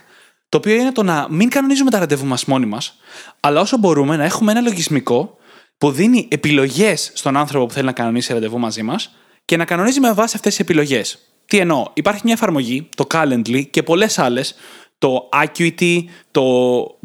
το 0.50 0.58
οποίο 0.58 0.76
είναι 0.76 0.92
το 0.92 1.04
να 1.04 1.28
μην 1.30 1.50
κανονίζουμε 1.50 1.92
τα 1.92 2.00
ραντεβού 2.00 2.26
μας 2.26 2.46
μόνοι 2.46 2.66
μας, 2.66 2.98
αλλά 3.40 3.62
όσο 3.62 3.78
μπορούμε 3.78 4.16
να 4.18 4.24
έχουμε 4.24 4.52
ένα 4.52 4.62
λογισμικό 4.62 5.37
που 5.78 5.92
δίνει 5.92 6.28
επιλογές 6.32 7.12
στον 7.14 7.38
άνθρωπο 7.38 7.66
που 7.66 7.74
θέλει 7.74 7.86
να 7.86 7.92
κανονίσει 7.92 8.34
ραντεβού 8.34 8.60
μαζί 8.60 8.84
μας 8.84 9.16
και 9.46 9.58
να 9.58 9.66
κανονίζει 9.66 10.00
με 10.00 10.14
βάση 10.14 10.34
αυτές 10.36 10.56
τις 10.56 10.60
επιλογές. 10.60 11.20
Τι 11.46 11.58
εννοώ, 11.58 11.86
υπάρχει 11.94 12.22
μια 12.24 12.34
εφαρμογή, 12.34 12.90
το 12.96 13.08
Calendly 13.14 13.64
και 13.70 13.84
πολλές 13.84 14.20
άλλες, 14.20 14.56
το 14.98 15.30
Acuity, 15.46 16.04
το 16.32 16.44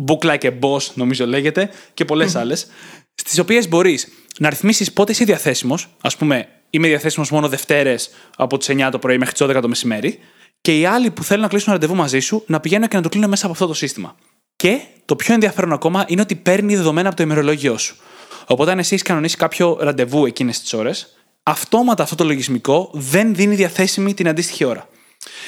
Book 0.07 0.19
Like 0.19 0.43
a 0.43 0.59
Boss, 0.61 0.81
νομίζω 0.95 1.27
λέγεται, 1.27 1.71
και 1.95 2.05
πολλές 2.05 2.37
mm. 2.37 2.39
άλλες, 2.39 2.67
στις 3.15 3.39
οποίες 3.39 3.69
μπορείς 3.69 4.09
να 4.39 4.49
ρυθμίσεις 4.49 4.93
πότε 4.93 5.13
είσαι 5.13 5.25
διαθέσιμος. 5.25 5.89
Α 6.01 6.09
πούμε, 6.09 6.49
είμαι 6.71 6.89
διαθέσιμος 6.89 7.31
μόνο 7.31 7.49
Δευτέρες 7.49 8.11
από 8.37 8.59
τις 8.59 8.69
9 8.71 8.89
το 8.91 8.99
πρωί 8.99 9.19
μέχρι 9.19 9.35
τις 9.35 9.47
12 9.47 9.61
το 9.63 9.69
μεσημέρι, 9.69 10.19
και 10.61 10.79
οι 10.79 10.85
άλλοι 10.85 11.11
που 11.11 11.25
θέλουν 11.25 11.43
να 11.43 11.49
κλείσουν 11.49 11.73
ραντεβού 11.73 11.95
μαζί 11.95 12.21
σου 12.21 12.45
να 12.47 12.61
πηγαίνουν 12.61 12.89
και 12.89 12.97
να 12.97 13.03
το 13.03 13.09
κλείνουν 13.09 13.29
μέσα 13.31 13.45
από 13.45 13.53
αυτό 13.53 13.67
το 13.67 13.75
σύστημα. 13.75 14.17
Και 14.57 14.81
το 15.05 15.17
πιο 15.17 15.35
ενδιαφέρον 15.35 15.73
ακόμα 15.73 16.05
είναι 16.09 16.21
ότι 16.21 16.35
παίρνει 16.35 16.77
δεδομένα 16.77 17.09
από 17.09 17.17
το 17.17 17.23
ημερολόγιο 17.23 17.79
σου. 17.79 17.97
Οπότε, 18.47 18.71
αν 18.71 18.79
εσύ 18.79 18.95
έχει 18.95 19.05
κανονίσει 19.05 19.37
κάποιο 19.37 19.79
ραντεβού 19.81 20.27
εκείνες 20.27 20.61
τις 20.61 20.73
ώρες, 20.73 21.17
αυτόματα 21.43 22.03
αυτό 22.03 22.15
το 22.15 22.25
λογισμικό 22.25 22.91
δεν 22.93 23.35
δίνει 23.35 23.55
διαθέσιμη 23.55 24.15
την 24.15 24.29
αντίστοιχη 24.29 24.65
ώρα. 24.65 24.89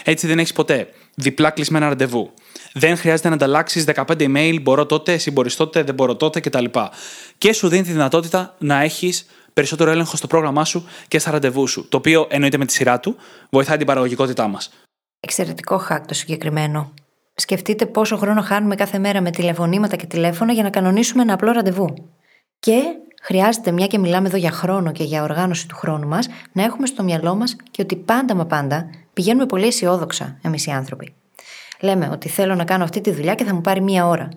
Έτσι 0.05 0.27
δεν 0.27 0.39
έχεις 0.39 0.53
ποτέ 0.53 0.89
διπλά 1.15 1.51
κλεισμένα 1.51 1.89
ραντεβού. 1.89 2.31
Δεν 2.73 2.97
χρειάζεται 2.97 3.29
να 3.29 3.35
ανταλλάξεις 3.35 3.85
15 3.95 4.05
email, 4.07 4.59
μπορώ 4.63 4.87
τότε, 4.87 5.13
εσύ 5.13 5.31
μπορείς 5.31 5.57
τότε, 5.57 5.83
δεν 5.83 5.95
μπορώ 5.95 6.17
τότε 6.17 6.41
κτλ. 6.41 6.65
Και 7.39 7.53
σου 7.53 7.69
δίνει 7.69 7.83
τη 7.83 7.93
δυνατότητα 7.93 8.55
να 8.59 8.81
έχεις 8.81 9.27
περισσότερο 9.53 9.91
έλεγχο 9.91 10.17
στο 10.17 10.27
πρόγραμμά 10.27 10.65
σου 10.65 10.89
και 11.09 11.19
στα 11.19 11.31
ραντεβού 11.31 11.67
σου. 11.67 11.89
Το 11.89 11.97
οποίο 11.97 12.27
εννοείται 12.31 12.57
με 12.57 12.67
τη 12.67 12.73
σειρά 12.73 13.01
του 13.01 13.17
βοηθάει 13.51 13.77
την 13.77 13.87
παραγωγικότητά 13.87 14.49
μας. 14.49 14.71
Εξαιρετικό 15.21 15.87
hack 15.91 16.01
το 16.07 16.15
συγκεκριμένο. 16.15 16.93
Σκεφτείτε 17.35 17.87
πόσο 17.87 18.17
χρόνο 18.17 18.41
χάνουμε 18.43 18.75
κάθε 18.75 18.99
μέρα 18.99 19.21
με 19.21 19.31
τηλεφωνήματα 19.31 19.97
και 19.97 20.07
τηλέφωνα 20.07 20.53
για 20.53 20.63
να 20.63 20.71
κανονίσουμε 20.71 21.23
ένα 21.23 21.33
απλό 21.33 21.53
ραντεβού. 21.53 21.95
Και 22.65 22.83
χρειάζεται, 23.23 23.71
μια 23.71 23.87
και 23.87 23.99
μιλάμε 23.99 24.29
εδώ 24.29 24.37
για 24.37 24.51
χρόνο 24.51 24.93
και 24.93 25.05
για 25.05 25.23
οργάνωση 25.23 25.69
του 25.69 25.77
χρόνου 25.77 26.09
μας, 26.09 26.29
να 26.53 26.63
έχουμε 26.63 26.87
στο 26.87 27.03
μυαλό 27.03 27.35
μας 27.35 27.57
και 27.71 27.83
ότι 27.83 27.97
πάντα 27.97 28.35
μα 28.35 28.47
πάντα 28.47 28.91
πηγαίνουμε 29.13 29.47
πολύ 29.47 29.67
αισιόδοξα 29.67 30.39
εμείς 30.43 30.67
οι 30.67 30.71
άνθρωποι. 30.71 31.15
Λέμε 31.81 32.09
ότι 32.13 32.29
θέλω 32.29 32.55
να 32.55 32.65
κάνω 32.65 32.85
αυτή 32.85 33.01
τη 33.01 33.11
δουλειά 33.11 33.35
και 33.35 33.45
θα 33.45 33.55
μου 33.55 33.61
πάρει 33.61 33.81
μία 33.81 34.07
ώρα. 34.07 34.29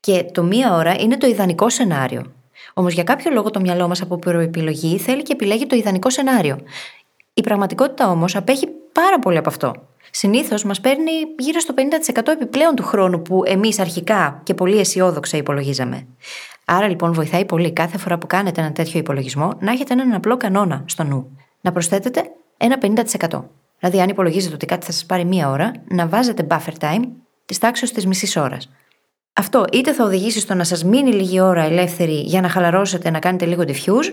Και 0.00 0.24
το 0.32 0.42
μία 0.42 0.74
ώρα 0.74 0.94
είναι 1.00 1.16
το 1.16 1.26
ιδανικό 1.26 1.68
σενάριο. 1.68 2.32
Όμως 2.74 2.92
για 2.92 3.02
κάποιο 3.02 3.30
λόγο 3.30 3.50
το 3.50 3.60
μυαλό 3.60 3.88
μας 3.88 4.02
από 4.02 4.18
προεπιλογή 4.18 4.98
θέλει 4.98 5.22
και 5.22 5.32
επιλέγει 5.32 5.66
το 5.66 5.76
ιδανικό 5.76 6.10
σενάριο. 6.10 6.58
Η 7.34 7.40
πραγματικότητα 7.40 8.10
όμως 8.10 8.36
απέχει 8.36 8.68
πάρα 8.92 9.18
πολύ 9.18 9.36
από 9.36 9.48
αυτό. 9.48 9.74
Συνήθως 10.10 10.64
μας 10.64 10.80
παίρνει 10.80 11.10
γύρω 11.38 11.60
στο 11.60 11.74
50% 11.76 12.28
επιπλέον 12.32 12.74
του 12.74 12.82
χρόνου 12.82 13.22
που 13.22 13.42
εμείς 13.46 13.78
αρχικά 13.78 14.40
και 14.42 14.54
πολύ 14.54 14.78
αισιόδοξα 14.78 15.36
υπολογίζαμε. 15.36 16.06
Άρα 16.64 16.88
λοιπόν 16.88 17.12
βοηθάει 17.12 17.44
πολύ 17.44 17.72
κάθε 17.72 17.98
φορά 17.98 18.18
που 18.18 18.26
κάνετε 18.26 18.60
ένα 18.60 18.72
τέτοιο 18.72 18.98
υπολογισμό 18.98 19.52
να 19.60 19.72
έχετε 19.72 19.92
έναν 19.92 20.12
απλό 20.12 20.36
κανόνα 20.36 20.82
στο 20.86 21.04
νου. 21.04 21.38
Να 21.60 21.72
προσθέτετε 21.72 22.22
ένα 22.56 22.78
50%. 22.80 23.42
Δηλαδή, 23.78 24.00
αν 24.00 24.08
υπολογίζετε 24.08 24.54
ότι 24.54 24.66
κάτι 24.66 24.86
θα 24.86 24.92
σας 24.92 25.06
πάρει 25.06 25.24
μία 25.24 25.50
ώρα, 25.50 25.72
να 25.88 26.06
βάζετε 26.06 26.46
buffer 26.50 26.72
time 26.80 27.02
της 27.44 27.58
τάξης 27.58 27.92
της 27.92 28.06
μισής 28.06 28.36
ώρας. 28.36 28.70
Αυτό 29.32 29.64
είτε 29.72 29.92
θα 29.92 30.04
οδηγήσει 30.04 30.40
στο 30.40 30.54
να 30.54 30.64
σας 30.64 30.84
μείνει 30.84 31.12
λίγη 31.12 31.40
ώρα 31.40 31.62
ελεύθερη 31.62 32.20
για 32.20 32.40
να 32.40 32.48
χαλαρώσετε, 32.48 33.10
να 33.10 33.18
κάνετε 33.18 33.44
λίγο 33.44 33.62
diffuse, 33.66 34.12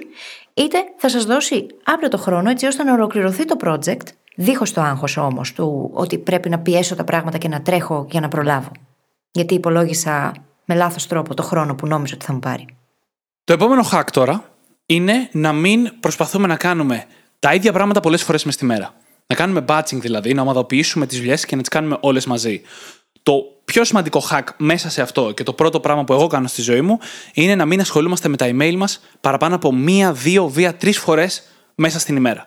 είτε 0.53 0.77
θα 0.97 1.09
σας 1.09 1.25
δώσει 1.25 1.65
άπλετο 1.83 2.17
χρόνο 2.17 2.49
έτσι 2.49 2.65
ώστε 2.65 2.83
να 2.83 2.93
ολοκληρωθεί 2.93 3.45
το 3.45 3.55
project, 3.63 4.07
δίχως 4.35 4.73
το 4.73 4.81
άγχος 4.81 5.17
όμως 5.17 5.53
του 5.53 5.89
ότι 5.93 6.17
πρέπει 6.17 6.49
να 6.49 6.59
πιέσω 6.59 6.95
τα 6.95 7.03
πράγματα 7.03 7.37
και 7.37 7.47
να 7.47 7.61
τρέχω 7.61 8.05
για 8.09 8.19
να 8.19 8.27
προλάβω. 8.27 8.71
Γιατί 9.31 9.53
υπολόγισα 9.53 10.33
με 10.71 10.75
λάθος 10.75 11.07
τρόπο 11.07 11.33
το 11.33 11.43
χρόνο 11.43 11.75
που 11.75 11.87
νόμιζα 11.87 12.13
ότι 12.15 12.25
θα 12.25 12.33
μου 12.33 12.39
πάρει. 12.39 12.65
Το 13.43 13.53
επόμενο 13.53 13.89
hack 13.91 14.03
τώρα 14.11 14.49
είναι 14.85 15.29
να 15.31 15.53
μην 15.53 15.91
προσπαθούμε 15.99 16.47
να 16.47 16.55
κάνουμε 16.55 17.05
τα 17.39 17.53
ίδια 17.53 17.73
πράγματα 17.73 17.99
πολλές 17.99 18.23
φορές 18.23 18.43
μες 18.43 18.53
στη 18.53 18.65
μέρα. 18.65 18.93
Να 19.27 19.35
κάνουμε 19.35 19.65
batching 19.67 19.99
δηλαδή, 19.99 20.33
να 20.33 20.41
ομαδοποιήσουμε 20.41 21.05
τις 21.05 21.17
δουλειές 21.17 21.45
και 21.45 21.55
να 21.55 21.61
τις 21.61 21.69
κάνουμε 21.69 21.97
όλες 21.99 22.25
μαζί. 22.25 22.61
Το 23.23 23.43
πιο 23.65 23.83
σημαντικό 23.83 24.23
hack 24.31 24.43
μέσα 24.57 24.89
σε 24.89 25.01
αυτό 25.01 25.31
και 25.31 25.43
το 25.43 25.53
πρώτο 25.53 25.79
πράγμα 25.79 26.03
που 26.03 26.13
εγώ 26.13 26.27
κάνω 26.27 26.47
στη 26.47 26.61
ζωή 26.61 26.81
μου 26.81 26.99
είναι 27.33 27.55
να 27.55 27.65
μην 27.65 27.79
ασχολούμαστε 27.79 28.27
με 28.27 28.37
τα 28.37 28.49
email 28.49 28.75
μας 28.75 29.01
παραπάνω 29.21 29.55
από 29.55 29.73
μία, 29.73 30.13
δύο, 30.13 30.47
βία, 30.47 30.75
τρεις 30.75 30.97
φορές 30.97 31.43
μέσα 31.75 31.99
στην 31.99 32.15
ημέρα. 32.15 32.45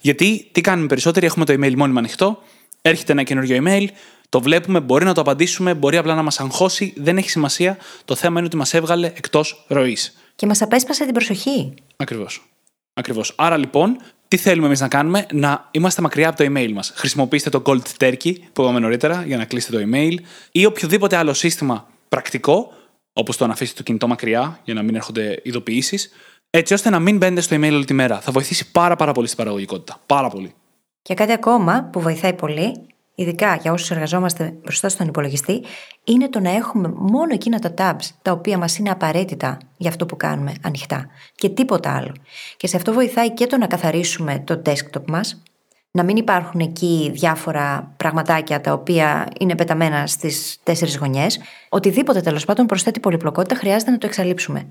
Γιατί 0.00 0.48
τι 0.52 0.60
κάνουμε 0.60 0.86
περισσότεροι, 0.86 1.26
έχουμε 1.26 1.44
το 1.44 1.52
email 1.52 1.74
μόνιμα 1.74 1.98
ανοιχτό, 1.98 2.38
έρχεται 2.82 3.12
ένα 3.12 3.22
καινούριο 3.22 3.62
email, 3.64 3.86
το 4.28 4.40
βλέπουμε, 4.40 4.80
μπορεί 4.80 5.04
να 5.04 5.14
το 5.14 5.20
απαντήσουμε, 5.20 5.74
μπορεί 5.74 5.96
απλά 5.96 6.14
να 6.14 6.22
μας 6.22 6.40
αγχώσει, 6.40 6.94
δεν 6.96 7.16
έχει 7.16 7.30
σημασία. 7.30 7.78
Το 8.04 8.14
θέμα 8.14 8.38
είναι 8.38 8.46
ότι 8.46 8.56
μας 8.56 8.74
έβγαλε 8.74 9.06
εκτός 9.06 9.64
ροής. 9.68 10.16
Και 10.34 10.46
μας 10.46 10.62
απέσπασε 10.62 11.04
την 11.04 11.14
προσοχή. 11.14 11.74
Ακριβώς. 11.96 12.48
Ακριβώς. 12.94 13.32
Άρα 13.36 13.56
λοιπόν, 13.56 13.96
τι 14.28 14.36
θέλουμε 14.36 14.66
εμείς 14.66 14.80
να 14.80 14.88
κάνουμε, 14.88 15.26
να 15.32 15.68
είμαστε 15.70 16.02
μακριά 16.02 16.28
από 16.28 16.36
το 16.36 16.44
email 16.44 16.72
μας. 16.72 16.92
Χρησιμοποιήστε 16.94 17.50
το 17.50 17.62
Cold 17.66 17.82
Turkey 17.98 18.34
που 18.52 18.62
είπαμε 18.62 18.78
νωρίτερα 18.78 19.24
για 19.26 19.36
να 19.36 19.44
κλείσετε 19.44 19.78
το 19.78 19.88
email 19.90 20.14
ή 20.52 20.64
οποιοδήποτε 20.64 21.16
άλλο 21.16 21.32
σύστημα 21.32 21.86
πρακτικό, 22.08 22.72
όπως 23.12 23.36
το 23.36 23.46
να 23.46 23.52
αφήσετε 23.52 23.76
το 23.76 23.82
κινητό 23.82 24.06
μακριά 24.06 24.60
για 24.64 24.74
να 24.74 24.82
μην 24.82 24.94
έρχονται 24.94 25.40
ειδοποιήσεις, 25.42 26.10
έτσι 26.50 26.74
ώστε 26.74 26.90
να 26.90 26.98
μην 26.98 27.16
μπαίνετε 27.16 27.40
στο 27.40 27.56
email 27.56 27.72
όλη 27.72 27.84
τη 27.84 27.94
μέρα. 27.94 28.20
Θα 28.20 28.32
βοηθήσει 28.32 28.70
πάρα, 28.70 28.96
πάρα 28.96 29.12
πολύ 29.12 29.26
στην 29.26 29.38
παραγωγικότητα. 29.38 30.00
Πάρα 30.06 30.28
πολύ. 30.28 30.54
Και 31.02 31.14
κάτι 31.14 31.32
ακόμα 31.32 31.88
που 31.92 32.00
βοηθάει 32.00 32.32
πολύ 32.32 32.86
ειδικά 33.14 33.54
για 33.54 33.72
όσους 33.72 33.90
εργαζόμαστε 33.90 34.54
μπροστά 34.62 34.88
στον 34.88 35.06
υπολογιστή, 35.08 35.62
είναι 36.04 36.28
το 36.28 36.40
να 36.40 36.50
έχουμε 36.50 36.92
μόνο 36.96 37.32
εκείνα 37.32 37.58
τα 37.58 37.74
tabs 37.78 38.08
τα 38.22 38.32
οποία 38.32 38.58
μας 38.58 38.78
είναι 38.78 38.90
απαραίτητα 38.90 39.58
για 39.76 39.88
αυτό 39.90 40.06
που 40.06 40.16
κάνουμε 40.16 40.52
ανοιχτά 40.62 41.06
και 41.34 41.48
τίποτα 41.48 41.96
άλλο. 41.96 42.12
Και 42.56 42.66
σε 42.66 42.76
αυτό 42.76 42.92
βοηθάει 42.92 43.30
και 43.30 43.46
το 43.46 43.56
να 43.56 43.66
καθαρίσουμε 43.66 44.42
το 44.46 44.62
desktop 44.66 45.04
μας, 45.06 45.42
να 45.90 46.02
μην 46.02 46.16
υπάρχουν 46.16 46.60
εκεί 46.60 47.10
διάφορα 47.14 47.94
πραγματάκια 47.96 48.60
τα 48.60 48.72
οποία 48.72 49.28
είναι 49.40 49.54
πεταμένα 49.54 50.06
στις 50.06 50.58
τέσσερις 50.62 50.96
γωνιές. 50.96 51.40
Οτιδήποτε 51.68 52.20
τέλος 52.20 52.44
πάντων 52.44 52.66
προσθέτει 52.66 53.00
πολυπλοκότητα 53.00 53.54
χρειάζεται 53.54 53.90
να 53.90 53.98
το 53.98 54.06
εξαλείψουμε. 54.06 54.66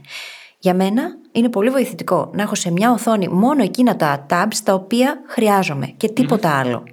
Για 0.60 0.74
μένα 0.74 1.04
είναι 1.32 1.50
πολύ 1.50 1.70
βοηθητικό 1.70 2.30
να 2.34 2.42
έχω 2.42 2.56
σε 2.56 2.72
μια 2.72 2.92
οθόνη 2.92 3.28
μόνο 3.28 3.64
εκείνα 3.64 3.96
τα 3.96 4.26
tabs 4.30 4.56
τα 4.64 4.74
οποία 4.74 5.22
χρειάζομαι 5.28 5.86
και 5.86 6.10
τίποτα 6.10 6.60
άλλο 6.60 6.84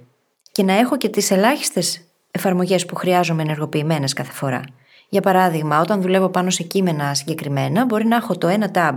και 0.51 0.63
να 0.63 0.73
έχω 0.73 0.97
και 0.97 1.09
τις 1.09 1.31
ελάχιστες 1.31 2.01
εφαρμογές 2.31 2.85
που 2.85 2.95
χρειάζομαι 2.95 3.41
ενεργοποιημένες 3.41 4.13
κάθε 4.13 4.31
φορά. 4.31 4.61
Για 5.09 5.21
παράδειγμα, 5.21 5.79
όταν 5.79 6.01
δουλεύω 6.01 6.29
πάνω 6.29 6.49
σε 6.49 6.63
κείμενα 6.63 7.13
συγκεκριμένα, 7.13 7.85
μπορεί 7.85 8.05
να 8.05 8.15
έχω 8.15 8.37
το 8.37 8.47
ένα 8.47 8.71
tab 8.73 8.95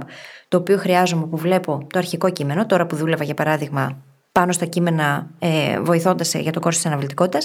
το 0.48 0.56
οποίο 0.56 0.76
χρειάζομαι 0.76 1.26
που 1.26 1.36
βλέπω 1.36 1.86
το 1.92 1.98
αρχικό 1.98 2.30
κείμενο, 2.30 2.66
τώρα 2.66 2.86
που 2.86 2.96
δούλευα 2.96 3.24
για 3.24 3.34
παράδειγμα 3.34 4.02
πάνω 4.32 4.52
στα 4.52 4.64
κείμενα 4.64 5.30
ε, 5.38 5.80
βοηθώντας 5.80 6.34
για 6.34 6.52
το 6.52 6.60
κόρσο 6.60 6.78
της 6.78 6.86
αναβλητικότητα. 6.86 7.38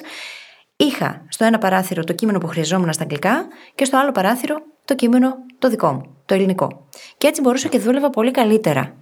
Είχα 0.75 1.25
στο 1.27 1.45
ένα 1.45 1.57
παράθυρο 1.57 2.03
το 2.03 2.13
κείμενο 2.13 2.37
που 2.39 2.47
χρειαζόμουν 2.47 2.93
στα 2.93 3.03
αγγλικά 3.03 3.47
και 3.75 3.85
στο 3.85 3.97
άλλο 3.97 4.11
παράθυρο 4.11 4.55
το 4.85 4.95
κείμενο 4.95 5.35
το 5.59 5.69
δικό 5.69 5.91
μου, 5.91 6.15
το 6.25 6.33
ελληνικό. 6.33 6.87
Και 7.17 7.27
έτσι 7.27 7.41
μπορούσα 7.41 7.67
και 7.67 7.79
δούλευα 7.79 8.09
πολύ 8.09 8.31
καλύτερα 8.31 8.93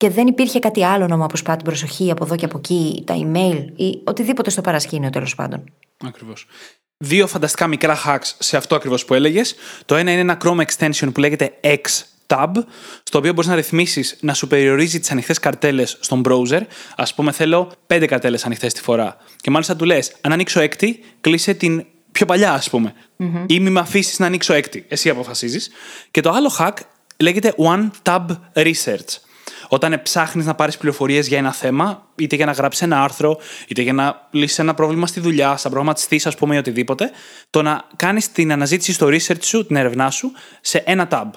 και 0.00 0.10
δεν 0.10 0.26
υπήρχε 0.26 0.58
κάτι 0.58 0.84
άλλο 0.84 1.06
να 1.06 1.16
μου 1.16 1.24
αποσπά 1.24 1.56
την 1.56 1.64
προσοχή 1.64 2.10
από 2.10 2.24
εδώ 2.24 2.36
και 2.36 2.44
από 2.44 2.58
εκεί, 2.58 3.02
τα 3.06 3.14
email 3.16 3.64
ή 3.76 4.00
οτιδήποτε 4.04 4.50
στο 4.50 4.60
παρασκήνιο 4.60 5.10
τέλος 5.10 5.34
πάντων. 5.34 5.64
Ακριβώς. 6.04 6.46
Δύο 6.96 7.26
φανταστικά 7.26 7.66
μικρά 7.66 7.98
hacks 8.06 8.32
σε 8.38 8.56
αυτό 8.56 8.74
ακριβώς 8.74 9.04
που 9.04 9.14
έλεγες. 9.14 9.54
Το 9.84 9.96
ένα 9.96 10.10
είναι 10.10 10.20
ένα 10.20 10.38
Chrome 10.44 10.60
extension 10.60 11.10
που 11.14 11.20
λέγεται 11.20 11.52
X-Tab, 11.60 12.52
στο 13.02 13.18
οποίο 13.18 13.32
μπορείς 13.32 13.50
να 13.50 13.54
ρυθμίσεις 13.54 14.16
να 14.20 14.34
σου 14.34 14.46
περιορίζει 14.46 15.00
τις 15.00 15.10
ανοιχτές 15.10 15.38
καρτέλες 15.38 15.96
στον 16.00 16.22
browser. 16.28 16.60
Α 16.96 17.14
πούμε, 17.14 17.32
θέλω 17.32 17.72
πέντε 17.86 18.06
καρτέλες 18.06 18.44
ανοιχτές 18.44 18.72
τη 18.72 18.80
φορά. 18.80 19.16
Και 19.36 19.50
μάλιστα 19.50 19.76
του 19.76 19.84
λες, 19.84 20.12
αν 20.20 20.32
ανοίξω 20.32 20.60
έκτη, 20.60 21.04
κλείσε 21.20 21.54
την 21.54 21.86
πιο 22.12 22.26
παλιά, 22.26 22.52
ας 22.52 22.70
πούμε. 22.70 22.94
Mm-hmm. 23.18 23.44
Ή 23.46 23.60
μη 23.60 23.70
με 23.70 23.80
αφήσεις 23.80 24.18
να 24.18 24.26
ανοίξω 24.26 24.52
έκτη. 24.52 24.84
Εσύ 24.88 25.08
αποφασίζεις. 25.08 25.70
Και 26.10 26.20
το 26.20 26.30
άλλο 26.30 26.52
hack 26.58 26.74
λέγεται 27.16 27.54
One 27.58 27.90
Tab 28.02 28.26
Research. 28.54 29.29
Όταν 29.72 30.02
ψάχνεις 30.02 30.46
να 30.46 30.54
πάρεις 30.54 30.76
πληροφορίες 30.76 31.28
για 31.28 31.38
ένα 31.38 31.52
θέμα, 31.52 32.06
είτε 32.14 32.36
για 32.36 32.46
να 32.46 32.52
γράψεις 32.52 32.82
ένα 32.82 33.02
άρθρο, 33.02 33.38
είτε 33.68 33.82
για 33.82 33.92
να 33.92 34.28
λύσεις 34.30 34.58
ένα 34.58 34.74
πρόβλημα 34.74 35.06
στη 35.06 35.20
δουλειά, 35.20 35.56
σαν 35.56 35.70
προγραμματιστής, 35.70 36.26
ας 36.26 36.36
πούμε, 36.36 36.54
ή 36.54 36.58
οτιδήποτε, 36.58 37.10
το 37.50 37.62
να 37.62 37.84
κάνεις 37.96 38.32
την 38.32 38.52
αναζήτηση 38.52 38.92
στο 38.92 39.06
research 39.06 39.42
σου, 39.42 39.66
την 39.66 39.76
έρευνά 39.76 40.10
σου, 40.10 40.32
σε 40.60 40.82
ένα 40.86 41.08
tab. 41.10 41.30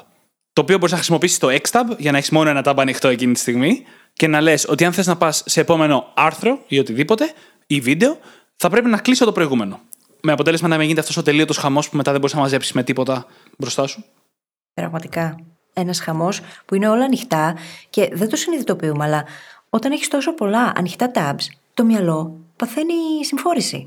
Το 0.54 0.62
οποίο 0.62 0.76
μπορείς 0.76 0.92
να 0.92 0.98
χρησιμοποιήσεις 0.98 1.38
το 1.38 1.48
X-Tab 1.48 1.84
για 1.98 2.12
να 2.12 2.18
έχεις 2.18 2.30
μόνο 2.30 2.50
ένα 2.50 2.62
tab 2.66 2.74
ανοιχτό 2.78 3.08
εκείνη 3.08 3.34
τη 3.34 3.40
στιγμή 3.40 3.84
και 4.14 4.28
να 4.28 4.42
λες 4.42 4.66
ότι 4.70 4.86
αν 4.86 4.94
θες 4.94 5.08
να 5.08 5.18
πας 5.18 5.44
σε 5.46 5.62
επόμενο 5.62 6.12
άρθρο 6.14 6.64
ή 6.68 6.80
οτιδήποτε 6.80 7.34
ή 7.68 7.80
βίντεο, 7.80 8.18
θα 8.56 8.70
πρέπει 8.70 8.90
να 8.90 8.98
κλείσω 8.98 9.26
το 9.26 9.32
προηγούμενο. 9.32 9.80
Με 10.22 10.32
αποτέλεσμα 10.32 10.68
να 10.68 10.76
μην 10.76 10.84
γίνεται 10.84 11.02
αυτός 11.02 11.18
ο 11.18 11.22
τελείωτος 11.24 11.58
χαμός 11.58 11.90
που 11.90 11.98
μετά 11.98 12.12
δεν 12.12 12.20
μπορείς 12.20 12.36
να 12.36 12.42
μαζέψεις 12.42 12.72
με 12.72 12.84
τίποτα 12.84 13.26
μπροστά 13.58 13.88
σου. 13.88 14.04
Πραγματικά 14.74 15.36
ένας 15.74 16.00
χαμός 16.00 16.42
που 16.66 16.76
είναι 16.76 16.88
όλα 16.88 17.04
ανοιχτά 17.04 17.56
και 17.90 18.10
δεν 18.14 18.30
το 18.30 18.36
συνειδητοποιούμε, 18.36 19.04
αλλά 19.04 19.26
όταν 19.70 19.92
έχεις 19.92 20.08
τόσο 20.08 20.34
πολλά 20.34 20.74
ανοιχτά 20.76 21.12
tabs, 21.14 21.46
το 21.74 21.84
μυαλό 21.84 22.40
παθαίνει 22.56 22.94
συμφόρηση. 23.22 23.84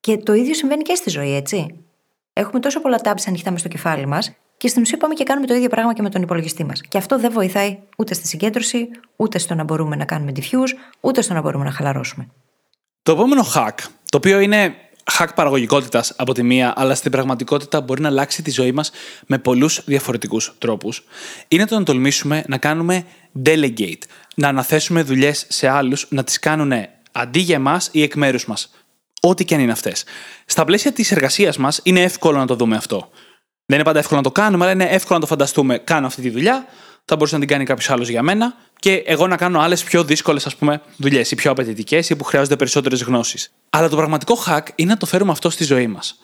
Και 0.00 0.16
το 0.18 0.34
ίδιο 0.34 0.54
συμβαίνει 0.54 0.82
και 0.82 0.94
στη 0.94 1.10
ζωή, 1.10 1.34
έτσι. 1.34 1.84
Έχουμε 2.32 2.60
τόσο 2.60 2.80
πολλά 2.80 3.00
tabs 3.02 3.22
ανοιχτά 3.26 3.50
μες 3.50 3.60
στο 3.60 3.68
κεφάλι 3.68 4.06
μας 4.06 4.32
και 4.56 4.68
στην 4.68 4.82
ουσία 4.82 4.98
πάμε 4.98 5.14
και 5.14 5.24
κάνουμε 5.24 5.46
το 5.46 5.54
ίδιο 5.54 5.68
πράγμα 5.68 5.94
και 5.94 6.02
με 6.02 6.10
τον 6.10 6.22
υπολογιστή 6.22 6.64
μας. 6.64 6.80
Και 6.80 6.98
αυτό 6.98 7.18
δεν 7.18 7.32
βοηθάει 7.32 7.78
ούτε 7.96 8.14
στη 8.14 8.26
συγκέντρωση, 8.26 8.88
ούτε 9.16 9.38
στο 9.38 9.54
να 9.54 9.64
μπορούμε 9.64 9.96
να 9.96 10.04
κάνουμε 10.04 10.32
diffuse, 10.36 10.72
ούτε 11.00 11.22
στο 11.22 11.34
να 11.34 11.40
μπορούμε 11.40 11.64
να 11.64 11.70
χαλαρώσουμε. 11.70 12.28
Το 13.02 13.12
επόμενο 13.12 13.42
hack, 13.54 13.74
το 14.10 14.16
οποίο 14.16 14.40
είναι 14.40 14.74
hack 15.12 15.28
παραγωγικότητας 15.34 16.12
από 16.16 16.32
τη 16.32 16.42
μία, 16.42 16.72
αλλά 16.76 16.94
στην 16.94 17.10
πραγματικότητα 17.10 17.80
μπορεί 17.80 18.00
να 18.00 18.08
αλλάξει 18.08 18.42
τη 18.42 18.50
ζωή 18.50 18.72
μας 18.72 18.90
με 19.26 19.38
πολλούς 19.38 19.82
διαφορετικούς 19.84 20.54
τρόπους, 20.58 21.04
είναι 21.48 21.66
το 21.66 21.78
να 21.78 21.84
τολμήσουμε 21.84 22.44
να 22.48 22.58
κάνουμε 22.58 23.04
delegate. 23.44 24.02
Να 24.34 24.48
αναθέσουμε 24.48 25.02
δουλειές 25.02 25.46
σε 25.48 25.68
άλλους 25.68 26.06
να 26.08 26.24
τις 26.24 26.38
κάνουν 26.38 26.72
αντί 27.12 27.40
για 27.40 27.54
εμάς 27.54 27.88
ή 27.92 28.02
εκ 28.02 28.14
μέρους 28.14 28.46
μας. 28.46 28.70
Ό,τι 29.20 29.44
και 29.44 29.54
αν 29.54 29.60
είναι 29.60 29.72
αυτές. 29.72 30.04
Στα 30.46 30.64
πλαίσια 30.64 30.92
της 30.92 31.12
εργασίας 31.12 31.56
μας 31.56 31.80
είναι 31.82 32.02
εύκολο 32.02 32.38
να 32.38 32.46
το 32.46 32.54
δούμε 32.54 32.76
αυτό. 32.76 33.10
Δεν 33.66 33.76
είναι 33.76 33.84
πάντα 33.84 33.98
εύκολο 33.98 34.20
να 34.20 34.26
το 34.26 34.32
κάνουμε, 34.32 34.64
αλλά 34.64 34.72
είναι 34.72 34.94
εύκολο 34.94 35.14
να 35.14 35.20
το 35.20 35.26
φανταστούμε. 35.26 35.78
Κάνω 35.78 36.06
αυτή 36.06 36.22
τη 36.22 36.30
δουλειά, 36.30 36.66
θα 37.08 37.16
μπορούσε 37.16 37.34
να 37.34 37.40
την 37.40 37.48
κάνει 37.48 37.64
κάποιος 37.64 37.90
άλλος 37.90 38.08
για 38.08 38.22
μένα 38.22 38.54
και 38.78 38.92
εγώ 38.92 39.26
να 39.26 39.36
κάνω 39.36 39.60
άλλες 39.60 39.84
πιο 39.84 40.04
δύσκολες 40.04 40.56
δουλειές 40.96 41.30
ή 41.30 41.34
πιο 41.34 41.50
απαιτητικές 41.50 42.10
ή 42.10 42.16
που 42.16 42.24
χρειάζονται 42.24 42.56
περισσότερες 42.56 43.02
γνώσεις. 43.02 43.52
Αλλά 43.70 43.88
το 43.88 43.96
πραγματικό 43.96 44.38
hack 44.46 44.62
είναι 44.74 44.90
να 44.90 44.96
το 44.96 45.06
φέρουμε 45.06 45.32
αυτό 45.32 45.50
στη 45.50 45.64
ζωή 45.64 45.86
μας. 45.86 46.18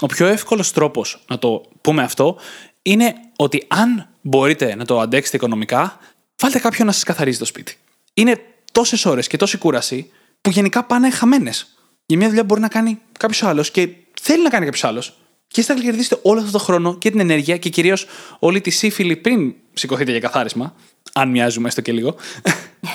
Ο 0.00 0.06
πιο 0.06 0.26
εύκολος 0.26 0.72
τρόπος 0.72 1.24
να 1.28 1.38
το 1.38 1.62
πούμε 1.80 2.02
αυτό 2.02 2.36
είναι 2.82 3.14
ότι 3.36 3.64
αν 3.68 4.08
μπορείτε 4.20 4.74
να 4.74 4.84
το 4.84 5.00
αντέξετε 5.00 5.36
οικονομικά, 5.36 5.98
βάλτε 6.38 6.58
κάποιον 6.58 6.86
να 6.86 6.92
σας 6.92 7.02
καθαρίζει 7.02 7.38
το 7.38 7.44
σπίτι. 7.44 7.76
Είναι 8.14 8.40
τόσες 8.72 9.04
ώρες 9.06 9.26
και 9.26 9.36
τόση 9.36 9.58
κούραση 9.58 10.10
που 10.40 10.50
γενικά 10.50 10.84
πάνε 10.84 11.10
χαμένες. 11.10 11.66
Για 12.06 12.16
μια 12.16 12.28
δουλειά 12.28 12.44
μπορεί 12.44 12.60
να 12.60 12.68
κάνει 12.68 12.98
κάποιος 13.18 13.42
άλλος 13.42 13.70
και 13.70 13.88
θέλει 14.20 14.42
να 14.42 14.50
κάνει 14.50 14.64
κάποιος 14.64 14.84
άλλος. 14.84 15.18
Και 15.48 15.60
είστε 15.60 15.74
θα 15.74 15.80
κερδίσετε 15.80 16.20
όλο 16.22 16.40
αυτό 16.40 16.52
το 16.52 16.58
χρόνο 16.58 16.98
και 16.98 17.10
την 17.10 17.20
ενέργεια 17.20 17.56
και 17.56 17.68
κυρίως 17.68 18.06
όλη 18.38 18.60
τη 18.60 18.70
σύφυλη 18.70 19.16
πριν 19.16 19.54
σηκωθείτε 19.72 20.10
για 20.10 20.20
καθάρισμα. 20.20 20.74
Αν 21.12 21.30
μοιάζουμε 21.30 21.68
έστω 21.68 21.80
και 21.80 21.92
λίγο. 21.92 22.14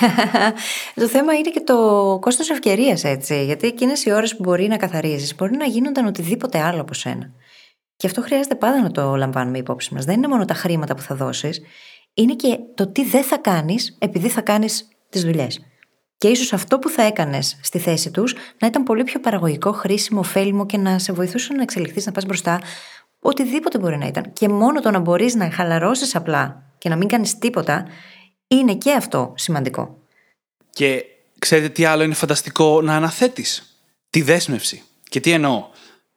το 0.95 1.07
θέμα 1.07 1.33
είναι 1.33 1.49
και 1.49 1.59
το 1.59 1.77
κόστος 2.21 2.49
ευκαιρίας, 2.49 3.03
έτσι. 3.03 3.45
Γιατί 3.45 3.67
εκείνες 3.67 4.05
οι 4.05 4.11
ώρες 4.11 4.35
που 4.35 4.43
μπορεί 4.43 4.67
να 4.67 4.77
καθαρίζεις 4.77 5.35
μπορεί 5.35 5.55
να 5.55 5.65
γίνονταν 5.65 6.05
οτιδήποτε 6.05 6.59
άλλο 6.59 6.81
από 6.81 6.93
σένα. 6.93 7.31
Και 7.97 8.07
αυτό 8.07 8.21
χρειάζεται 8.21 8.55
πάντα 8.55 8.81
να 8.81 8.91
το 8.91 9.15
λαμβάνουμε 9.15 9.57
υπόψη 9.57 9.93
μας. 9.93 10.05
Δεν 10.05 10.15
είναι 10.15 10.27
μόνο 10.27 10.45
τα 10.45 10.53
χρήματα 10.53 10.95
που 10.95 11.01
θα 11.01 11.15
δώσεις, 11.15 11.61
είναι 12.13 12.35
και 12.35 12.57
το 12.75 12.87
τι 12.87 13.05
δεν 13.05 13.23
θα 13.23 13.37
κάνεις 13.37 13.95
επειδή 13.99 14.29
θα 14.29 14.41
κάνεις 14.41 14.87
τις 15.09 15.23
δουλειές. 15.23 15.59
Και 16.23 16.29
ίσως 16.29 16.53
αυτό 16.53 16.79
που 16.79 16.89
θα 16.89 17.03
έκανες 17.03 17.57
στη 17.61 17.79
θέση 17.79 18.11
τους 18.11 18.35
να 18.59 18.67
ήταν 18.67 18.83
πολύ 18.83 19.03
πιο 19.03 19.19
παραγωγικό, 19.19 19.71
χρήσιμο, 19.71 20.19
ωφέλιμο 20.19 20.65
και 20.65 20.77
να 20.77 20.99
σε 20.99 21.13
βοηθούσε 21.13 21.53
να 21.53 21.61
εξελιχθείς, 21.61 22.05
να 22.05 22.11
πας 22.11 22.25
μπροστά. 22.25 22.61
Οτιδήποτε 23.19 23.79
μπορεί 23.79 23.97
να 23.97 24.05
ήταν. 24.05 24.33
Και 24.33 24.49
μόνο 24.49 24.79
το 24.79 24.91
να 24.91 24.99
μπορείς 24.99 25.35
να 25.35 25.51
χαλαρώσεις 25.51 26.15
απλά 26.15 26.63
και 26.77 26.89
να 26.89 26.95
μην 26.95 27.07
κάνεις 27.07 27.37
τίποτα 27.37 27.87
είναι 28.47 28.75
και 28.75 28.91
αυτό 28.91 29.33
σημαντικό. 29.35 29.97
Και 30.69 31.05
ξέρετε 31.39 31.69
τι 31.69 31.85
άλλο 31.85 32.03
είναι 32.03 32.13
φανταστικό 32.13 32.81
να 32.81 32.95
αναθέτεις; 32.95 33.77
Τη 34.09 34.21
δέσμευση. 34.21 34.83
Και 35.09 35.19
τι 35.19 35.31
εννοώ; 35.31 35.67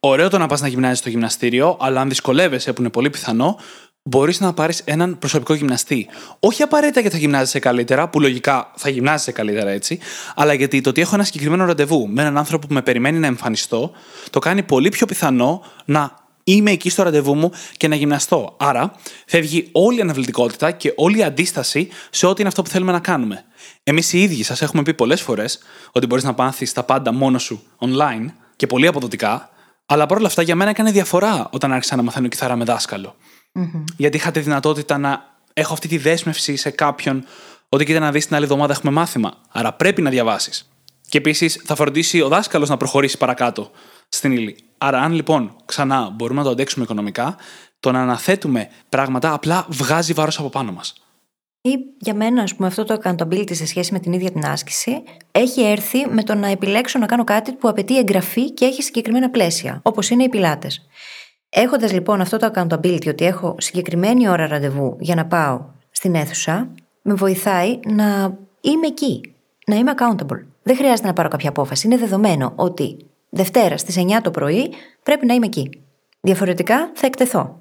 Ωραίο 0.00 0.28
το 0.28 0.38
να 0.38 0.46
πας 0.46 0.60
να 0.60 0.68
γυμνάζεις 0.68 0.98
στο 0.98 1.08
γυμναστήριο, 1.08 1.76
αλλά 1.80 2.00
αν 2.00 2.08
δυσκολεύεσαι, 2.08 2.72
που 2.72 2.80
είναι 2.80 2.90
πολύ 2.90 3.10
πιθανό, 3.10 3.58
μπορείς 4.08 4.40
να 4.40 4.52
πάρεις 4.52 4.82
έναν 4.84 5.18
προσωπικό 5.18 5.54
γυμναστή. 5.54 6.06
Όχι 6.40 6.62
απαραίτητα 6.62 7.00
γιατί 7.00 7.14
θα 7.14 7.20
γυμνάζεσαι 7.20 7.58
καλύτερα, 7.58 8.08
που 8.08 8.20
λογικά 8.20 8.72
θα 8.76 8.88
γυμνάζεσαι 8.88 9.32
καλύτερα 9.32 9.70
έτσι, 9.70 9.98
αλλά 10.34 10.52
γιατί 10.52 10.80
το 10.80 10.90
ότι 10.90 11.00
έχω 11.00 11.14
ένα 11.14 11.24
συγκεκριμένο 11.24 11.64
ραντεβού 11.64 12.08
με 12.08 12.20
έναν 12.22 12.38
άνθρωπο 12.38 12.66
που 12.66 12.74
με 12.74 12.82
περιμένει 12.82 13.18
να 13.18 13.26
εμφανιστώ, 13.26 13.92
το 14.30 14.38
κάνει 14.38 14.62
πολύ 14.62 14.88
πιο 14.88 15.06
πιθανό 15.06 15.62
να 15.84 16.24
είμαι 16.44 16.70
εκεί 16.70 16.90
στο 16.90 17.02
ραντεβού 17.02 17.34
μου 17.34 17.50
και 17.76 17.88
να 17.88 17.94
γυμναστώ. 17.94 18.54
Άρα, 18.56 18.94
φεύγει 19.26 19.68
όλη 19.72 19.98
η 19.98 20.00
αναβλητικότητα 20.00 20.70
και 20.70 20.92
όλη 20.96 21.18
η 21.18 21.22
αντίσταση 21.22 21.88
σε 22.10 22.26
ό,τι 22.26 22.40
είναι 22.40 22.48
αυτό 22.48 22.62
που 22.62 22.68
θέλουμε 22.68 22.92
να 22.92 23.00
κάνουμε. 23.00 23.44
Εμείς 23.82 24.12
οι 24.12 24.22
ίδιοι 24.22 24.42
σας 24.42 24.62
έχουμε 24.62 24.82
πει 24.82 24.94
πολλές 24.94 25.20
φορές 25.20 25.58
ότι 25.92 26.06
μπορείς 26.06 26.24
να 26.24 26.34
πάθεις 26.34 26.72
τα 26.72 26.82
πάντα 26.82 27.12
μόνος 27.12 27.42
σου 27.42 27.62
online 27.78 28.26
και 28.56 28.66
πολύ 28.66 28.86
αποδοτικά, 28.86 29.50
αλλά 29.86 30.06
παρόλα 30.06 30.26
αυτά 30.26 30.42
για 30.42 30.56
μένα 30.56 30.70
έκανε 30.70 30.90
διαφορά 30.90 31.48
όταν 31.50 31.72
άρχισα 31.72 31.96
να 31.96 32.02
μαθαίνω 32.02 32.28
κιθάρα 32.28 32.56
με 32.56 32.64
δάσκαλο. 32.64 33.16
Mm-hmm. 33.56 33.84
Γιατί 33.96 34.16
είχα 34.16 34.30
τη 34.30 34.40
δυνατότητα 34.40 34.98
να 34.98 35.34
έχω 35.52 35.72
αυτή 35.72 35.88
τη 35.88 35.98
δέσμευση 35.98 36.56
σε 36.56 36.70
κάποιον 36.70 37.24
ότι 37.68 37.84
κοίτα 37.84 37.98
να 37.98 38.10
δεις 38.10 38.26
την 38.26 38.34
άλλη 38.36 38.44
εβδομάδα 38.44 38.72
έχουμε 38.72 38.92
μάθημα. 38.92 39.32
Άρα 39.48 39.72
πρέπει 39.72 40.02
να 40.02 40.10
διαβάσεις. 40.10 40.70
Και 41.08 41.18
επίσης 41.18 41.62
θα 41.64 41.74
φροντίσει 41.74 42.20
ο 42.20 42.28
δάσκαλος 42.28 42.68
να 42.68 42.76
προχωρήσει 42.76 43.16
παρακάτω 43.16 43.70
στην 44.08 44.32
ύλη. 44.32 44.56
Άρα, 44.78 45.00
αν 45.00 45.12
λοιπόν 45.12 45.56
ξανά 45.64 46.10
μπορούμε 46.10 46.38
να 46.38 46.44
το 46.44 46.52
αντέξουμε 46.52 46.84
οικονομικά, 46.84 47.36
το 47.80 47.92
να 47.92 48.00
αναθέτουμε 48.00 48.68
πράγματα 48.88 49.32
απλά 49.32 49.66
βγάζει 49.68 50.12
βάρος 50.12 50.38
από 50.38 50.48
πάνω 50.48 50.72
μας. 50.72 50.94
Ή 51.60 51.76
για 51.98 52.14
μένα, 52.14 52.42
ας 52.42 52.54
πούμε, 52.54 52.68
αυτό 52.68 52.84
το 52.84 53.00
accountability 53.02 53.54
σε 53.54 53.66
σχέση 53.66 53.92
με 53.92 53.98
την 53.98 54.12
ίδια 54.12 54.30
την 54.30 54.44
άσκηση 54.44 55.02
έχει 55.30 55.62
έρθει 55.62 56.08
με 56.08 56.22
το 56.22 56.34
να 56.34 56.48
επιλέξω 56.48 56.98
να 56.98 57.06
κάνω 57.06 57.24
κάτι 57.24 57.52
που 57.52 57.68
απαιτεί 57.68 57.98
εγγραφή 57.98 58.52
και 58.52 58.64
έχει 58.64 58.82
συγκεκριμένα 58.82 59.30
πλαίσια, 59.30 59.80
όπως 59.82 60.10
είναι 60.10 60.22
οι 60.22 60.28
πιλάτες. 60.28 60.86
Έχοντας 61.58 61.92
λοιπόν 61.92 62.20
αυτό 62.20 62.36
το 62.36 62.50
accountability, 62.54 63.08
ότι 63.08 63.24
έχω 63.24 63.54
συγκεκριμένη 63.58 64.28
ώρα 64.28 64.46
ραντεβού 64.46 64.96
για 65.00 65.14
να 65.14 65.26
πάω 65.26 65.60
στην 65.90 66.14
αίθουσα, 66.14 66.68
με 67.02 67.14
βοηθάει 67.14 67.80
να 67.86 68.36
είμαι 68.60 68.86
εκεί, 68.86 69.34
να 69.66 69.76
είμαι 69.76 69.92
accountable. 69.96 70.44
Δεν 70.62 70.76
χρειάζεται 70.76 71.06
να 71.06 71.12
πάρω 71.12 71.28
κάποια 71.28 71.48
απόφαση. 71.48 71.86
Είναι 71.86 71.96
δεδομένο 71.96 72.52
ότι 72.56 72.96
Δευτέρα 73.30 73.76
στις 73.76 73.96
9 73.98 74.02
το 74.22 74.30
πρωί 74.30 74.72
πρέπει 75.02 75.26
να 75.26 75.34
είμαι 75.34 75.46
εκεί. 75.46 75.70
Διαφορετικά 76.20 76.90
θα 76.94 77.06
εκτεθώ. 77.06 77.58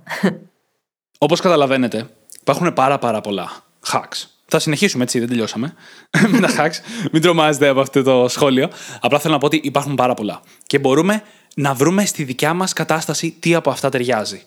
Όπως 1.17 1.41
καταλαβαίνετε, 1.41 2.09
υπάρχουν 2.41 2.73
πάρα 2.73 2.99
πάρα 2.99 3.21
πολλά 3.21 3.51
hacks. 3.91 4.34
Θα 4.47 4.59
συνεχίσουμε 4.59 5.03
έτσι, 5.03 5.19
δεν 5.19 5.27
τελειώσαμε 5.27 5.73
με 6.31 6.39
τα 6.39 6.49
hacks. 6.57 7.07
Μην 7.11 7.21
τρομάζετε 7.21 7.67
από 7.67 7.79
αυτό 7.79 8.03
το 8.03 8.27
σχόλιο. 8.27 8.69
Απλά 8.99 9.19
θέλω 9.19 9.33
να 9.33 9.39
πω 9.39 9.45
ότι 9.45 9.61
υπάρχουν 9.63 9.95
πάρα 9.95 10.13
πολλά. 10.13 10.41
Και 10.65 10.79
μπορούμε 10.79 11.23
να 11.55 11.73
βρούμε 11.73 12.05
στη 12.05 12.23
δικιά 12.23 12.53
μας 12.53 12.73
κατάσταση 12.73 13.37
τι 13.39 13.55
από 13.55 13.69
αυτά 13.69 13.89
ταιριάζει. 13.89 14.41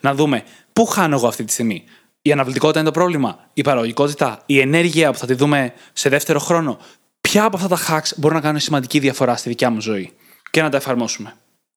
Να 0.00 0.14
δούμε 0.14 0.42
πού 0.72 0.86
χάνω 0.86 1.16
εγώ 1.16 1.26
αυτή 1.26 1.44
τη 1.44 1.52
στιγμή. 1.52 1.84
Η 2.22 2.32
αναβλητικότητα 2.32 2.80
είναι 2.80 2.88
το 2.88 2.94
πρόβλημα, 2.98 3.38
η 3.54 3.62
παραγωγικότητα, 3.62 4.42
η 4.46 4.60
ενέργεια 4.60 5.12
που 5.12 5.18
θα 5.18 5.26
τη 5.26 5.34
δούμε 5.34 5.72
σε 5.92 6.08
δεύτερο 6.08 6.38
χρόνο. 6.38 6.78
Ποια 7.20 7.44
από 7.44 7.56
αυτά 7.56 7.68
τα 7.68 7.78
hacks 7.88 8.12
μπορούν 8.16 8.36
να 8.36 8.42
κάνουν 8.42 8.60
σημαντική 8.60 8.98
διαφορά 8.98 9.36
στη 9.36 9.48
δικιά 9.48 9.70
μου 9.70 9.80
ζωή 9.80 10.12
και 10.50 10.62
να 10.62 10.68
τα 10.70 10.76
εφαρμόσουμε. 10.76 11.34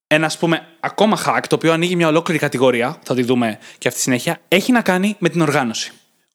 Ένα, 0.07 0.25
ας 0.25 0.37
πούμε, 0.37 0.67
ακόμα 0.79 1.17
hack, 1.25 1.41
το 1.47 1.55
οποίο 1.55 1.73
ανοίγει 1.73 1.95
μια 1.95 2.07
ολόκληρη 2.07 2.39
κατηγορία, 2.39 2.99
θα 3.03 3.15
τη 3.15 3.23
δούμε 3.23 3.59
και 3.77 3.87
αυτή 3.87 3.99
τη 3.99 4.03
συνέχεια, 4.03 4.39
έχει 4.47 4.71
να 4.71 4.81
κάνει 4.81 5.15
με 5.19 5.29
την 5.29 5.41
οργάνωση. 5.41 5.91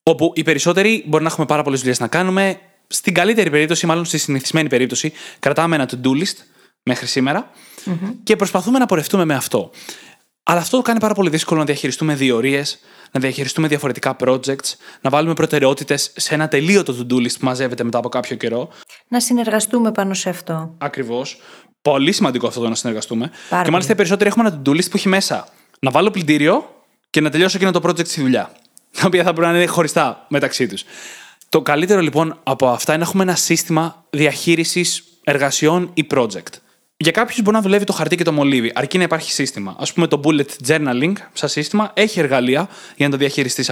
Όπου 0.09 0.33
οι 0.35 0.43
περισσότεροι 0.43 1.05
μπορεί 1.07 1.23
να 1.23 1.29
έχουμε 1.29 1.47
πάρα 1.47 1.63
πολλές 1.63 1.79
δουλειές 1.79 2.01
να 2.01 2.07
κάνουμε. 2.07 2.61
Στην 2.87 3.15
καλύτερη 3.15 3.51
περίπτωση, 3.51 3.87
μάλλον 3.87 4.05
στη 4.05 4.19
συνηθισμένη 4.19 4.69
περίπτωση, 4.69 5.13
κρατάμε 5.39 5.75
ένα 5.75 5.89
to-do 5.91 6.11
list 6.11 6.37
μέχρι 6.83 7.23
και 8.23 8.37
προσπαθούμε 8.37 8.79
να 8.79 8.87
πορευτούμε 8.87 9.25
με 9.25 9.35
αυτό. 9.35 9.71
Αλλά 10.43 10.61
αυτό 10.61 10.77
το 10.77 10.83
κάνει 10.83 11.01
πάρα 11.01 11.15
πολύ 11.15 11.31
δύσκολο 11.31 11.61
να 11.61 11.67
διαχειριστούμε 11.67 12.15
διορίες, 12.15 12.79
να 13.13 13.21
διαχειριστούμε 13.21 13.69
διαφορετικά 13.69 14.17
projects, 14.21 14.75
να 15.01 15.11
βάλουμε 15.11 15.35
προτεραιότητες 15.35 16.13
σε 16.17 16.35
ένα 16.35 16.49
τελείωτο 16.49 16.95
to-do 16.99 17.15
list 17.15 17.39
που 17.39 17.45
μαζεύεται 17.45 17.85
μετά 17.85 17.99
από 17.99 18.09
κάποιο 18.09 18.37
καιρό. 18.37 18.69
Να 19.09 19.21
συνεργαστούμε 19.21 19.93
πάνω 19.93 20.15
σε 20.15 20.29
αυτό. 20.29 20.75
Ακριβώς. 20.79 21.41
Πολύ 21.83 22.13
σημαντικό 22.13 22.47
αυτό 22.47 22.61
το 22.61 22.69
να 22.69 22.75
συνεργαστούμε. 22.75 23.31
Πάρα 23.49 23.65
και 23.65 23.71
μάλιστα 23.71 23.93
οι 23.93 23.97
περισσότεροι 23.97 24.31
έχουμε 24.31 24.49
ένα 24.49 24.63
to-do 24.63 24.71
list 24.71 24.91
που 24.91 24.97
έχει 24.97 25.09
μέσα 25.09 25.49
να 25.81 25.91
βάλω 25.91 26.11
πλυντήριο 26.11 26.85
και 27.11 27.21
να 27.21 27.31
τελειώσω 27.31 27.57
εκείνο 27.57 27.71
το 27.71 27.81
project 27.83 28.07
στη 28.07 28.21
δουλειά. 28.21 28.53
Τα 28.97 29.07
οποία 29.07 29.23
θα 29.25 29.33
πρέπει 29.33 29.53
να 29.53 29.57
είναι 29.57 29.67
χωριστά 29.67 30.27
μεταξύ 30.29 30.67
τους. 30.67 30.85
Το 31.49 31.63
καλύτερο 31.63 32.01
λοιπόν 32.01 32.41
από 32.43 32.69
αυτά 32.69 32.93
είναι 32.93 33.03
να 33.03 33.09
έχουμε 33.09 33.23
ένα 33.23 33.35
σύστημα 33.35 34.05
διαχείρισης 34.11 35.05
εργασιών 35.25 35.91
ή 35.95 36.07
project. 36.11 36.53
Για 36.97 37.13
κάποιους 37.13 37.43
μπορεί 37.43 37.57
να 37.57 37.63
δουλεύει 37.63 37.85
το 37.85 37.93
χαρτί 37.93 38.17
και 38.17 38.25
το 38.25 38.33
μολύβι, 38.33 38.73
αρκεί 38.75 38.97
να 38.97 39.05
υπάρχει 39.05 39.33
σύστημα. 39.33 39.77
Α 39.79 39.93
πούμε, 39.95 40.07
το 40.07 40.21
bullet 40.25 40.67
journaling, 40.67 41.13
σαν 41.33 41.49
σύστημα, 41.49 41.91
έχει 41.95 42.19
εργαλεία 42.19 42.69
για 42.97 43.07
να 43.07 43.13
το 43.13 43.19
διαχειριστείς 43.19 43.71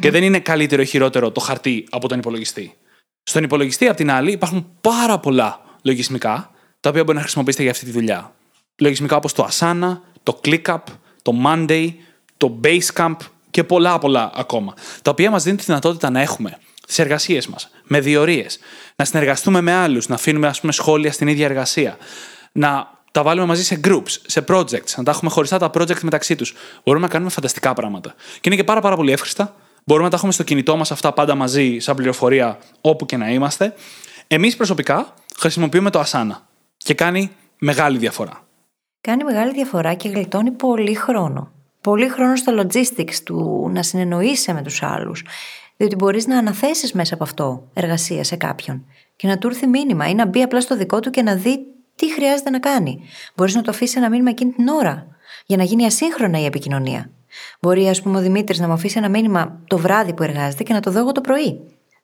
Και 0.00 0.10
δεν 0.10 0.22
είναι 0.22 0.40
καλύτερο 0.40 0.82
ή 0.82 0.86
χειρότερο 0.86 1.30
το 1.30 1.40
χαρτί 1.40 1.86
από 1.90 2.08
τον 2.08 2.18
υπολογιστή. 2.18 2.74
Στον 3.22 3.42
υπολογιστή, 3.42 3.88
απ' 3.88 3.96
την 3.96 4.10
άλλη, 4.10 4.32
υπάρχουν 4.32 4.70
πάρα 4.80 5.18
πολλά 5.18 5.60
λογισμικά 5.82 6.50
τα 6.80 6.88
οποία 6.90 7.04
μπορεί 7.04 7.16
να 7.16 7.22
χρησιμοποιήσετε 7.22 7.62
για 7.62 7.72
αυτή 7.72 7.84
τη 7.84 7.90
δουλειά. 7.90 8.34
Λογισμικά 8.78 9.16
όπως 9.16 9.32
το 9.32 9.48
Asana, 9.50 9.98
το 10.22 10.40
ClickUp, 10.44 10.82
το 11.22 11.32
Monday, 11.44 11.88
το 12.36 12.60
Basecamp 12.64 13.16
και 13.50 13.64
πολλά 13.64 13.98
πολλά 13.98 14.30
ακόμα. 14.34 14.74
Τα 15.02 15.10
οποία 15.10 15.30
μας 15.30 15.42
δίνουν 15.42 15.58
τη 15.58 15.64
δυνατότητα 15.64 16.10
να 16.10 16.20
έχουμε 16.20 16.58
τις 16.86 16.98
εργασίες 16.98 17.46
μας 17.46 17.70
με 17.82 18.00
διορίες, 18.00 18.58
να 18.96 19.04
συνεργαστούμε 19.04 19.60
με 19.60 19.72
άλλους, 19.72 20.08
να 20.08 20.14
αφήνουμε 20.14 20.46
ας 20.46 20.60
πούμε, 20.60 20.72
σχόλια 20.72 21.12
στην 21.12 21.28
ίδια 21.28 21.44
εργασία, 21.44 21.96
να 22.52 22.90
τα 23.12 23.22
βάλουμε 23.22 23.46
μαζί 23.46 23.64
σε 23.64 23.80
groups, 23.84 24.16
σε 24.26 24.44
projects, 24.48 24.94
να 24.96 25.02
τα 25.02 25.10
έχουμε 25.10 25.30
χωριστά 25.30 25.58
τα 25.58 25.70
projects 25.74 26.00
μεταξύ 26.00 26.36
τους. 26.36 26.54
Μπορούμε 26.84 27.06
να 27.06 27.12
κάνουμε 27.12 27.30
φανταστικά 27.30 27.72
πράγματα. 27.72 28.14
Και 28.34 28.40
είναι 28.42 28.56
και 28.56 28.64
πάρα, 28.64 28.80
πάρα 28.80 28.96
πολύ 28.96 29.12
εύχριστα. 29.12 29.54
Μπορούμε 29.84 30.04
να 30.04 30.10
τα 30.10 30.16
έχουμε 30.16 30.32
στο 30.32 30.42
κινητό 30.42 30.76
μας 30.76 30.90
αυτά 30.92 31.12
πάντα 31.12 31.34
μαζί, 31.34 31.78
σαν 31.78 31.96
πληροφορία, 31.96 32.58
όπου 32.80 33.06
και 33.06 33.16
να 33.16 33.30
είμαστε. 33.30 33.74
Εμείς 34.26 34.56
προσωπικά 34.56 35.14
χρησιμοποιούμε 35.38 35.90
το 35.90 36.02
Asana 36.06 36.40
και 36.76 36.94
κάνει 36.94 37.30
μεγάλη 37.58 37.98
διαφορά. 37.98 38.46
Κάνει 39.00 39.24
μεγάλη 39.24 39.52
διαφορά 39.52 39.94
και 39.94 40.08
γλιτώνει 40.08 40.50
πολύ 40.50 40.94
χρόνο. 40.94 41.52
Πολύ 41.80 42.08
χρόνος 42.08 42.38
στο 42.38 42.52
logistics 42.60 43.14
του 43.24 43.68
να 43.72 43.82
συνεννοείσαι 43.82 44.52
με 44.52 44.62
τους 44.62 44.82
άλλους. 44.82 45.24
Διότι 45.76 45.94
μπορείς 45.94 46.26
να 46.26 46.38
αναθέσεις 46.38 46.92
μέσα 46.92 47.14
από 47.14 47.24
αυτό 47.24 47.68
εργασία 47.72 48.24
σε 48.24 48.36
κάποιον 48.36 48.84
και 49.16 49.26
να 49.26 49.38
του 49.38 49.46
έρθει 49.46 49.66
μήνυμα 49.66 50.08
ή 50.08 50.14
να 50.14 50.26
μπει 50.26 50.42
απλά 50.42 50.60
στο 50.60 50.76
δικό 50.76 51.00
του 51.00 51.10
και 51.10 51.22
να 51.22 51.34
δει 51.34 51.58
τι 51.94 52.12
χρειάζεται 52.12 52.50
να 52.50 52.58
κάνει. 52.58 53.00
Μπορείς 53.34 53.54
να 53.54 53.62
το 53.62 53.70
αφήσεις 53.70 53.96
ένα 53.96 54.10
μήνυμα 54.10 54.30
εκείνη 54.30 54.52
την 54.52 54.68
ώρα 54.68 55.06
για 55.46 55.56
να 55.56 55.62
γίνει 55.62 55.84
ασύγχρονα 55.84 56.40
η 56.40 56.44
επικοινωνία. 56.44 57.10
Μπορεί, 57.60 57.88
ας 57.88 58.02
πούμε, 58.02 58.18
ο 58.18 58.20
Δημήτρης 58.20 58.58
να 58.58 58.66
μου 58.66 58.72
αφήσει 58.72 58.98
ένα 58.98 59.08
μήνυμα 59.08 59.60
το 59.66 59.78
βράδυ 59.78 60.12
που 60.12 60.22
εργάζεται 60.22 60.62
και 60.62 60.72
να 60.72 60.80
το 60.80 60.90
δω 60.90 60.98
εγώ 60.98 61.12
το 61.12 61.20
πρωί. 61.20 61.60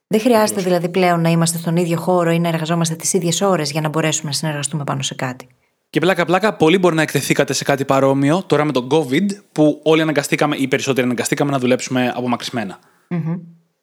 Δεν 0.07 0.19
χρειάζεται 0.19 0.61
δηλαδή 0.61 0.89
πλέον 0.89 1.21
να 1.21 1.29
είμαστε 1.29 1.57
στον 1.57 1.75
ίδιο 1.77 1.97
χώρο 1.97 2.31
ή 2.31 2.39
να 2.39 2.47
εργαζόμαστε 2.47 2.95
τις 2.95 3.13
ίδιες 3.13 3.41
ώρες 3.41 3.71
για 3.71 3.81
να 3.81 3.89
μπορέσουμε 3.89 4.29
να 4.29 4.35
συνεργαστούμε 4.35 4.83
πάνω 4.83 5.01
σε 5.01 5.15
κάτι. 5.15 5.47
Και 5.95 6.01
πλάκα-πλάκα, 6.01 6.53
πολύ 6.53 6.77
μπορεί 6.77 6.95
να 6.95 7.01
εκτεθήκατε 7.01 7.53
σε 7.53 7.63
κάτι 7.63 7.85
παρόμοιο 7.85 8.43
τώρα 8.47 8.63
με 8.63 8.71
τον 8.71 8.87
COVID, 8.91 9.25
που 9.51 9.81
όλοι 9.83 10.01
αναγκαστήκαμε, 10.01 10.55
ή 10.55 10.61
οι 10.61 10.67
περισσότεροι 10.67 11.05
αναγκαστήκαμε 11.05 11.51
να 11.51 11.59
δουλέψουμε 11.59 12.13
απομακρυσμένα. 12.15 12.79
Mm-hmm. 13.09 13.39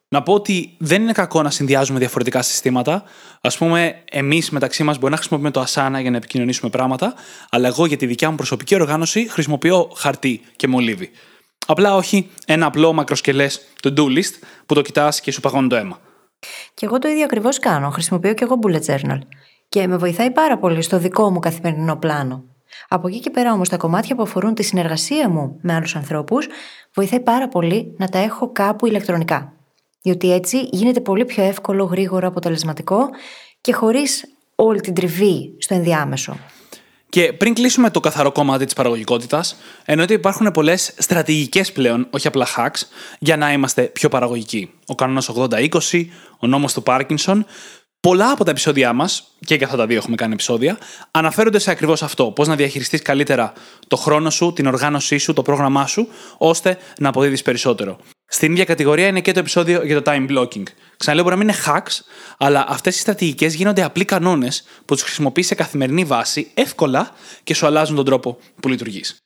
Να 0.09 0.23
πω 0.23 0.33
ότι 0.33 0.75
δεν 0.79 1.01
είναι 1.01 1.11
κακό 1.11 1.41
να 1.41 1.49
συνδυάζουμε 1.49 1.99
διαφορετικά 1.99 2.41
συστήματα. 2.41 3.03
Α 3.41 3.49
πούμε, 3.57 3.95
εμείς 4.11 4.49
μεταξύ 4.49 4.83
μας 4.83 4.97
μπορεί 4.97 5.11
να 5.11 5.17
χρησιμοποιούμε 5.17 5.51
το 5.51 5.61
Asana 5.67 5.97
για 6.01 6.11
να 6.11 6.17
επικοινωνήσουμε 6.17 6.69
πράγματα, 6.69 7.13
αλλά 7.49 7.67
εγώ 7.67 7.85
για 7.85 7.97
τη 7.97 8.05
δικιά 8.05 8.29
μου 8.29 8.35
προσωπική 8.35 8.75
οργάνωση 8.75 9.29
χρησιμοποιώ 9.29 9.91
χαρτί 9.95 10.41
και 10.55 10.67
μολύβι. 10.67 11.09
Απλά 11.65 11.95
όχι 11.95 12.29
ένα 12.45 12.65
απλό 12.65 12.93
μακροσκελές 12.93 13.61
to-do 13.83 14.03
list 14.03 14.33
που 14.65 14.73
το 14.73 14.81
κοιτάς 14.81 15.21
και 15.21 15.31
σου 15.31 15.39
παγώνει 15.39 15.67
το 15.67 15.75
αίμα. 15.75 15.99
Και 16.73 16.85
εγώ 16.85 16.99
το 16.99 17.07
ίδιο 17.07 17.23
ακριβώς 17.23 17.59
κάνω. 17.59 17.89
Χρησιμοποιώ 17.89 18.33
και 18.33 18.43
εγώ 18.43 18.59
bullet 18.63 18.85
journal. 18.85 19.19
Και 19.73 19.87
με 19.87 19.97
βοηθάει 19.97 20.31
πάρα 20.31 20.57
πολύ 20.57 20.81
στο 20.81 20.97
δικό 20.97 21.31
μου 21.31 21.39
καθημερινό 21.39 21.95
πλάνο. 21.95 22.43
Από 22.87 23.07
εκεί 23.07 23.19
και 23.19 23.29
πέρα 23.29 23.53
όμως 23.53 23.69
τα 23.69 23.77
κομμάτια 23.77 24.15
που 24.15 24.21
αφορούν 24.21 24.53
τη 24.53 24.63
συνεργασία 24.63 25.29
μου 25.29 25.57
με 25.61 25.73
άλλους 25.73 25.95
ανθρώπους, 25.95 26.47
βοηθάει 26.93 27.19
πάρα 27.19 27.47
πολύ 27.47 27.93
να 27.97 28.07
τα 28.09 28.17
έχω 28.17 28.51
κάπου 28.51 28.85
ηλεκτρονικά. 28.85 29.53
Διότι 30.01 30.33
έτσι 30.33 30.69
γίνεται 30.71 30.99
πολύ 30.99 31.25
πιο 31.25 31.43
εύκολο, 31.43 31.83
γρήγορο, 31.83 32.27
αποτελεσματικό 32.27 33.09
και 33.61 33.73
χωρίς 33.73 34.25
όλη 34.55 34.81
την 34.81 34.93
τριβή 34.93 35.55
στο 35.57 35.75
ενδιάμεσο. 35.75 36.37
Και 37.09 37.33
πριν 37.33 37.53
κλείσουμε 37.53 37.89
το 37.89 37.99
καθαρό 37.99 38.31
κομμάτι 38.31 38.65
της 38.65 38.73
παραγωγικότητας, 38.73 39.55
εννοείται 39.85 40.13
ότι 40.13 40.21
υπάρχουν 40.21 40.51
πολλές 40.51 40.93
στρατηγικές 40.97 41.71
πλέον, 41.71 42.07
όχι 42.09 42.27
απλά 42.27 42.47
hacks, 42.57 42.81
για 43.19 43.37
να 43.37 43.51
είμαστε 43.51 43.81
πιο 43.81 44.09
παραγωγικοί. 44.09 44.71
Ο 44.85 44.95
κανόνας 44.95 45.29
80-20, 45.29 46.09
ο 46.39 46.47
νόμος 46.47 46.73
του 46.73 46.83
Πάρκινσον. 46.83 47.45
Πολλά 48.07 48.31
από 48.31 48.43
τα 48.43 48.51
επεισόδια 48.51 48.93
μας, 48.93 49.23
και 49.45 49.55
για 49.55 49.65
αυτά 49.65 49.77
τα 49.77 49.85
δύο 49.85 49.97
έχουμε 49.97 50.15
κάνει 50.15 50.33
επεισόδια, 50.33 50.77
αναφέρονται 51.11 51.59
σε 51.59 51.71
ακριβώς 51.71 52.03
αυτό. 52.03 52.31
Πώς 52.31 52.47
να 52.47 52.55
διαχειριστείς 52.55 53.01
καλύτερα 53.01 53.53
το 53.87 53.95
χρόνο 53.95 54.29
σου, 54.29 54.53
την 54.53 54.67
οργάνωσή 54.67 55.17
σου, 55.17 55.33
το 55.33 55.41
πρόγραμμά 55.41 55.87
σου, 55.87 56.07
ώστε 56.37 56.77
να 56.99 57.09
αποδίδεις 57.09 57.41
περισσότερο. 57.41 57.97
Στην 58.25 58.51
ίδια 58.51 58.65
κατηγορία 58.65 59.07
είναι 59.07 59.21
και 59.21 59.31
το 59.31 59.39
επεισόδιο 59.39 59.83
για 59.83 60.01
το 60.01 60.11
time 60.11 60.29
blocking. 60.29 60.63
Ξαναλέω, 60.97 61.23
μπορεί 61.23 61.35
να 61.35 61.43
μην 61.43 61.53
είναι 61.53 61.57
hacks, 61.65 61.99
αλλά 62.37 62.65
αυτές 62.67 62.95
οι 62.95 62.99
στρατηγικές 62.99 63.53
γίνονται 63.53 63.83
απλοί 63.83 64.05
κανόνες 64.05 64.63
που 64.85 64.93
τους 64.93 65.03
χρησιμοποιείς 65.03 65.47
σε 65.47 65.55
καθημερινή 65.55 66.03
βάση 66.03 66.51
εύκολα 66.53 67.11
και 67.43 67.53
σου 67.53 67.65
αλλάζουν 67.65 67.95
τον 67.95 68.05
τρόπο 68.05 68.37
που 68.59 68.67
λειτουργείς. 68.67 69.17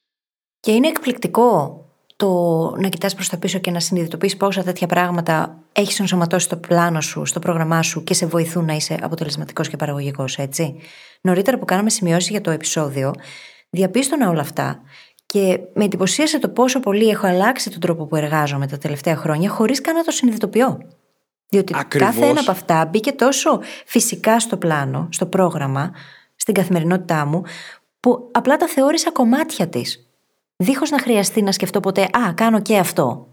Και 0.60 0.72
είναι 0.72 0.88
εκπληκτικό 0.88 1.82
το 2.18 2.30
να 2.78 2.90
κοιτάς 2.90 3.14
προς 3.14 3.30
τα 3.30 3.38
πίσω 3.38 3.60
και 3.60 3.72
να 3.72 3.80
συνειδητοποιείς 3.80 4.38
πόσα 4.38 4.64
τέτοια 4.64 4.88
πράγματα 4.88 5.64
έχεις 5.72 6.00
ενσωματώσει 6.00 6.46
στο 6.46 6.56
πλάνο 6.56 7.02
σου, 7.02 7.26
στο 7.26 7.40
πρόγραμμά 7.40 7.82
σου 7.82 8.04
και 8.04 8.14
σε 8.14 8.26
βοηθούν 8.26 8.66
να 8.66 8.74
είσαι 8.74 8.98
αποτελεσματικός 9.02 9.70
και 9.70 9.76
παραγωγικός, 9.76 10.38
έτσι. 10.38 10.76
Νωρίτερα 11.22 11.58
που 11.58 11.66
κάναμε 11.66 11.90
σημειώσεις 11.90 12.30
για 12.30 12.42
το 12.42 12.52
επεισόδιο, 12.52 13.14
διαπίστωνα 13.70 14.30
όλα 14.30 14.42
αυτά 14.42 14.82
και 15.26 15.60
με 15.74 15.84
εντυπωσίασε 15.84 16.40
το 16.40 16.50
πόσο 16.50 16.80
πολύ 16.80 17.10
έχω 17.10 17.28
αλλάξει 17.28 17.70
τον 17.70 17.80
τρόπο 17.80 18.06
που 18.06 18.16
εργάζομαι 18.16 18.68
τα 18.68 18.78
τελευταία 18.78 19.16
χρόνια 19.16 19.50
χωρίς 19.50 19.82
καν 19.82 19.96
να 19.96 20.04
το 20.04 20.12
συνειδητοποιώ. 20.12 20.78
Διότι 21.50 21.74
Ακριβώς. 21.78 22.08
κάθε 22.10 22.26
ένα 22.26 22.40
από 22.40 22.52
αυτά 22.52 22.86
μπήκε 22.86 23.12
τόσο 23.12 23.60
φυσικά 23.86 24.40
στο 24.40 24.58
πλάνο, 24.58 25.08
στο 25.12 25.26
πρόγραμμα, 25.26 25.92
στην 26.36 26.54
καθημερινότητά 26.54 27.26
μου, 27.26 27.44
που 28.00 28.30
απλά 28.32 28.58
τα 28.58 28.68
θεώρησα 28.68 29.12
κομμάτια 29.12 29.68
της. 29.68 30.07
Δίχως 30.58 30.90
να 30.90 31.00
χρειαστεί 31.00 31.42
να 31.42 31.52
σκεφτώ 31.52 31.80
ποτέ 31.80 32.02
«Α, 32.02 32.34
κάνω 32.34 32.62
και 32.62 32.78
αυτό». 32.78 33.28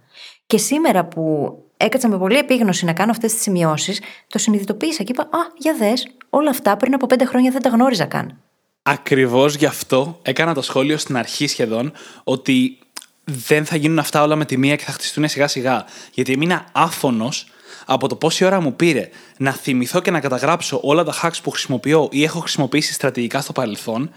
Και 0.46 0.58
σήμερα 0.58 1.04
που 1.04 1.54
έκατσα 1.76 2.08
με 2.08 2.18
πολύ 2.18 2.36
επίγνωση 2.36 2.84
να 2.84 2.92
κάνω 2.92 3.10
αυτές 3.10 3.32
τις 3.32 3.42
σημειώσεις, 3.42 4.00
το 4.26 4.38
συνειδητοποίησα 4.38 5.02
και 5.02 5.12
είπα 5.12 5.22
«Α, 5.22 5.38
για 5.58 5.74
δες, 5.78 6.08
όλα 6.30 6.50
αυτά 6.50 6.76
πριν 6.76 6.94
από 6.94 7.06
πέντε 7.06 7.24
χρόνια 7.24 7.50
δεν 7.50 7.62
τα 7.62 7.68
γνώριζα 7.68 8.04
καν». 8.04 8.38
Ακριβώς 8.82 9.54
γι' 9.54 9.66
αυτό 9.66 10.18
έκανα 10.22 10.54
το 10.54 10.62
σχόλιο 10.62 10.96
στην 10.96 11.16
αρχή 11.16 11.46
σχεδόν 11.46 11.92
ότι 12.24 12.78
δεν 13.24 13.64
θα 13.64 13.76
γίνουν 13.76 13.98
αυτά 13.98 14.22
όλα 14.22 14.36
με 14.36 14.44
τη 14.44 14.56
μία 14.56 14.76
και 14.76 14.84
θα 14.84 14.92
χτιστούν 14.92 15.28
σιγά 15.28 15.48
σιγά. 15.48 15.84
Γιατί 16.12 16.32
έμεινα 16.32 16.66
άφωνος 16.72 17.46
από 17.86 18.08
το 18.08 18.16
πόση 18.16 18.44
ώρα 18.44 18.60
μου 18.60 18.76
πήρε 18.76 19.08
να 19.36 19.52
θυμηθώ 19.52 20.00
και 20.00 20.10
να 20.10 20.20
καταγράψω 20.20 20.80
όλα 20.82 21.04
τα 21.04 21.14
hacks 21.22 21.38
που 21.42 21.50
χρησιμοποιώ 21.50 22.08
ή 22.10 22.24
έχω 22.24 22.40
χρησιμοποιήσει 22.40 22.92
στρατηγικά 22.92 23.40
στο 23.40 23.52
παρελθόν. 23.52 24.10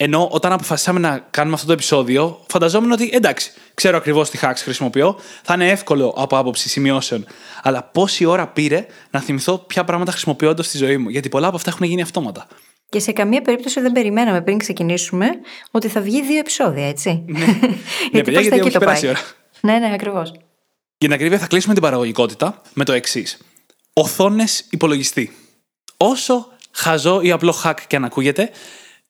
Ενώ 0.00 0.28
όταν 0.30 0.52
αποφασίσαμε 0.52 0.98
να 0.98 1.26
κάνουμε 1.30 1.54
αυτό 1.54 1.66
το 1.66 1.72
επεισόδιο, 1.72 2.44
φανταζόμουν 2.48 2.92
ότι 2.92 3.10
εντάξει, 3.12 3.52
ξέρω 3.74 3.96
ακριβώς 3.96 4.30
τι 4.30 4.38
hacks 4.42 4.56
χρησιμοποιώ, 4.56 5.18
θα 5.42 5.54
είναι 5.54 5.70
εύκολο 5.70 6.14
από 6.16 6.36
άποψη 6.36 6.68
σημειώσεων. 6.68 7.26
Αλλά 7.62 7.82
πόση 7.82 8.24
ώρα 8.24 8.48
πήρε 8.48 8.86
να 9.10 9.20
θυμηθώ 9.20 9.58
ποια 9.58 9.84
πράγματα 9.84 10.10
χρησιμοποιώ 10.10 10.48
όντως 10.48 10.66
στη 10.66 10.76
ζωής 10.76 10.96
μου. 10.96 11.08
Γιατί 11.08 11.28
πολλά 11.28 11.46
από 11.46 11.56
αυτά 11.56 11.70
έχουν 11.70 11.86
γίνει 11.86 12.02
αυτόματα. 12.02 12.46
Και 12.88 12.98
σε 12.98 13.12
καμία 13.12 13.42
περίπτωση 13.42 13.80
δεν 13.80 13.92
περιμέναμε 13.92 14.40
πριν 14.40 14.58
ξεκινήσουμε 14.58 15.28
ότι 15.70 15.88
θα 15.88 16.00
βγει 16.00 16.22
δύο 16.22 16.38
επεισόδια, 16.38 16.88
έτσι. 16.88 17.24
Ναι, 17.26 17.38
γιατί 17.44 17.52
παιδιά, 18.10 18.22
προς 18.22 18.40
γιατί 18.40 18.48
τα 18.48 18.56
εκεί 18.56 18.66
έχει 18.66 18.72
το 18.72 18.78
περάσει 18.78 19.06
η 19.06 19.12
πάει. 19.12 19.16
ώρα. 19.16 19.26
Ναι, 19.60 19.86
ναι, 19.86 19.94
ακριβώς. 19.94 20.30
Για 20.30 20.40
την 20.98 21.12
ακρίβεια, 21.12 21.38
θα 21.38 21.46
κλείσουμε 21.46 21.74
την 21.74 21.82
παραγωγικότητα 21.82 22.62
με 22.74 22.84
το 22.84 22.92
εξής. 22.92 23.38
Οθόνες 23.92 24.66
υπολογιστή. 24.70 25.36
Όσο 25.96 26.48
χαζό 26.70 27.20
ή 27.20 27.30
απλό 27.30 27.54
hack 27.64 27.74
και 27.86 27.96
αν 27.96 28.04
ακούγεται, 28.04 28.50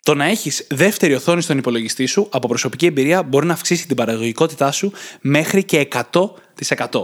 το 0.03 0.15
να 0.15 0.25
έχεις 0.25 0.67
δεύτερη 0.71 1.15
οθόνη 1.15 1.43
στον 1.43 1.59
υπολογιστή 1.59 2.07
σου 2.07 2.29
από 2.31 2.49
προσωπική 2.49 2.87
εμπειρία 2.87 3.23
μπορεί 3.23 3.47
να 3.47 3.53
αυξήσει 3.53 3.87
την 3.87 3.97
παραγωγικότητά 3.97 4.73
σου 4.73 4.93
μέχρι 5.21 5.65
και 5.65 5.89
100%. 6.13 7.03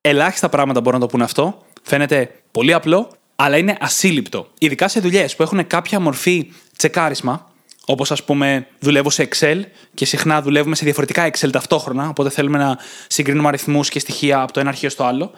Ελάχιστα 0.00 0.48
πράγματα 0.48 0.80
μπορούν 0.80 1.00
να 1.00 1.06
το 1.06 1.12
πούνε 1.12 1.24
αυτό. 1.24 1.66
Φαίνεται 1.82 2.30
πολύ 2.50 2.72
απλό, 2.72 3.10
αλλά 3.36 3.56
είναι 3.56 3.76
ασύλληπτο. 3.80 4.48
Ειδικά 4.58 4.88
σε 4.88 5.00
δουλειές 5.00 5.36
που 5.36 5.42
έχουν 5.42 5.66
κάποια 5.66 6.00
μορφή 6.00 6.52
τσεκάρισμα, 6.76 7.52
Όπως, 7.86 8.10
ας 8.10 8.24
πούμε, 8.24 8.66
δουλεύω 8.78 9.10
σε 9.10 9.28
Excel 9.28 9.60
και 9.94 10.04
συχνά 10.04 10.42
δουλεύουμε 10.42 10.74
σε 10.74 10.84
διαφορετικά 10.84 11.30
Excel 11.30 11.48
ταυτόχρονα. 11.52 12.08
Οπότε 12.08 12.30
θέλουμε 12.30 12.58
να 12.58 12.78
συγκρίνουμε 13.06 13.48
αριθμούς 13.48 13.88
και 13.88 13.98
στοιχεία 13.98 14.40
από 14.40 14.52
το 14.52 14.60
ένα 14.60 14.68
αρχείο 14.68 14.88
στο 14.88 15.04
άλλο. 15.04 15.32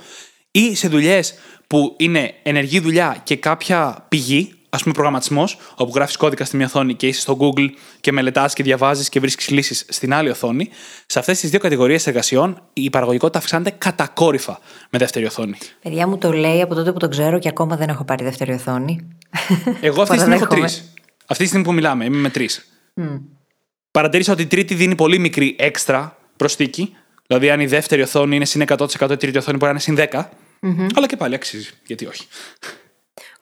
Ή 0.50 0.74
σε 0.74 0.88
δουλειές 0.88 1.34
που 1.66 1.94
είναι 1.98 2.34
ενεργή 2.42 2.80
δουλειά 2.80 3.20
και 3.24 3.36
κάποια 3.36 4.06
πηγή, 4.08 4.55
ας 4.76 4.82
πούμε 4.82 4.94
προγραμματισμός, 4.94 5.58
όπου 5.76 5.92
γράφεις 5.94 6.16
κώδικα 6.16 6.44
στη 6.44 6.56
μία 6.56 6.66
οθόνη 6.66 6.94
και 6.94 7.06
είσαι 7.06 7.20
στο 7.20 7.36
Google 7.40 7.68
και 8.00 8.12
μελετάς 8.12 8.54
και 8.54 8.62
διαβάζεις 8.62 9.08
και 9.08 9.20
βρίσκεις 9.20 9.48
λύσεις 9.50 9.84
στην 9.88 10.14
άλλη 10.14 10.30
οθόνη. 10.30 10.68
Σε 11.06 11.18
αυτές 11.18 11.40
τις 11.40 11.50
δύο 11.50 11.58
κατηγορίες 11.58 12.06
εργασιών 12.06 12.62
η 12.72 12.90
παραγωγικότητα 12.90 13.38
αυξάνεται 13.38 13.70
κατακόρυφα 13.78 14.58
με 14.90 14.98
δεύτερη 14.98 15.24
οθόνη. 15.26 15.56
Παιδιά 15.82 16.06
μου 16.06 16.18
το 16.18 16.32
λέει 16.32 16.60
από 16.62 16.74
τότε 16.74 16.92
που 16.92 16.98
το 16.98 17.08
ξέρω 17.08 17.38
και 17.38 17.48
ακόμα 17.48 17.76
δεν 17.76 17.88
έχω 17.88 18.04
πάρει 18.04 18.24
δεύτερη 18.24 18.52
οθόνη. 18.52 19.08
Εγώ 19.80 20.02
αυτή 20.02 20.14
τη 20.14 20.20
στιγμή 20.22 20.34
έχω 20.34 20.46
τρεις. 20.46 20.60
Παραδέχομαι. 20.60 20.90
Αυτή 21.26 21.42
τη 21.42 21.48
στιγμή 21.48 21.64
που 21.64 21.72
μιλάμε, 21.72 22.04
είμαι 22.04 22.16
με 22.16 22.30
τρεις. 22.30 22.68
Παρατήρησα 23.90 24.32
ότι 24.32 24.42
η 24.42 24.46
τρίτη 24.46 24.74
δίνει 24.74 24.94
πολύ 24.94 25.18
μικρή 25.18 25.56
έξτρα 25.58 26.16
προστίκη. 26.36 26.96
Δηλαδή, 27.26 27.50
αν 27.50 27.60
η 27.60 27.66
δεύτερη 27.66 28.02
οθόνη 28.02 28.36
είναι 28.36 28.44
συν 28.44 28.64
100%, 28.66 29.10
η 29.10 29.16
τρίτη 29.16 29.38
οθόνη 29.38 29.56
μπορεί 29.56 29.60
να 29.60 29.68
είναι 29.68 29.78
συν 29.78 29.96
10. 30.12 30.24
Αλλά 30.94 31.06
και 31.06 31.16
πάλι 31.16 31.34
αξίζει. 31.34 31.70
Γιατί 31.86 32.06
όχι. 32.06 32.26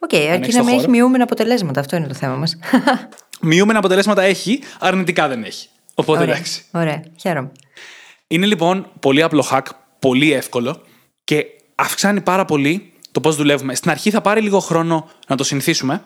Οκ, 0.05 0.15
αρκεί 0.15 0.43
έχεις 0.43 0.55
να 0.55 0.61
το 0.61 0.65
μην 0.65 0.75
έχει 0.75 0.85
χώρο. 0.85 0.91
μειούμενα 0.91 1.25
αποτελέσματα. 1.25 1.81
Αυτό 1.81 1.97
είναι 1.97 2.07
το 2.07 2.15
θέμα 2.15 2.35
μας. 2.37 2.59
Μειούμενα 3.41 3.79
αποτελέσματα 3.79 4.23
έχει, 4.23 4.61
αρνητικά 4.79 5.29
δεν 5.29 5.45
έχει. 5.45 5.69
Οπότε 5.95 6.21
Ωραία. 6.21 6.35
εντάξει. 6.35 6.65
Ωραία, 6.71 7.03
χαίρομαι. 7.21 7.53
Είναι 8.27 8.47
λοιπόν 8.47 8.91
πολύ 9.01 9.23
απλό 9.23 9.47
hack, 9.51 9.63
πολύ 9.99 10.33
εύκολο 10.33 10.83
και 11.25 11.47
αυξάνει 11.75 12.21
πάρα 12.21 12.45
πολύ 12.45 12.93
το 13.13 13.21
πώς 13.21 13.37
δουλεύουμε. 13.37 13.75
Στην 13.75 13.91
αρχή 13.91 14.11
θα 14.11 14.21
πάρει 14.21 14.41
λίγο 14.41 14.59
χρόνο 14.61 15.11
να 15.29 15.37
το 15.37 15.45
συνηθίσουμε, 15.45 16.03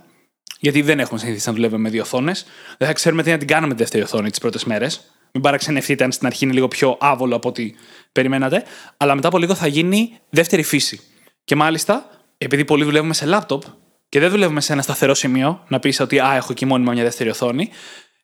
γιατί 0.60 0.82
δεν 0.82 1.00
έχουμε 1.00 1.18
συνηθίσει 1.18 1.48
να 1.48 1.54
δουλεύουμε 1.54 1.80
με 1.80 1.88
δύο 1.88 2.02
οθόνες. 2.02 2.46
Δεν 2.78 2.88
θα 2.88 2.94
ξέρουμε 2.94 3.22
τι 3.22 3.30
να 3.30 3.38
την 3.38 3.46
κάνουμε 3.46 3.74
τη 3.74 3.78
δεύτερη 3.78 4.02
οθόνη 4.02 4.30
τις 4.30 4.38
πρώτες 4.38 4.64
μέρες. 4.64 5.00
Μην 5.32 5.42
παραξενευτείτε 5.42 6.04
αν 6.04 6.12
στην 6.12 6.26
αρχή 6.26 6.44
είναι 6.44 6.54
λίγο 6.54 6.68
πιο 6.68 6.96
άβολο 7.00 7.36
από 7.36 7.48
ό,τι 7.48 7.74
περιμένατε. 8.12 8.64
Αλλά 8.96 9.14
μετά 9.14 9.28
από 9.28 9.38
λίγο 9.38 9.54
θα 9.54 9.66
γίνει 9.66 10.18
δεύτερη 10.30 10.62
φύση. 10.62 11.00
Και 11.44 11.56
μάλιστα, 11.56 12.10
επειδή 12.38 12.64
πολλοί 12.64 12.84
δουλεύουμε 12.84 13.14
σε 13.14 13.26
λάπτοπ 13.26 13.62
και 14.08 14.20
δεν 14.20 14.30
δουλεύουμε 14.30 14.60
σε 14.60 14.72
ένα 14.72 14.82
σταθερό 14.82 15.14
σημείο, 15.14 15.64
να 15.68 15.78
πεις 15.78 16.00
ότι 16.00 16.18
Α, 16.18 16.34
έχω 16.34 16.48
εκεί 16.50 16.64
μόνιμα 16.64 16.92
μια 16.92 17.02
δεύτερη 17.02 17.30
οθόνη. 17.30 17.68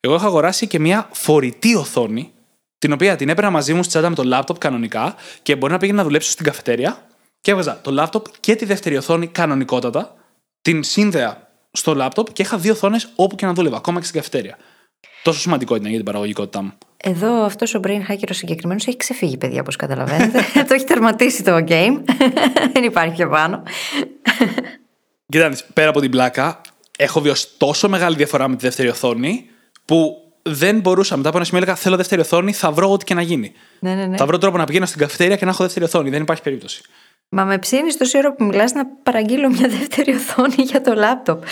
Εγώ 0.00 0.14
έχω 0.14 0.26
αγοράσει 0.26 0.66
και 0.66 0.78
μια 0.78 1.08
φορητή 1.12 1.74
οθόνη 1.74 2.32
την 2.78 2.92
οποία 2.92 3.16
την 3.16 3.28
έπαιρνα 3.28 3.50
μαζί 3.50 3.74
μου 3.74 3.82
στη 3.82 3.88
τσάντα 3.90 4.08
με 4.08 4.14
το 4.14 4.24
λάπτοπ 4.24 4.58
κανονικά 4.58 5.14
και 5.42 5.56
μπορεί 5.56 5.72
να 5.72 5.78
πήγαινα 5.78 5.98
να 5.98 6.04
δουλέψω 6.04 6.30
στην 6.30 6.44
καφετέρια 6.44 7.06
και 7.40 7.50
έβγαζα 7.50 7.80
το 7.82 7.90
λάπτοπ 7.90 8.26
και 8.40 8.54
τη 8.54 8.64
δεύτερη 8.64 8.96
οθόνη 8.96 9.26
κανονικότατα, 9.26 10.14
την 10.62 10.82
σύνδεα 10.82 11.48
στο 11.70 11.94
λάπτοπ 11.94 12.32
και 12.32 12.42
είχα 12.42 12.58
δύο 12.58 12.72
οθόνες 12.72 13.08
όπου 13.14 13.36
και 13.36 13.46
να 13.46 13.52
δούλευα, 13.52 13.76
ακόμα 13.76 13.98
και 13.98 14.06
στην 14.06 14.18
καφετέρια. 14.18 14.56
Τόσο 15.22 15.40
σημαντικό 15.40 15.74
ήταν 15.74 15.86
για 15.86 15.96
την 15.96 16.04
παραγωγικότητά 16.04 16.62
μου. 16.62 16.72
Εδώ 16.96 17.44
αυτός 17.44 17.74
ο 17.74 17.80
brain 17.84 18.10
hacker 18.10 18.28
ο 18.30 18.32
συγκεκριμένος 18.32 18.86
έχει 18.86 18.96
ξεφύγει, 18.96 19.36
παιδιά, 19.36 19.60
όπως 19.60 19.76
καταλαβαίνετε. 19.76 20.38
το 20.68 20.74
έχει 20.74 20.84
τερματίσει 20.84 21.42
το 21.42 21.64
game. 21.68 22.02
Δεν 22.74 22.84
υπάρχει 22.84 23.14
πιο 23.14 23.28
πάνω. 23.28 23.62
Κοίτα, 25.34 25.48
δεις, 25.48 25.64
πέρα 25.72 25.88
από 25.88 26.00
την 26.00 26.10
πλάκα, 26.10 26.60
έχω 26.98 27.20
βιώσει 27.20 27.48
τόσο 27.56 27.88
μεγάλη 27.88 28.16
διαφορά 28.16 28.48
με 28.48 28.56
τη 28.56 28.64
δεύτερη 28.64 28.88
οθόνη 28.88 29.50
που 29.84 30.16
δεν 30.42 30.80
μπορούσα 30.80 31.16
μετά 31.16 31.28
από 31.28 31.36
ένα 31.36 31.46
σημείο 31.46 31.62
έλεγα 31.62 31.76
Θέλω 31.78 31.96
δεύτερη 31.96 32.20
οθόνη, 32.20 32.52
θα 32.52 32.72
βρω 32.72 32.90
ό,τι 32.90 33.04
και 33.04 33.14
να 33.14 33.22
γίνει. 33.22 33.52
ναι, 33.80 33.94
ναι, 33.94 34.06
ναι. 34.06 34.16
Θα 34.16 34.26
βρω 34.26 34.38
τρόπο 34.38 34.56
να 34.56 34.64
πηγαίνω 34.64 34.86
στην 34.86 35.00
καφετέρια 35.00 35.36
και 35.36 35.44
να 35.44 35.50
έχω 35.50 35.62
δεύτερη 35.62 35.84
οθόνη. 35.84 36.10
Δεν 36.10 36.22
υπάρχει 36.22 36.42
περίπτωση. 36.42 36.82
Μα 37.28 37.44
με 37.44 37.58
ψήνεις 37.58 37.96
τόση 37.96 38.16
ώρα 38.16 38.34
που 38.34 38.44
μιλάς 38.44 38.72
να 38.72 38.86
παραγγείλω 38.86 39.50
μια 39.50 39.68
δεύτερη 39.68 40.14
οθόνη 40.14 40.54
για 40.56 40.80
το 40.80 40.94
λάπτοπ. 40.94 41.42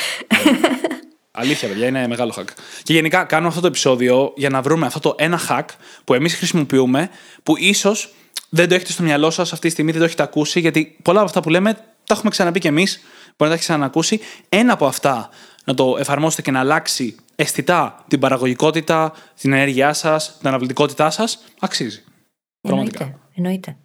Αλήθεια, 1.31 1.69
παιδιά, 1.69 1.87
είναι 1.87 2.07
μεγάλο 2.07 2.35
hack. 2.37 2.49
Και 2.83 2.93
γενικά 2.93 3.25
κάνω 3.25 3.49
αυτό 3.49 3.61
το 3.61 3.67
επεισόδιο 3.67 4.33
για 4.37 4.51
να 4.51 4.63
βρούμε 4.63 4.87
αυτό 4.87 5.01
το 5.01 5.15
ένα 5.19 5.41
hack 5.49 5.67
που 6.05 6.15
εμείς 6.15 6.35
χρησιμοποιούμε, 6.35 7.11
που 7.43 7.57
ίσως 7.57 8.15
δεν 8.49 8.69
το 8.69 8.75
έχετε 8.75 8.93
στο 8.93 9.03
μυαλό 9.03 9.31
σας 9.31 9.53
αυτή 9.53 9.67
τη 9.67 9.73
στιγμή, 9.73 9.91
δεν 9.91 10.01
το 10.01 10.07
έχετε 10.07 10.23
ακούσει, 10.23 10.61
γιατί 10.61 10.97
πολλά 11.03 11.19
από 11.19 11.29
αυτά 11.29 11.41
που 11.41 11.49
λέμε 11.49 11.73
τα 12.07 12.15
έχουμε 12.15 12.31
ξαναπεί 12.31 12.59
κι 12.59 12.67
εμείς, 12.67 13.01
μπορεί 13.43 13.51
να 13.51 13.57
τα 13.57 13.63
έχετε 13.63 13.73
ξανακούσει. 13.73 14.21
Ένα 14.49 14.73
από 14.73 14.87
αυτά 14.87 15.29
να 15.65 15.75
το 15.75 15.97
εφαρμόσετε 15.99 16.43
και 16.43 16.51
να 16.51 16.61
αλλάξει 16.61 17.17
αισθητά 17.37 18.05
την 18.09 18.19
παραγωγικότητα, 18.19 19.13
την 19.41 19.53
ενέργειά 19.53 19.93
σας, 19.93 20.37
την 20.39 20.49
αναβλητικότητά 20.49 21.11
σας, 21.11 21.45
αξίζει. 21.61 22.03
Πραγματικά. 22.61 23.05
Εννοείται. 23.05 23.21
Εννοείται. 23.35 23.77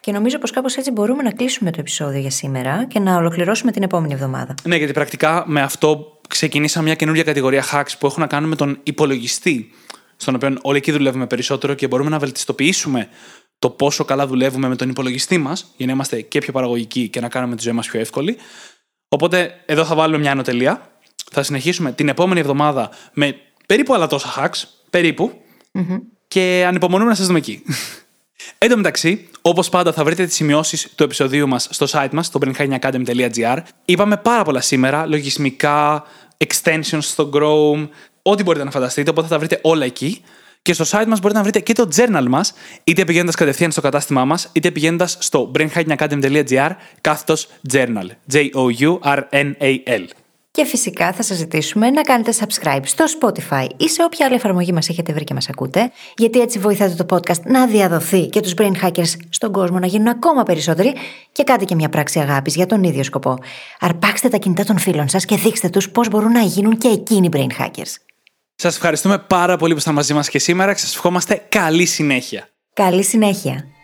Και 0.00 0.12
νομίζω 0.12 0.38
πως 0.38 0.50
κάπως 0.50 0.76
έτσι 0.76 0.90
μπορούμε 0.90 1.22
να 1.22 1.30
κλείσουμε 1.30 1.70
το 1.70 1.80
επεισόδιο 1.80 2.20
για 2.20 2.30
σήμερα 2.30 2.86
και 2.86 2.98
να 2.98 3.16
ολοκληρώσουμε 3.16 3.72
την 3.72 3.82
επόμενη 3.82 4.12
εβδομάδα. 4.12 4.54
Ναι, 4.62 4.76
γιατί 4.76 4.92
πρακτικά 4.92 5.44
με 5.46 5.60
αυτό 5.60 6.18
ξεκινήσαμε 6.28 6.84
μια 6.84 6.94
καινούργια 6.94 7.24
κατηγορία 7.24 7.64
hacks 7.72 7.92
που 7.98 8.06
έχουν 8.06 8.20
να 8.20 8.26
κάνουν 8.26 8.48
με 8.48 8.56
τον 8.56 8.80
υπολογιστή, 8.82 9.70
στον 10.16 10.34
οποίο 10.34 10.56
όλοι 10.62 10.76
εκεί 10.76 10.92
δουλεύουμε 10.92 11.26
περισσότερο 11.26 11.74
και 11.74 11.88
μπορούμε 11.88 12.10
να 12.10 12.18
βελτιστοποιήσουμε 12.18 13.08
το 13.58 13.70
πόσο 13.70 14.04
καλά 14.04 14.26
δουλεύουμε 14.26 14.68
με 14.68 14.76
τον 14.76 14.88
υπολογιστή 14.88 15.38
μας, 15.38 15.72
για 15.76 15.86
να 15.86 15.92
είμαστε 15.92 16.20
και 16.20 16.38
πιο 16.38 16.52
παραγωγικοί 16.52 17.08
και 17.08 17.20
να 17.20 17.28
κάνουμε 17.28 17.56
τη 17.56 17.62
ζωή 17.62 17.72
μας 17.72 17.86
πιο 17.86 18.00
εύκολη. 18.00 18.36
Οπότε 19.08 19.62
εδώ 19.66 19.84
θα 19.84 19.94
βάλουμε 19.94 20.18
μια 20.18 20.30
ανωτελεία. 20.30 20.90
Θα 21.30 21.42
συνεχίσουμε 21.42 21.92
την 21.92 22.08
επόμενη 22.08 22.40
εβδομάδα 22.40 22.90
με 23.12 23.36
περίπου 23.66 23.94
άλλα 23.94 24.06
τόσα 24.06 24.34
hacks, 24.36 24.62
περίπου, 24.90 25.40
και 26.28 26.64
ανυπομονούμε 26.66 27.10
να 27.10 27.16
σας 27.16 27.26
δούμε 27.26 27.38
εκεί. 27.38 27.62
Εν 28.58 28.68
τω 28.68 28.76
μεταξύ, 28.76 29.28
όπως 29.42 29.68
πάντα, 29.68 29.92
θα 29.92 30.04
βρείτε 30.04 30.24
τις 30.24 30.34
σημειώσεις 30.34 30.88
του 30.94 31.02
επεισοδίου 31.02 31.48
μας 31.48 31.68
στο 31.70 31.86
site 31.90 32.08
μας, 32.12 32.26
στο 32.26 32.40
brainhackingacademy.gr. 32.42 33.58
Είπαμε 33.84 34.16
πάρα 34.16 34.44
πολλά 34.44 34.60
σήμερα, 34.60 35.06
λογισμικά, 35.06 36.04
extensions 36.46 36.98
στο 37.00 37.30
Chrome, 37.34 37.88
ό,τι 38.22 38.42
μπορείτε 38.42 38.64
να 38.64 38.70
φανταστείτε, 38.70 39.10
οπότε 39.10 39.26
θα 39.26 39.32
τα 39.32 39.38
βρείτε 39.38 39.58
όλα 39.62 39.84
εκεί. 39.84 40.22
Και 40.66 40.72
στο 40.72 40.84
site 40.84 41.06
μας 41.06 41.20
μπορείτε 41.20 41.38
να 41.38 41.42
βρείτε 41.42 41.60
και 41.60 41.72
το 41.72 41.88
journal 41.96 42.26
μας, 42.28 42.52
είτε 42.84 43.04
πηγαίνοντας 43.04 43.34
κατευθείαν 43.34 43.70
στο 43.70 43.80
κατάστημά 43.80 44.24
μας, 44.24 44.48
είτε 44.52 44.70
πηγαίνοντας 44.70 45.16
στο 45.20 45.50
brainhackingacademy.gr 45.54 46.70
κάθετος 47.00 47.48
journal. 47.72 48.06
J-O-U-R-N-A-L. 48.32 50.04
Και 50.50 50.64
φυσικά 50.64 51.12
θα 51.12 51.22
σας 51.22 51.36
ζητήσουμε 51.36 51.90
να 51.90 52.02
κάνετε 52.02 52.32
subscribe 52.40 52.80
στο 52.82 53.04
Spotify 53.20 53.66
ή 53.76 53.88
σε 53.88 54.02
όποια 54.02 54.26
άλλη 54.26 54.34
εφαρμογή 54.34 54.72
μας 54.72 54.88
έχετε 54.88 55.12
βρει 55.12 55.24
και 55.24 55.34
μας 55.34 55.48
ακούτε, 55.48 55.90
γιατί 56.16 56.40
έτσι 56.40 56.58
βοηθάτε 56.58 57.04
το 57.04 57.16
podcast 57.16 57.42
να 57.44 57.66
διαδοθεί 57.66 58.26
και 58.26 58.40
τους 58.40 58.54
brain 58.56 58.72
hackers 58.82 59.12
στον 59.28 59.52
κόσμο 59.52 59.78
να 59.78 59.86
γίνουν 59.86 60.08
ακόμα 60.08 60.42
περισσότεροι 60.42 60.94
και 61.32 61.42
κάντε 61.42 61.64
και 61.64 61.74
μια 61.74 61.88
πράξη 61.88 62.18
αγάπης 62.18 62.54
για 62.54 62.66
τον 62.66 62.82
ίδιο 62.82 63.02
σκοπό. 63.02 63.38
Αρπάξτε 63.80 64.28
τα 64.28 64.36
κινητά 64.36 64.64
των 64.64 64.78
φίλων 64.78 65.08
σας 65.08 65.24
και 65.24 65.36
δείξτε 65.36 65.68
τους 65.68 65.90
πώς 65.90 66.08
μπορούν 66.08 66.32
να 66.32 66.42
γίνουν 66.42 66.78
και 66.78 66.88
εκείνοι 66.88 67.28
brain 67.32 67.62
hackers. 67.62 67.94
Σας 68.58 68.74
ευχαριστούμε 68.74 69.18
πάρα 69.18 69.56
πολύ 69.56 69.72
που 69.72 69.78
ήσασταν 69.78 69.94
μαζί 69.94 70.14
μας 70.14 70.28
και 70.28 70.38
σήμερα 70.38 70.72
και 70.72 70.78
σας 70.78 70.94
ευχόμαστε 70.94 71.46
καλή 71.48 71.84
συνέχεια. 71.84 72.48
Καλή 72.72 73.02
συνέχεια. 73.02 73.75